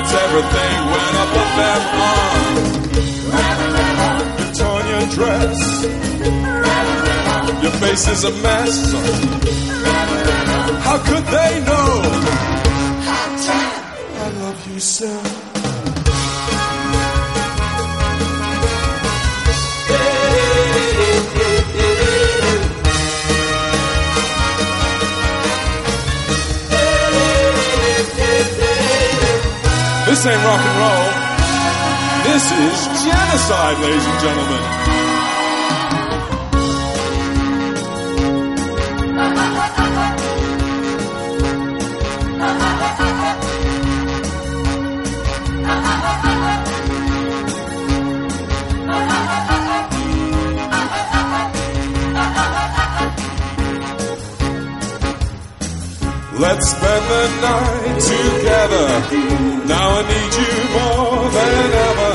[0.00, 2.42] It's everything when I put them on.
[4.40, 5.60] You torn your dress.
[7.62, 8.74] Your face is a mess.
[10.82, 12.63] How could they know?
[14.74, 15.02] This
[30.26, 31.06] ain't rock and roll.
[32.24, 34.62] This is genocide, ladies and gentlemen.
[42.40, 43.43] Ha ha ha ha
[56.36, 58.86] Let's spend the night together.
[59.66, 62.12] Now I need you more than ever.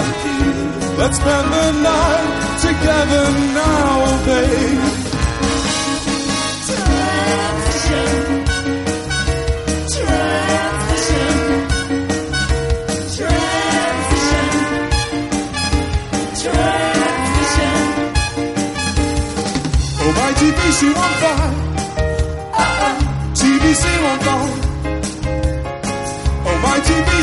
[0.97, 5.08] Let's spend the night together now, oh, babe.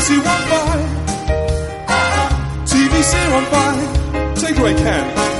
[0.07, 0.25] TVC 15.
[1.89, 2.63] Ah, ah.
[2.65, 3.13] TVC
[4.35, 4.35] 15.
[4.41, 5.36] Take away can.